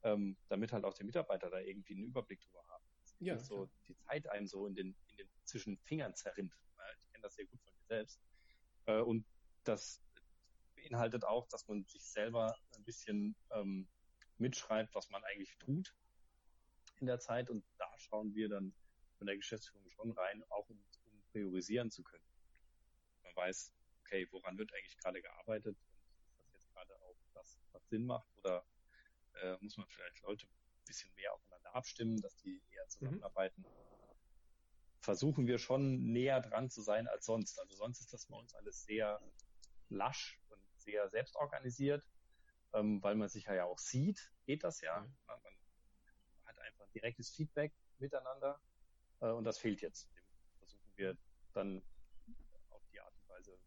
ähm, 0.02 0.36
damit 0.48 0.72
halt 0.72 0.84
auch 0.84 0.94
die 0.94 1.04
Mitarbeiter 1.04 1.50
da 1.50 1.58
irgendwie 1.60 1.94
einen 1.94 2.04
Überblick 2.04 2.40
drüber 2.40 2.64
haben. 2.68 2.84
Ja, 3.20 3.38
so 3.38 3.70
die 3.86 3.96
Zeit 3.96 4.28
einem 4.28 4.46
so 4.46 4.66
in 4.66 4.74
den, 4.74 4.96
in 5.10 5.16
den 5.16 5.28
zwischen 5.44 5.78
Fingern 5.78 6.14
zerrinnt. 6.14 6.52
Ich 7.00 7.10
kenne 7.10 7.22
das 7.22 7.34
sehr 7.34 7.46
gut 7.46 7.60
von 7.62 7.72
mir 7.74 7.86
selbst. 7.86 8.20
Äh, 8.86 9.00
und 9.00 9.24
das 9.62 10.02
beinhaltet 10.74 11.24
auch, 11.24 11.46
dass 11.48 11.66
man 11.68 11.84
sich 11.86 12.04
selber 12.04 12.54
ein 12.76 12.84
bisschen 12.84 13.34
ähm, 13.50 13.88
mitschreibt, 14.38 14.94
was 14.94 15.08
man 15.10 15.24
eigentlich 15.24 15.56
tut 15.58 15.94
in 17.00 17.06
der 17.06 17.18
Zeit. 17.18 17.50
Und 17.50 17.64
da 17.78 17.86
schauen 17.96 18.34
wir 18.34 18.48
dann 18.48 18.74
von 19.16 19.26
der 19.26 19.36
Geschäftsführung 19.36 19.88
schon 19.90 20.12
rein, 20.12 20.42
auch 20.50 20.68
um, 20.68 20.78
um 21.04 21.22
priorisieren 21.30 21.90
zu 21.90 22.02
können. 22.02 22.24
Man 23.34 23.46
weiß, 23.46 23.72
okay, 24.00 24.28
woran 24.30 24.58
wird 24.58 24.72
eigentlich 24.74 24.96
gerade 24.98 25.20
gearbeitet 25.20 25.76
und 25.76 26.26
ist 26.26 26.38
das 26.38 26.52
jetzt 26.52 26.72
gerade 26.72 26.94
auch 27.02 27.16
das, 27.34 27.58
was 27.72 27.88
Sinn 27.88 28.06
macht 28.06 28.28
oder 28.36 28.64
äh, 29.42 29.56
muss 29.60 29.76
man 29.76 29.88
vielleicht 29.88 30.20
Leute 30.22 30.46
ein 30.46 30.84
bisschen 30.86 31.12
mehr 31.14 31.32
aufeinander 31.32 31.74
abstimmen, 31.74 32.20
dass 32.20 32.36
die 32.38 32.62
eher 32.70 32.86
zusammenarbeiten. 32.88 33.62
Mhm. 33.62 33.66
Versuchen 35.00 35.46
wir 35.46 35.58
schon 35.58 36.02
näher 36.02 36.40
dran 36.40 36.70
zu 36.70 36.80
sein 36.80 37.08
als 37.08 37.26
sonst. 37.26 37.58
Also 37.58 37.74
sonst 37.74 38.00
ist 38.00 38.12
das 38.12 38.26
bei 38.26 38.36
uns 38.36 38.54
alles 38.54 38.84
sehr 38.84 39.20
lasch 39.90 40.40
sehr 40.84 41.08
selbst 41.08 41.34
organisiert, 41.36 42.04
ähm, 42.72 43.02
weil 43.02 43.14
man 43.14 43.28
sich 43.28 43.44
ja 43.44 43.64
auch 43.64 43.78
sieht, 43.78 44.32
geht 44.44 44.64
das 44.64 44.80
ja. 44.80 45.00
Mhm. 45.00 45.16
Man, 45.26 45.42
man, 45.42 45.52
hat 46.44 46.58
einfach 46.58 46.86
direktes 46.90 47.30
Feedback 47.30 47.72
miteinander 47.98 48.60
äh, 49.20 49.30
und 49.30 49.44
das 49.44 49.58
fehlt 49.58 49.80
jetzt. 49.80 50.10
Dem 50.14 50.24
versuchen 50.58 50.92
wir 50.96 51.16
dann 51.52 51.82
auf 52.70 52.82
die 52.92 53.00
Art 53.00 53.14
und 53.16 53.28
Weise 53.28 53.58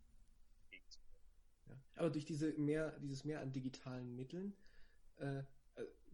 entgegenzuwirken. 0.62 1.21
Ja. 1.67 1.75
Aber 1.95 2.10
durch 2.10 2.25
diese 2.25 2.53
mehr, 2.53 2.97
dieses 2.99 3.23
mehr 3.23 3.41
an 3.41 3.51
digitalen 3.51 4.15
Mitteln 4.15 4.56
äh, 5.17 5.43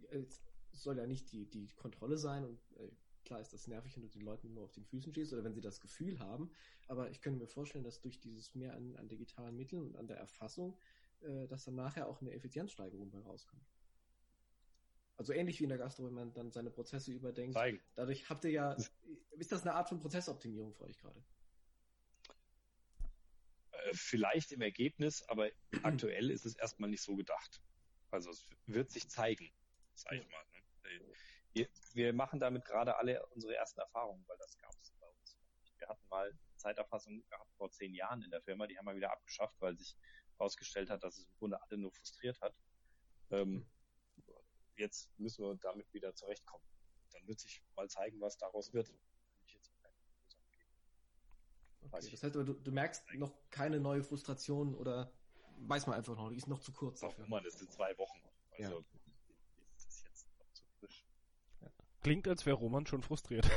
äh, 0.10 0.26
soll 0.72 0.98
ja 0.98 1.08
nicht 1.08 1.32
die, 1.32 1.50
die 1.50 1.68
Kontrolle 1.76 2.18
sein 2.18 2.46
und 2.46 2.60
äh, 2.78 2.90
klar 3.26 3.40
ist 3.40 3.54
das 3.54 3.68
nervig, 3.68 3.96
wenn 3.96 4.04
du 4.04 4.10
den 4.10 4.22
Leuten 4.24 4.54
nur 4.54 4.64
auf 4.64 4.72
den 4.72 4.86
Füßen 4.86 5.12
stehst 5.12 5.34
oder 5.34 5.44
wenn 5.44 5.54
sie 5.54 5.62
das 5.62 5.80
Gefühl 5.80 6.20
haben, 6.20 6.52
aber 6.88 7.10
ich 7.10 7.22
könnte 7.22 7.40
mir 7.40 7.48
vorstellen, 7.48 7.84
dass 7.84 8.02
durch 8.02 8.20
dieses 8.20 8.56
mehr 8.56 8.76
an, 8.76 8.96
an 8.98 9.08
digitalen 9.08 9.56
Mitteln 9.56 9.84
und 9.84 9.96
an 9.96 10.08
der 10.08 10.18
Erfassung, 10.18 10.78
äh, 11.22 11.48
dass 11.48 11.66
dann 11.66 11.76
nachher 11.76 12.08
auch 12.08 12.22
eine 12.22 12.32
Effizienzsteigerung 12.32 13.10
bei 13.12 13.20
rauskommt. 13.20 13.66
Also 15.16 15.32
ähnlich 15.32 15.60
wie 15.60 15.64
in 15.64 15.70
der 15.70 15.78
Gastro, 15.78 16.06
wenn 16.06 16.14
man 16.14 16.34
dann 16.34 16.52
seine 16.52 16.72
Prozesse 16.72 17.12
überdenkt. 17.12 17.54
Zeigen. 17.54 17.80
Dadurch 17.94 18.30
habt 18.30 18.44
ihr 18.46 18.52
ja, 18.52 18.76
ist 19.38 19.52
das 19.52 19.62
eine 19.62 19.74
Art 19.74 19.88
von 19.88 20.00
Prozessoptimierung 20.00 20.74
für 20.74 20.86
euch 20.86 20.98
gerade? 20.98 21.24
Äh, 23.84 23.94
vielleicht 23.94 24.52
im 24.52 24.62
Ergebnis, 24.62 25.24
aber 25.24 25.50
aktuell 25.84 26.30
ist 26.30 26.46
es 26.46 26.56
erstmal 26.56 26.90
nicht 26.90 27.02
so 27.02 27.16
gedacht. 27.16 27.62
Also 28.12 28.32
es 28.32 28.46
wird 28.68 28.92
sich 28.92 29.10
zeigen, 29.10 29.52
sag 29.96 30.14
ich 30.14 30.28
mal. 30.30 30.44
Ne? 30.52 31.00
wir, 31.54 31.68
wir 31.94 32.14
machen 32.14 32.40
damit 32.40 32.66
gerade 32.66 32.98
alle 32.98 33.26
unsere 33.28 33.56
ersten 33.56 33.80
Erfahrungen, 33.80 34.24
weil 34.28 34.38
das 34.38 34.58
gab 34.58 34.74
es 34.82 34.92
bei 35.00 35.08
uns. 35.08 35.38
Wir 35.78 35.88
hatten 35.88 36.08
mal 36.10 36.38
Zeiterfassung 36.58 37.24
gehabt 37.28 37.54
vor 37.56 37.72
zehn 37.72 37.94
Jahren 37.94 38.22
in 38.22 38.32
der 38.32 38.42
Firma, 38.42 38.68
die 38.68 38.78
haben 38.78 38.86
wir 38.86 38.96
wieder 38.96 39.12
abgeschafft, 39.12 39.56
weil 39.60 39.78
sich 39.78 39.96
herausgestellt 40.38 40.90
hat, 40.90 41.04
dass 41.04 41.18
es 41.18 41.26
im 41.26 41.36
Grunde 41.38 41.62
alle 41.62 41.78
nur 41.78 41.92
frustriert 41.92 42.40
hat. 42.42 42.56
Ähm, 43.32 43.70
jetzt 44.78 45.10
müssen 45.20 45.44
wir 45.44 45.56
damit 45.56 45.92
wieder 45.94 46.16
zurechtkommen. 46.16 46.66
Dann 47.12 47.28
wird 47.28 47.40
sich 47.40 47.62
mal 47.76 47.90
zeigen, 47.90 48.20
was 48.22 48.38
daraus 48.38 48.74
wird. 48.74 48.92
Okay, 51.92 52.10
das 52.12 52.24
heißt 52.24 52.36
aber, 52.36 52.46
du, 52.46 52.54
du 52.54 52.72
merkst 52.72 53.14
noch 53.16 53.34
keine 53.50 53.80
neue 53.80 54.04
Frustration 54.04 54.76
oder 54.76 55.12
weiß 55.60 55.88
man 55.88 55.98
einfach 55.98 56.16
noch, 56.16 56.30
die 56.30 56.38
ist 56.38 56.48
noch 56.48 56.60
zu 56.60 56.72
kurz 56.72 57.02
dafür. 57.02 57.28
Mann, 57.28 57.46
es 57.46 57.58
sind 57.58 57.72
zwei 57.72 57.98
Wochen. 57.98 58.20
Also, 58.58 58.80
ja. 58.80 58.86
ist 59.76 60.04
jetzt 60.06 60.28
noch 60.40 60.52
zu 60.54 60.64
frisch. 60.80 61.06
Ja. 61.62 61.68
Klingt, 62.02 62.28
als 62.28 62.46
wäre 62.46 62.58
Roman 62.58 62.86
schon 62.86 63.02
frustriert. 63.02 63.50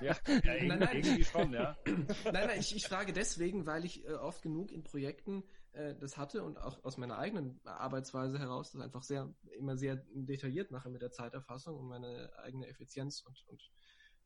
ja 0.00 0.16
nein, 0.44 0.66
nein. 0.66 0.96
irgendwie 0.96 1.24
schon, 1.24 1.52
ja. 1.52 1.76
nein, 1.86 2.06
nein, 2.24 2.60
ich, 2.60 2.74
ich 2.76 2.86
frage 2.86 3.12
deswegen, 3.12 3.66
weil 3.66 3.84
ich 3.84 4.04
äh, 4.04 4.12
oft 4.12 4.42
genug 4.42 4.70
in 4.70 4.82
Projekten 4.82 5.44
äh, 5.72 5.94
das 5.94 6.16
hatte 6.16 6.42
und 6.42 6.58
auch 6.58 6.84
aus 6.84 6.96
meiner 6.96 7.18
eigenen 7.18 7.60
Arbeitsweise 7.64 8.38
heraus 8.38 8.72
das 8.72 8.82
einfach 8.82 9.02
sehr, 9.02 9.34
immer 9.58 9.76
sehr 9.76 9.96
detailliert 10.12 10.70
mache 10.70 10.90
mit 10.90 11.02
der 11.02 11.10
Zeiterfassung, 11.10 11.78
um 11.78 11.88
meine 11.88 12.30
eigene 12.38 12.66
Effizienz 12.66 13.20
und, 13.22 13.44
und 13.48 13.70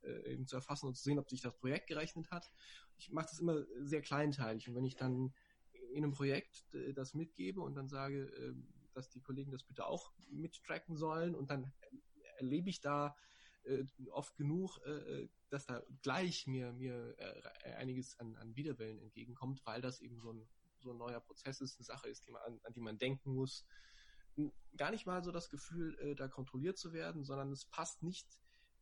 äh, 0.07 0.31
eben 0.31 0.47
zu 0.47 0.55
erfassen 0.55 0.87
und 0.87 0.95
zu 0.95 1.03
sehen, 1.03 1.19
ob 1.19 1.29
sich 1.29 1.41
das 1.41 1.55
Projekt 1.57 1.87
gerechnet 1.87 2.31
hat. 2.31 2.49
Ich 2.97 3.11
mache 3.11 3.27
das 3.29 3.39
immer 3.39 3.63
sehr 3.81 4.01
kleinteilig 4.01 4.67
und 4.69 4.75
wenn 4.75 4.85
ich 4.85 4.95
dann 4.95 5.33
in 5.93 6.03
einem 6.03 6.13
Projekt 6.13 6.73
äh, 6.73 6.93
das 6.93 7.13
mitgebe 7.13 7.61
und 7.61 7.75
dann 7.75 7.87
sage, 7.87 8.25
äh, 8.25 8.53
dass 8.93 9.09
die 9.09 9.21
Kollegen 9.21 9.51
das 9.51 9.63
bitte 9.63 9.85
auch 9.85 10.11
mittracken 10.29 10.95
sollen 10.97 11.35
und 11.35 11.51
dann 11.51 11.71
erlebe 12.37 12.69
ich 12.69 12.81
da 12.81 13.15
äh, 13.63 13.85
oft 14.11 14.35
genug, 14.35 14.79
äh, 14.85 15.27
dass 15.49 15.65
da 15.65 15.83
gleich 16.01 16.47
mir, 16.47 16.73
mir 16.73 17.15
äh, 17.17 17.73
einiges 17.73 18.17
an, 18.19 18.35
an 18.35 18.55
Widerwillen 18.55 18.99
entgegenkommt, 18.99 19.61
weil 19.65 19.81
das 19.81 19.99
eben 19.99 20.19
so 20.19 20.31
ein, 20.31 20.47
so 20.79 20.91
ein 20.91 20.97
neuer 20.97 21.19
Prozess 21.19 21.61
ist, 21.61 21.77
eine 21.77 21.85
Sache 21.85 22.09
ist, 22.09 22.25
die 22.27 22.31
man, 22.31 22.41
an, 22.41 22.73
die 22.73 22.81
man 22.81 22.97
denken 22.97 23.33
muss. 23.33 23.65
Gar 24.75 24.91
nicht 24.91 25.05
mal 25.05 25.23
so 25.23 25.31
das 25.31 25.49
Gefühl, 25.49 25.97
äh, 25.99 26.15
da 26.15 26.27
kontrolliert 26.27 26.77
zu 26.77 26.93
werden, 26.93 27.23
sondern 27.23 27.51
es 27.51 27.65
passt 27.65 28.03
nicht 28.03 28.27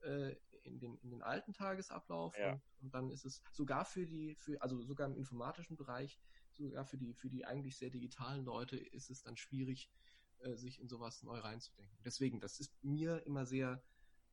äh, 0.01 0.35
in 0.65 0.79
den, 0.79 0.97
in 0.97 1.09
den 1.11 1.21
alten 1.21 1.53
Tagesablauf 1.53 2.37
ja. 2.37 2.53
und, 2.53 2.61
und, 2.81 2.93
dann 2.93 3.09
ist 3.09 3.25
es 3.25 3.41
sogar 3.51 3.85
für 3.85 4.05
die, 4.05 4.35
für, 4.35 4.61
also 4.61 4.81
sogar 4.81 5.07
im 5.07 5.15
informatischen 5.15 5.75
Bereich, 5.75 6.19
sogar 6.51 6.85
für 6.85 6.97
die, 6.97 7.13
für 7.13 7.29
die 7.29 7.45
eigentlich 7.45 7.77
sehr 7.77 7.89
digitalen 7.89 8.45
Leute 8.45 8.77
ist 8.77 9.09
es 9.09 9.23
dann 9.23 9.37
schwierig, 9.37 9.89
äh, 10.39 10.55
sich 10.55 10.79
in 10.79 10.87
sowas 10.87 11.23
neu 11.23 11.39
reinzudenken. 11.39 11.97
Deswegen, 12.03 12.39
das 12.39 12.59
ist 12.59 12.71
mir 12.83 13.25
immer 13.25 13.45
sehr, 13.45 13.83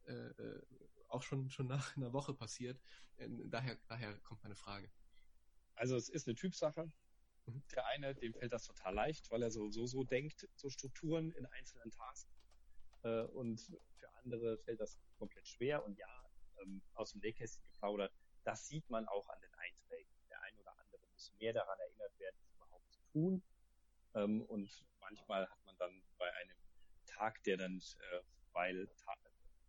äh, 0.05 0.13
äh 0.13 0.63
auch 1.09 1.23
schon, 1.23 1.51
schon 1.51 1.67
nach 1.67 1.97
einer 1.97 2.13
Woche 2.13 2.35
passiert. 2.35 2.81
Äh, 3.17 3.29
daher, 3.47 3.79
daher 3.87 4.19
kommt 4.21 4.43
meine 4.43 4.57
Frage. 4.57 4.91
Also 5.75 5.97
es 5.97 6.09
ist 6.09 6.27
eine 6.27 6.35
Typsache. 6.35 6.91
Mhm. 7.47 7.63
Der 7.73 7.87
eine, 7.87 8.15
dem 8.15 8.35
fällt 8.35 8.53
das 8.53 8.65
total 8.65 8.95
leicht, 8.95 9.31
weil 9.31 9.43
er 9.43 9.51
so, 9.51 9.71
so, 9.71 9.87
so 9.87 10.05
denkt, 10.05 10.49
so 10.55 10.71
Strukturen 10.71 11.31
in 11.33 11.47
einzelnen 11.47 11.91
Tasks. 11.91 12.33
Äh, 13.03 13.23
und 13.25 13.61
für 13.99 14.13
andere 14.23 14.59
fällt 14.59 14.81
das 14.81 14.99
komplett 15.17 15.47
schwer. 15.47 15.85
Und 15.85 15.99
ja, 15.99 16.22
ähm, 16.63 16.83
aus 16.95 17.13
dem 17.13 17.21
Nähkästchen 17.21 17.65
geplaudert. 17.73 18.13
Das 18.45 18.67
sieht 18.67 18.89
man 18.91 19.07
auch 19.09 19.29
an 19.29 19.41
den 19.41 19.55
Einträgen. 19.55 20.11
Der 20.31 20.41
ein 20.43 20.59
oder 20.59 20.77
andere 20.79 20.99
muss 21.13 21.33
mehr 21.39 21.53
daran 21.53 21.79
erinnert 21.79 22.19
werden, 22.19 22.37
es 22.41 22.53
überhaupt 22.55 22.91
zu 22.93 23.01
tun. 23.13 23.43
Ähm, 24.15 24.43
und 24.43 24.85
manchmal 25.01 25.49
hat 25.49 25.65
man 25.65 25.77
dann 25.79 26.03
bei 26.19 26.33
einem 26.35 26.57
Tag, 27.07 27.43
der 27.45 27.57
dann, 27.57 27.79
äh, 27.79 28.21
weil 28.53 28.89
Ta 28.97 29.15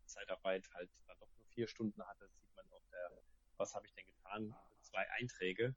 Zeitarbeit 0.05 0.69
halt 0.73 0.91
dann 1.07 1.17
doch 1.19 1.29
nur 1.37 1.45
vier 1.47 1.67
Stunden 1.67 2.05
hatte, 2.05 2.27
sieht 2.29 2.55
man 2.55 2.69
auf 2.71 2.83
der, 2.91 3.23
was 3.57 3.73
habe 3.73 3.87
ich 3.87 3.93
denn 3.93 4.05
getan, 4.05 4.55
zwei 4.81 5.09
Einträge. 5.11 5.75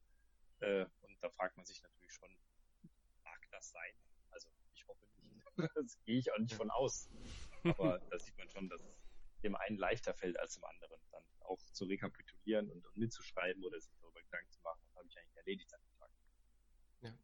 Äh, 0.60 0.86
und 1.02 1.22
da 1.22 1.30
fragt 1.30 1.56
man 1.56 1.64
sich 1.64 1.82
natürlich 1.82 2.12
schon, 2.12 2.30
mag 3.24 3.40
das 3.50 3.70
sein? 3.70 3.94
Also 4.30 4.48
ich 4.74 4.86
hoffe 4.86 5.06
nicht. 5.06 5.58
das 5.76 5.98
gehe 6.04 6.18
ich 6.18 6.32
auch 6.32 6.38
nicht 6.38 6.54
von 6.54 6.70
aus. 6.70 7.08
Aber 7.64 7.98
da 8.10 8.18
sieht 8.18 8.36
man 8.36 8.48
schon, 8.50 8.68
dass 8.68 8.82
es 8.82 9.05
dem 9.46 9.56
einen 9.56 9.78
leichter 9.78 10.14
fällt 10.14 10.38
als 10.38 10.54
dem 10.54 10.64
anderen, 10.64 11.00
dann 11.10 11.22
auch 11.40 11.58
zu 11.72 11.84
rekapitulieren 11.84 12.70
und, 12.70 12.84
und 12.84 12.96
mitzuschreiben 12.96 13.62
oder 13.64 13.80
sich 13.80 13.92
darüber 14.00 14.20
Gedanken 14.20 14.50
zu 14.50 14.60
machen, 14.62 14.80
was 14.84 14.96
habe 14.96 15.08
ich 15.08 15.18
eigentlich 15.18 15.36
erledigt 15.36 15.74
an 15.74 15.80
dem 15.80 15.98
Tag. 15.98 16.10
Ja. 17.02 17.18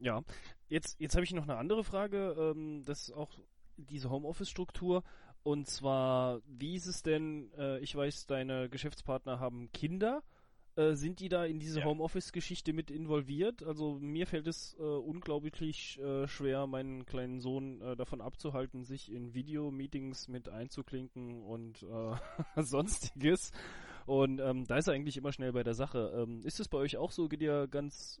Ja, 0.00 0.22
jetzt, 0.68 1.00
jetzt 1.00 1.14
habe 1.14 1.24
ich 1.24 1.32
noch 1.32 1.44
eine 1.44 1.56
andere 1.56 1.84
Frage, 1.84 2.34
ähm, 2.38 2.84
das 2.84 3.08
ist 3.08 3.12
auch 3.12 3.38
diese 3.76 4.10
Homeoffice-Struktur. 4.10 5.04
Und 5.42 5.68
zwar, 5.68 6.42
wie 6.46 6.74
ist 6.74 6.86
es 6.86 7.02
denn, 7.02 7.52
äh, 7.56 7.78
ich 7.78 7.94
weiß, 7.94 8.26
deine 8.26 8.68
Geschäftspartner 8.68 9.40
haben 9.40 9.70
Kinder. 9.72 10.22
Äh, 10.78 10.94
sind 10.94 11.18
die 11.18 11.28
da 11.28 11.44
in 11.44 11.58
diese 11.58 11.80
ja. 11.80 11.86
Homeoffice-Geschichte 11.86 12.72
mit 12.72 12.92
involviert? 12.92 13.64
Also 13.64 13.98
mir 14.00 14.28
fällt 14.28 14.46
es 14.46 14.76
äh, 14.78 14.82
unglaublich 14.82 15.98
äh, 15.98 16.28
schwer, 16.28 16.68
meinen 16.68 17.04
kleinen 17.04 17.40
Sohn 17.40 17.82
äh, 17.82 17.96
davon 17.96 18.20
abzuhalten, 18.20 18.84
sich 18.84 19.10
in 19.10 19.34
Videomeetings 19.34 20.28
mit 20.28 20.48
einzuklinken 20.48 21.42
und 21.42 21.82
äh, 21.82 22.62
sonstiges. 22.62 23.50
Und 24.06 24.40
ähm, 24.40 24.66
da 24.68 24.76
ist 24.76 24.86
er 24.86 24.94
eigentlich 24.94 25.16
immer 25.16 25.32
schnell 25.32 25.52
bei 25.52 25.64
der 25.64 25.74
Sache. 25.74 26.12
Ähm, 26.14 26.42
ist 26.44 26.60
es 26.60 26.68
bei 26.68 26.78
euch 26.78 26.96
auch 26.96 27.10
so? 27.10 27.28
Geht 27.28 27.42
ihr 27.42 27.66
ganz 27.66 28.20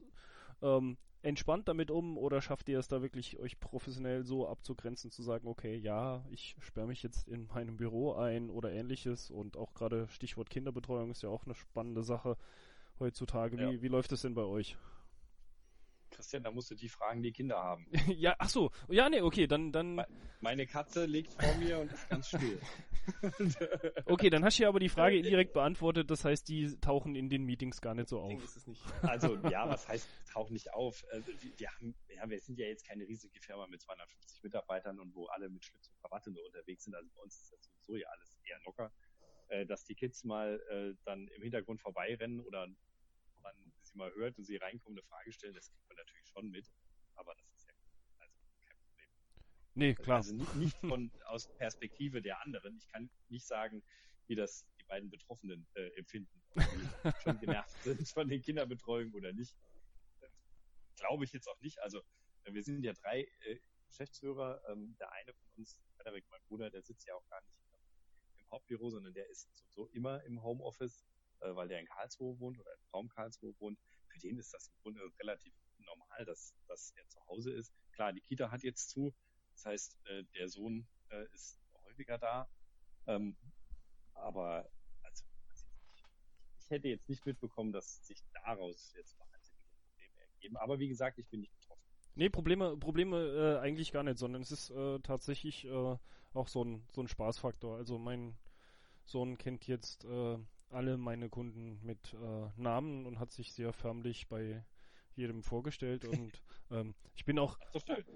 ähm, 0.60 0.96
entspannt 1.22 1.68
damit 1.68 1.90
um 1.90 2.16
oder 2.16 2.40
schafft 2.40 2.68
ihr 2.68 2.78
es 2.78 2.88
da 2.88 3.02
wirklich, 3.02 3.38
euch 3.38 3.58
professionell 3.58 4.24
so 4.24 4.48
abzugrenzen, 4.48 5.10
zu 5.10 5.22
sagen, 5.22 5.48
okay, 5.48 5.76
ja, 5.76 6.24
ich 6.30 6.56
sperre 6.60 6.86
mich 6.86 7.02
jetzt 7.02 7.28
in 7.28 7.46
meinem 7.46 7.76
Büro 7.76 8.14
ein 8.14 8.50
oder 8.50 8.70
ähnliches 8.70 9.30
und 9.30 9.56
auch 9.56 9.74
gerade 9.74 10.08
Stichwort 10.08 10.50
Kinderbetreuung 10.50 11.10
ist 11.10 11.22
ja 11.22 11.28
auch 11.28 11.44
eine 11.44 11.54
spannende 11.54 12.02
Sache 12.02 12.36
heutzutage. 13.00 13.60
Ja. 13.60 13.70
Wie, 13.70 13.82
wie 13.82 13.88
läuft 13.88 14.12
es 14.12 14.22
denn 14.22 14.34
bei 14.34 14.44
euch? 14.44 14.76
Christian, 16.10 16.42
da 16.42 16.50
musst 16.50 16.70
du 16.70 16.74
die 16.74 16.88
fragen, 16.88 17.22
die 17.22 17.32
Kinder 17.32 17.56
haben. 17.56 17.86
ja, 18.08 18.34
ach 18.38 18.48
so. 18.48 18.70
Ja, 18.88 19.08
nee, 19.08 19.20
okay, 19.20 19.46
dann, 19.46 19.72
dann. 19.72 20.04
Meine 20.40 20.66
Katze 20.66 21.06
liegt 21.06 21.32
vor 21.34 21.54
mir 21.56 21.78
und 21.78 21.92
ist 21.92 22.08
ganz 22.08 22.28
still. 22.28 22.60
okay, 24.04 24.30
dann 24.30 24.44
hast 24.44 24.58
du 24.58 24.64
ja 24.64 24.68
aber 24.68 24.80
die 24.80 24.88
Frage 24.88 25.16
indirekt 25.16 25.52
beantwortet. 25.52 26.10
Das 26.10 26.24
heißt, 26.24 26.48
die 26.48 26.78
tauchen 26.80 27.16
in 27.16 27.28
den 27.28 27.44
Meetings 27.44 27.80
gar 27.80 27.94
nicht 27.94 28.08
so 28.08 28.20
auf. 28.20 28.40
Also, 29.02 29.36
ja, 29.48 29.68
was 29.68 29.88
heißt, 29.88 30.08
tauchen 30.32 30.52
nicht 30.52 30.72
auf? 30.72 31.04
Also, 31.10 31.32
wir 31.56 31.70
haben, 31.70 31.94
ja, 32.14 32.28
wir 32.28 32.38
sind 32.40 32.58
ja 32.58 32.66
jetzt 32.66 32.86
keine 32.86 33.06
riesige 33.06 33.40
Firma 33.40 33.66
mit 33.66 33.80
250 33.80 34.42
Mitarbeitern 34.42 35.00
und 35.00 35.14
wo 35.14 35.26
alle 35.26 35.48
mit 35.48 35.64
Schlips 35.64 35.88
und 35.88 36.00
Krawatte 36.02 36.30
nur 36.30 36.44
unterwegs 36.46 36.84
sind. 36.84 36.94
Also 36.94 37.08
bei 37.14 37.22
uns 37.22 37.36
ist 37.40 37.52
das 37.52 37.62
sowieso 37.64 37.96
ja 37.96 38.08
alles 38.08 38.38
eher 38.44 38.60
locker. 38.64 38.92
Äh, 39.48 39.64
dass 39.64 39.84
die 39.84 39.94
Kids 39.94 40.24
mal 40.24 40.60
äh, 40.68 40.94
dann 41.04 41.26
im 41.28 41.42
Hintergrund 41.42 41.80
vorbeirennen 41.80 42.40
oder 42.40 42.66
man 43.42 43.54
sie 43.88 43.98
mal 43.98 44.12
hört 44.14 44.38
und 44.38 44.44
sie 44.44 44.56
reinkommen, 44.56 44.98
eine 44.98 45.06
Frage 45.06 45.32
stellen, 45.32 45.54
das 45.54 45.70
kriegt 45.70 45.88
man 45.88 45.96
natürlich 45.96 46.28
schon 46.28 46.50
mit. 46.50 46.70
Aber 47.14 47.34
das 47.34 47.52
ist 47.54 47.66
ja 47.66 47.74
also 48.18 48.36
kein 48.62 48.76
Problem. 48.84 49.08
Nee, 49.74 49.94
klar. 49.94 50.18
Also 50.18 50.34
nicht, 50.34 50.54
nicht 50.56 50.76
von 50.78 51.10
aus 51.26 51.48
Perspektive 51.56 52.22
der 52.22 52.40
anderen. 52.42 52.76
Ich 52.78 52.88
kann 52.88 53.10
nicht 53.28 53.46
sagen, 53.46 53.82
wie 54.26 54.34
das 54.34 54.66
die 54.78 54.84
beiden 54.84 55.10
Betroffenen 55.10 55.66
äh, 55.74 55.88
empfinden, 55.96 56.42
die 56.54 56.60
schon 57.22 57.40
genervt 57.40 57.82
sind 57.82 58.08
von 58.08 58.28
den 58.28 58.42
Kinderbetreuungen 58.42 59.14
oder 59.14 59.32
nicht. 59.32 59.54
Glaube 60.96 61.24
ich 61.24 61.32
jetzt 61.32 61.48
auch 61.48 61.60
nicht. 61.60 61.80
Also 61.80 62.02
äh, 62.44 62.52
wir 62.52 62.62
sind 62.62 62.82
ja 62.82 62.92
drei 62.92 63.22
äh, 63.40 63.58
Geschäftsführer. 63.88 64.62
Ähm, 64.68 64.96
der 64.98 65.12
eine 65.12 65.32
von 65.32 65.48
uns, 65.56 65.80
Frederik, 65.96 66.24
mein 66.30 66.42
Bruder, 66.48 66.70
der 66.70 66.82
sitzt 66.82 67.06
ja 67.06 67.14
auch 67.14 67.26
gar 67.28 67.40
nicht 67.40 67.54
im 68.38 68.50
Hauptbüro, 68.50 68.90
sondern 68.90 69.14
der 69.14 69.28
ist 69.28 69.48
sowieso 69.56 69.86
immer 69.88 70.22
im 70.24 70.42
Homeoffice 70.42 71.04
äh, 71.40 71.54
weil 71.54 71.68
der 71.68 71.80
in 71.80 71.86
Karlsruhe 71.86 72.38
wohnt 72.38 72.58
oder 72.58 72.72
im 72.74 72.86
Raum 72.92 73.08
Karlsruhe 73.08 73.54
wohnt, 73.58 73.78
für 74.08 74.18
den 74.18 74.38
ist 74.38 74.52
das 74.52 74.68
im 74.68 74.74
Grunde 74.82 75.00
relativ 75.18 75.52
normal, 75.78 76.24
dass, 76.24 76.54
dass 76.66 76.92
er 76.96 77.06
zu 77.08 77.20
Hause 77.26 77.52
ist. 77.52 77.72
Klar, 77.92 78.12
die 78.12 78.20
Kita 78.20 78.50
hat 78.50 78.62
jetzt 78.62 78.90
zu, 78.90 79.14
das 79.52 79.64
heißt, 79.66 79.96
äh, 80.06 80.24
der 80.34 80.48
Sohn 80.48 80.86
äh, 81.10 81.24
ist 81.32 81.60
häufiger 81.84 82.18
da. 82.18 82.48
Ähm, 83.06 83.36
aber 84.14 84.68
also, 85.02 85.24
ich 86.58 86.70
hätte 86.70 86.88
jetzt 86.88 87.08
nicht 87.08 87.24
mitbekommen, 87.24 87.72
dass 87.72 88.06
sich 88.06 88.22
daraus 88.44 88.92
jetzt 88.96 89.18
wahnsinnige 89.18 89.68
Probleme 89.84 90.20
ergeben. 90.20 90.56
Aber 90.56 90.78
wie 90.78 90.88
gesagt, 90.88 91.18
ich 91.18 91.28
bin 91.28 91.40
nicht 91.40 91.54
betroffen. 91.60 91.82
Nee, 92.14 92.30
Probleme, 92.30 92.76
Probleme 92.76 93.58
äh, 93.58 93.58
eigentlich 93.60 93.92
gar 93.92 94.02
nicht, 94.02 94.18
sondern 94.18 94.42
es 94.42 94.50
ist 94.50 94.70
äh, 94.70 94.98
tatsächlich 95.00 95.64
äh, 95.64 95.98
auch 96.34 96.48
so 96.48 96.64
ein, 96.64 96.86
so 96.92 97.00
ein 97.00 97.08
Spaßfaktor. 97.08 97.76
Also 97.76 97.98
mein 97.98 98.36
Sohn 99.04 99.38
kennt 99.38 99.66
jetzt 99.66 100.04
äh, 100.04 100.38
alle 100.70 100.96
meine 100.96 101.28
Kunden 101.28 101.78
mit 101.82 102.14
äh, 102.14 102.60
Namen 102.60 103.06
und 103.06 103.18
hat 103.18 103.32
sich 103.32 103.52
sehr 103.52 103.72
förmlich 103.72 104.28
bei 104.28 104.64
jedem 105.18 105.42
vorgestellt 105.42 106.04
und 106.06 106.40
ähm, 106.70 106.94
ich 107.14 107.24
bin 107.24 107.38
auch 107.38 107.58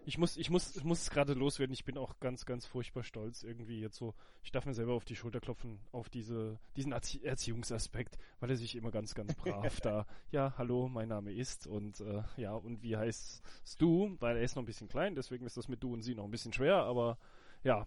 ich 0.07 0.19
muss 0.19 0.37
ich 0.37 0.49
muss 0.51 0.77
ich 0.77 0.85
muss 0.85 1.11
gerade 1.11 1.35
loswerden. 1.35 1.75
Ich 1.75 1.85
bin 1.85 1.99
auch 1.99 2.21
ganz 2.21 2.47
ganz 2.47 2.65
furchtbar 2.65 3.03
stolz 3.03 3.43
irgendwie 3.43 3.81
jetzt 3.81 3.97
so 3.97 4.15
ich 4.43 4.53
darf 4.53 4.65
mir 4.65 4.75
selber 4.75 4.95
auf 4.95 5.05
die 5.05 5.17
Schulter 5.17 5.41
klopfen 5.41 5.81
auf 5.91 6.09
diese 6.09 6.59
diesen 6.77 6.93
Erzie 6.93 7.25
Erziehungsaspekt 7.25 8.17
weil 8.41 8.51
er 8.51 8.57
sich 8.57 8.77
immer 8.77 8.93
ganz 8.93 9.15
ganz 9.15 9.35
brav 9.35 9.81
da 9.83 10.07
ja 10.31 10.55
hallo 10.57 10.89
mein 10.89 11.09
Name 11.09 11.33
ist 11.33 11.67
und 11.67 12.01
äh, 12.01 12.23
ja 12.37 12.55
und 12.55 12.83
wie 12.83 12.97
heißt 12.97 13.43
du? 13.79 14.17
Weil 14.21 14.37
er 14.37 14.43
ist 14.43 14.55
noch 14.55 14.63
ein 14.63 14.67
bisschen 14.67 14.89
klein 14.89 15.15
deswegen 15.15 15.45
ist 15.45 15.57
das 15.57 15.69
mit 15.69 15.83
du 15.83 15.93
und 15.93 16.03
sie 16.03 16.15
noch 16.15 16.25
ein 16.25 16.31
bisschen 16.31 16.53
schwer 16.53 16.77
aber 16.77 17.19
ja 17.65 17.87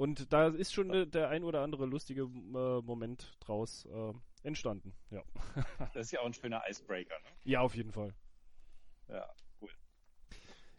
und 0.00 0.32
da 0.32 0.48
ist 0.48 0.72
schon 0.72 0.88
de, 0.88 1.04
der 1.04 1.28
ein 1.28 1.44
oder 1.44 1.60
andere 1.60 1.84
lustige 1.84 2.22
äh, 2.22 2.80
Moment 2.80 3.36
draus 3.38 3.84
äh, 3.84 4.14
entstanden. 4.42 4.94
Ja. 5.10 5.22
das 5.92 6.06
ist 6.06 6.12
ja 6.12 6.20
auch 6.20 6.24
ein 6.24 6.32
schöner 6.32 6.62
Icebreaker, 6.66 7.18
ne? 7.18 7.28
Ja, 7.44 7.60
auf 7.60 7.76
jeden 7.76 7.92
Fall. 7.92 8.14
Ja, 9.08 9.28
cool. 9.60 9.68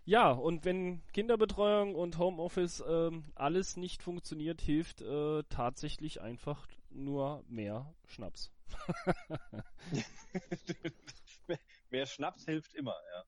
Ja, 0.06 0.32
und 0.32 0.66
wenn 0.66 1.04
Kinderbetreuung 1.14 1.94
und 1.94 2.18
Homeoffice 2.18 2.80
äh, 2.80 3.12
alles 3.36 3.78
nicht 3.78 4.02
funktioniert, 4.02 4.60
hilft 4.60 5.02
äh, 5.02 5.44
tatsächlich 5.50 6.22
einfach 6.22 6.68
nur 6.90 7.44
mehr 7.48 7.94
Schnaps. 8.08 8.52
mehr 11.92 12.08
Schnaps 12.08 12.46
hilft 12.46 12.74
immer, 12.74 12.96
ja. 13.14 13.24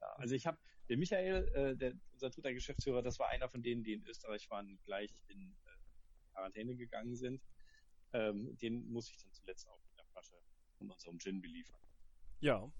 ja 0.00 0.08
also 0.16 0.34
ich 0.34 0.48
habe 0.48 0.58
den 0.88 0.98
Michael, 0.98 1.48
äh, 1.54 1.76
der, 1.76 1.94
unser 2.12 2.30
dritter 2.30 2.52
Geschäftsführer, 2.52 3.02
das 3.02 3.18
war 3.18 3.28
einer 3.28 3.48
von 3.48 3.62
denen, 3.62 3.82
die 3.82 3.92
in 3.92 4.04
Österreich 4.04 4.48
waren, 4.50 4.78
gleich 4.84 5.10
in 5.28 5.56
äh, 5.64 6.32
Quarantäne 6.32 6.76
gegangen 6.76 7.14
sind. 7.16 7.42
Ähm, 8.12 8.56
den 8.58 8.90
muss 8.90 9.10
ich 9.10 9.18
dann 9.18 9.32
zuletzt 9.32 9.68
auch 9.68 9.80
mit 9.86 9.98
der 9.98 10.04
Flasche 10.06 10.34
von 10.78 10.90
unserem 10.90 11.18
Gin 11.18 11.42
beliefern. 11.42 11.80
Ja. 12.40 12.70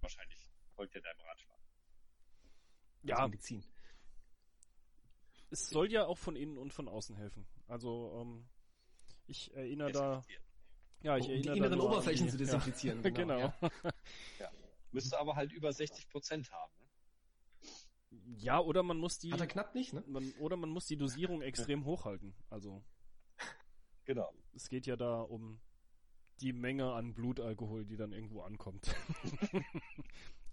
Wahrscheinlich 0.00 0.48
folgt 0.74 0.94
er 0.94 1.02
deinem 1.02 1.20
Ratschlag. 1.20 1.58
Ja. 3.02 3.28
Medizin. 3.28 3.64
Es 5.50 5.68
soll 5.68 5.90
ja 5.90 6.06
auch 6.06 6.18
von 6.18 6.36
innen 6.36 6.58
und 6.58 6.72
von 6.72 6.88
außen 6.88 7.16
helfen. 7.16 7.46
Also 7.66 8.20
ähm, 8.20 8.48
ich 9.26 9.52
erinnere 9.54 9.92
da. 9.92 10.24
Ja, 11.02 11.16
ich 11.16 11.24
um 11.24 11.30
erinnere 11.30 11.52
die 11.52 11.58
inneren 11.58 11.80
Oberflächen 11.80 12.26
die, 12.26 12.32
zu 12.32 12.38
desinfizieren. 12.38 13.02
Ja. 13.02 13.10
Genau. 13.10 13.36
genau. 13.36 13.70
Ja. 13.80 13.92
ja. 14.38 14.50
Müsste 14.92 15.18
aber 15.18 15.36
halt 15.36 15.52
über 15.52 15.72
60 15.72 16.08
Prozent 16.08 16.50
haben. 16.52 16.72
Ja, 18.10 18.58
oder 18.58 18.82
man 18.82 18.98
muss 18.98 19.18
die. 19.18 19.32
Hat 19.32 19.40
er 19.40 19.46
knapp 19.46 19.74
nicht, 19.74 19.92
ne? 19.92 20.02
Man, 20.06 20.32
oder 20.40 20.56
man 20.56 20.70
muss 20.70 20.86
die 20.86 20.96
Dosierung 20.96 21.42
extrem 21.42 21.84
hochhalten. 21.84 22.34
Also. 22.48 22.82
Genau. 24.06 24.34
Es 24.54 24.68
geht 24.68 24.86
ja 24.86 24.96
da 24.96 25.20
um 25.20 25.60
die 26.40 26.52
Menge 26.52 26.92
an 26.94 27.14
Blutalkohol, 27.14 27.84
die 27.84 27.96
dann 27.96 28.12
irgendwo 28.12 28.40
ankommt. 28.40 28.92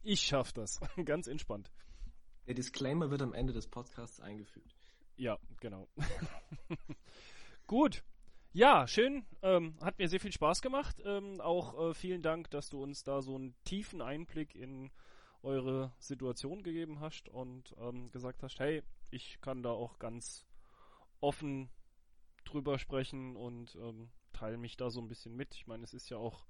ich 0.04 0.22
schaff 0.22 0.54
das. 0.54 0.80
Ganz 1.06 1.26
entspannt. 1.26 1.72
Der 2.46 2.54
Disclaimer 2.54 3.10
wird 3.10 3.24
am 3.24 3.34
Ende 3.34 3.54
des 3.54 3.68
Podcasts 3.68 4.20
eingefügt. 4.20 4.76
Ja, 5.16 5.40
genau. 5.60 5.88
Gut. 7.66 8.04
Ja, 8.54 8.86
schön. 8.86 9.26
Ähm, 9.42 9.76
hat 9.82 9.98
mir 9.98 10.08
sehr 10.08 10.20
viel 10.20 10.32
Spaß 10.32 10.62
gemacht. 10.62 11.02
Ähm, 11.04 11.42
auch 11.42 11.90
äh, 11.90 11.94
vielen 11.94 12.22
Dank, 12.22 12.52
dass 12.52 12.70
du 12.70 12.84
uns 12.84 13.04
da 13.04 13.22
so 13.22 13.36
einen 13.36 13.56
tiefen 13.64 14.02
Einblick 14.02 14.56
in 14.56 14.92
eure 15.48 15.94
Situation 15.98 16.62
gegeben 16.62 17.00
hast 17.00 17.30
und 17.30 17.74
ähm, 17.80 18.12
gesagt 18.12 18.44
hast, 18.44 18.60
hey, 18.60 18.84
ich 19.10 19.40
kann 19.40 19.64
da 19.64 19.72
auch 19.72 19.98
ganz 19.98 20.46
offen 21.22 21.70
drüber 22.44 22.78
sprechen 22.78 23.36
und 23.36 23.76
ähm, 23.76 24.10
teile 24.34 24.58
mich 24.58 24.78
da 24.78 24.90
so 24.90 25.00
ein 25.00 25.08
bisschen 25.08 25.36
mit. 25.36 25.56
Ich 25.56 25.66
meine, 25.66 25.84
es 25.84 25.94
ist 25.94 26.10
ja 26.10 26.18
auch 26.18 26.46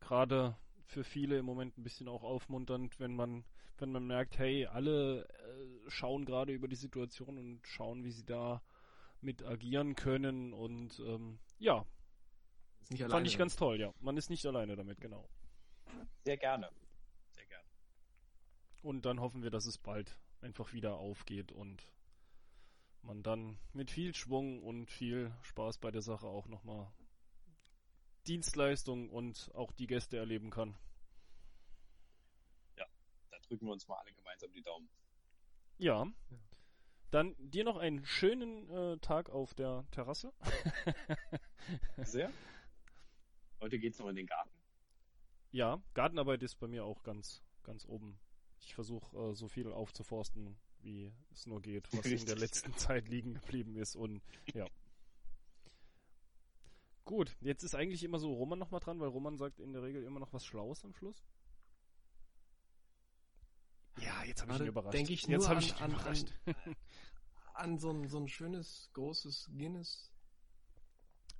gerade 0.00 0.56
für 0.86 1.04
viele 1.04 1.38
im 1.38 1.46
Moment 1.46 1.78
ein 1.78 1.84
bisschen 1.84 2.08
auch 2.08 2.24
aufmunternd, 2.24 2.98
wenn 2.98 3.14
man, 3.14 3.44
wenn 3.78 3.92
man 3.92 4.06
merkt, 4.06 4.38
hey, 4.38 4.66
alle 4.66 5.24
äh, 5.24 5.90
schauen 5.90 6.24
gerade 6.24 6.52
über 6.52 6.68
die 6.68 6.76
Situation 6.76 7.38
und 7.38 7.66
schauen, 7.66 8.04
wie 8.04 8.10
sie 8.10 8.26
da 8.26 8.60
mit 9.20 9.44
agieren 9.44 9.94
können 9.94 10.52
und 10.52 10.98
ähm, 10.98 11.38
ja, 11.58 11.86
fand 13.08 13.26
ich 13.26 13.38
ganz 13.38 13.54
toll, 13.54 13.78
ja. 13.78 13.94
Man 14.00 14.16
ist 14.16 14.30
nicht 14.30 14.44
alleine 14.44 14.74
damit, 14.74 15.00
genau. 15.00 15.28
Sehr 16.24 16.36
gerne. 16.36 16.68
Und 18.82 19.04
dann 19.04 19.20
hoffen 19.20 19.42
wir, 19.42 19.50
dass 19.50 19.66
es 19.66 19.78
bald 19.78 20.18
einfach 20.40 20.72
wieder 20.72 20.96
aufgeht 20.96 21.52
und 21.52 21.88
man 23.02 23.22
dann 23.22 23.58
mit 23.72 23.90
viel 23.90 24.14
Schwung 24.14 24.62
und 24.62 24.90
viel 24.90 25.32
Spaß 25.42 25.78
bei 25.78 25.90
der 25.90 26.02
Sache 26.02 26.26
auch 26.26 26.46
nochmal 26.48 26.92
Dienstleistung 28.26 29.10
und 29.10 29.50
auch 29.54 29.72
die 29.72 29.86
Gäste 29.86 30.16
erleben 30.16 30.50
kann. 30.50 30.76
Ja, 32.76 32.86
da 33.30 33.38
drücken 33.40 33.66
wir 33.66 33.72
uns 33.72 33.86
mal 33.88 33.96
alle 33.96 34.12
gemeinsam 34.12 34.52
die 34.52 34.62
Daumen. 34.62 34.88
Ja. 35.78 36.06
Dann 37.10 37.34
dir 37.38 37.64
noch 37.64 37.76
einen 37.76 38.04
schönen 38.04 38.70
äh, 38.70 38.98
Tag 38.98 39.30
auf 39.30 39.54
der 39.54 39.84
Terrasse. 39.90 40.32
Sehr. 41.98 42.32
Heute 43.60 43.78
geht's 43.78 43.98
noch 43.98 44.08
in 44.08 44.16
den 44.16 44.26
Garten. 44.26 44.50
Ja, 45.50 45.82
Gartenarbeit 45.94 46.42
ist 46.42 46.56
bei 46.56 46.68
mir 46.68 46.84
auch 46.84 47.02
ganz, 47.02 47.42
ganz 47.62 47.84
oben. 47.84 48.18
Ich 48.64 48.74
versuche 48.74 49.16
äh, 49.16 49.34
so 49.34 49.48
viel 49.48 49.72
aufzuforsten, 49.72 50.56
wie 50.80 51.12
es 51.32 51.46
nur 51.46 51.60
geht, 51.60 51.92
was 51.92 52.04
Richtig. 52.04 52.20
in 52.20 52.26
der 52.26 52.36
letzten 52.36 52.74
Zeit 52.76 53.08
liegen 53.08 53.34
geblieben 53.34 53.76
ist. 53.76 53.96
Und 53.96 54.22
ja. 54.54 54.66
Gut, 57.04 57.36
jetzt 57.40 57.64
ist 57.64 57.74
eigentlich 57.74 58.04
immer 58.04 58.18
so 58.18 58.32
Roman 58.32 58.58
nochmal 58.58 58.80
dran, 58.80 59.00
weil 59.00 59.08
Roman 59.08 59.36
sagt 59.36 59.58
in 59.58 59.72
der 59.72 59.82
Regel 59.82 60.04
immer 60.04 60.20
noch 60.20 60.32
was 60.32 60.44
Schlaues 60.44 60.84
am 60.84 60.94
Schluss. 60.94 61.24
Ja, 63.98 64.24
jetzt 64.24 64.42
habe 64.42 64.52
ich 64.52 64.60
ihn 64.60 64.66
überrascht. 64.66 64.94
Denke 64.94 65.12
ich 65.12 65.26
jetzt 65.26 65.40
nur 65.40 65.50
an, 65.50 65.58
ich 65.58 65.74
an, 65.76 65.94
an, 65.94 66.16
an, 67.54 67.78
so, 67.78 67.90
ein, 67.90 68.08
so 68.08 68.18
ein 68.18 68.28
schönes, 68.28 68.88
großes 68.94 69.50
Guinness. 69.56 70.10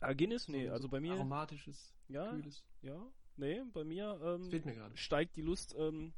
Ah, 0.01 0.13
Guinness? 0.13 0.49
Nee, 0.49 0.67
so 0.67 0.73
also 0.73 0.89
bei 0.89 1.01
mir. 1.01 1.15
Aromatisches, 1.15 1.95
ja, 2.09 2.29
kühles. 2.31 2.65
Ja, 2.83 3.01
nee, 3.37 3.63
bei 3.73 3.85
mir, 3.85 4.21
ähm, 4.23 4.49
mir 4.49 4.91
steigt 4.95 5.37
die 5.37 5.43
Lust 5.43 5.75
ähm, 5.79 6.13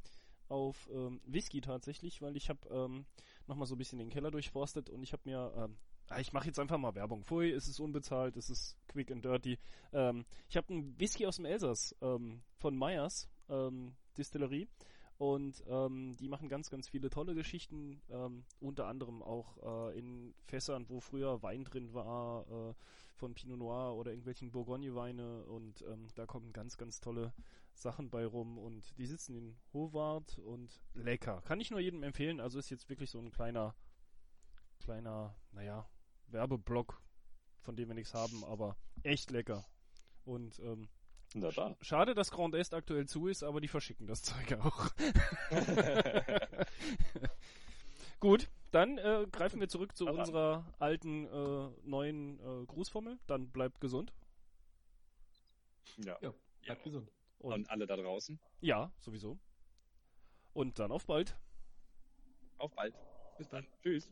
auf 0.54 0.88
ähm, 0.92 1.20
Whisky 1.26 1.60
tatsächlich, 1.60 2.22
weil 2.22 2.36
ich 2.36 2.48
habe 2.48 2.60
ähm, 2.70 3.04
nochmal 3.46 3.66
so 3.66 3.74
ein 3.74 3.78
bisschen 3.78 3.98
den 3.98 4.10
Keller 4.10 4.30
durchforstet 4.30 4.88
und 4.88 5.02
ich 5.02 5.12
habe 5.12 5.22
mir 5.24 5.52
ähm, 5.56 5.76
Ah, 6.08 6.20
ich 6.20 6.32
mache 6.32 6.46
jetzt 6.46 6.58
einfach 6.58 6.76
mal 6.76 6.94
Werbung. 6.94 7.24
Pfui, 7.24 7.50
es 7.50 7.66
ist 7.66 7.80
unbezahlt, 7.80 8.36
es 8.36 8.50
ist 8.50 8.76
quick 8.88 9.10
and 9.10 9.24
dirty. 9.24 9.58
Ähm, 9.92 10.26
ich 10.48 10.56
habe 10.56 10.68
einen 10.68 10.98
Whisky 11.00 11.26
aus 11.26 11.36
dem 11.36 11.46
Elsass 11.46 11.96
ähm, 12.02 12.42
von 12.58 12.76
Meyers 12.76 13.28
ähm, 13.48 13.94
Distillerie 14.18 14.68
und 15.16 15.62
ähm, 15.66 16.16
die 16.18 16.28
machen 16.28 16.48
ganz, 16.48 16.68
ganz 16.68 16.88
viele 16.88 17.08
tolle 17.08 17.34
Geschichten, 17.34 18.02
ähm, 18.10 18.44
unter 18.60 18.86
anderem 18.86 19.22
auch 19.22 19.90
äh, 19.92 19.98
in 19.98 20.34
Fässern, 20.44 20.88
wo 20.88 21.00
früher 21.00 21.42
Wein 21.42 21.64
drin 21.64 21.94
war, 21.94 22.46
äh, 22.50 22.74
von 23.14 23.34
Pinot 23.34 23.58
Noir 23.58 23.94
oder 23.96 24.10
irgendwelchen 24.10 24.50
Bourgogne-Weine 24.50 25.44
und 25.44 25.82
ähm, 25.82 26.08
da 26.16 26.26
kommen 26.26 26.52
ganz, 26.52 26.76
ganz 26.76 27.00
tolle 27.00 27.32
Sachen 27.74 28.10
bei 28.10 28.24
rum 28.24 28.58
und 28.58 28.96
die 28.98 29.06
sitzen 29.06 29.34
in 29.34 29.56
Howard 29.72 30.38
und 30.38 30.80
lecker. 30.94 31.42
Kann 31.42 31.60
ich 31.60 31.70
nur 31.70 31.80
jedem 31.80 32.02
empfehlen, 32.02 32.40
also 32.40 32.58
ist 32.58 32.70
jetzt 32.70 32.88
wirklich 32.88 33.10
so 33.10 33.18
ein 33.18 33.30
kleiner, 33.30 33.74
kleiner, 34.80 35.34
naja, 35.52 35.88
Werbeblock, 36.28 37.00
von 37.62 37.76
dem 37.76 37.88
wir 37.88 37.94
nichts 37.94 38.14
haben, 38.14 38.44
aber 38.44 38.76
echt 39.02 39.30
lecker. 39.30 39.64
Und 40.24 40.58
ähm, 40.60 40.88
sch 41.50 41.60
schade, 41.80 42.14
dass 42.14 42.30
Grand 42.30 42.54
Est 42.54 42.74
aktuell 42.74 43.06
zu 43.06 43.26
ist, 43.26 43.42
aber 43.42 43.60
die 43.60 43.68
verschicken 43.68 44.06
das 44.06 44.22
Zeug 44.22 44.54
auch. 44.60 44.90
Gut, 48.24 48.48
dann 48.70 48.96
äh, 48.96 49.26
greifen 49.30 49.60
wir 49.60 49.68
zurück 49.68 49.94
zu 49.94 50.08
aber 50.08 50.18
unserer 50.18 50.64
alten 50.78 51.26
äh, 51.26 51.68
neuen 51.82 52.40
äh, 52.40 52.66
Grußformel. 52.66 53.18
Dann 53.26 53.50
bleibt 53.50 53.80
gesund. 53.80 54.14
Ja. 55.98 56.16
ja 56.22 56.32
bleibt 56.62 56.80
ja. 56.80 56.84
gesund. 56.84 57.12
Und, 57.44 57.52
Und 57.52 57.70
alle 57.70 57.86
da 57.86 57.94
draußen? 57.96 58.40
Ja, 58.62 58.90
sowieso. 59.00 59.38
Und 60.54 60.78
dann 60.78 60.90
auf 60.90 61.04
bald. 61.04 61.36
Auf 62.56 62.74
bald. 62.74 62.94
Bis 63.36 63.50
dann. 63.50 63.66
Tschüss. 63.82 64.10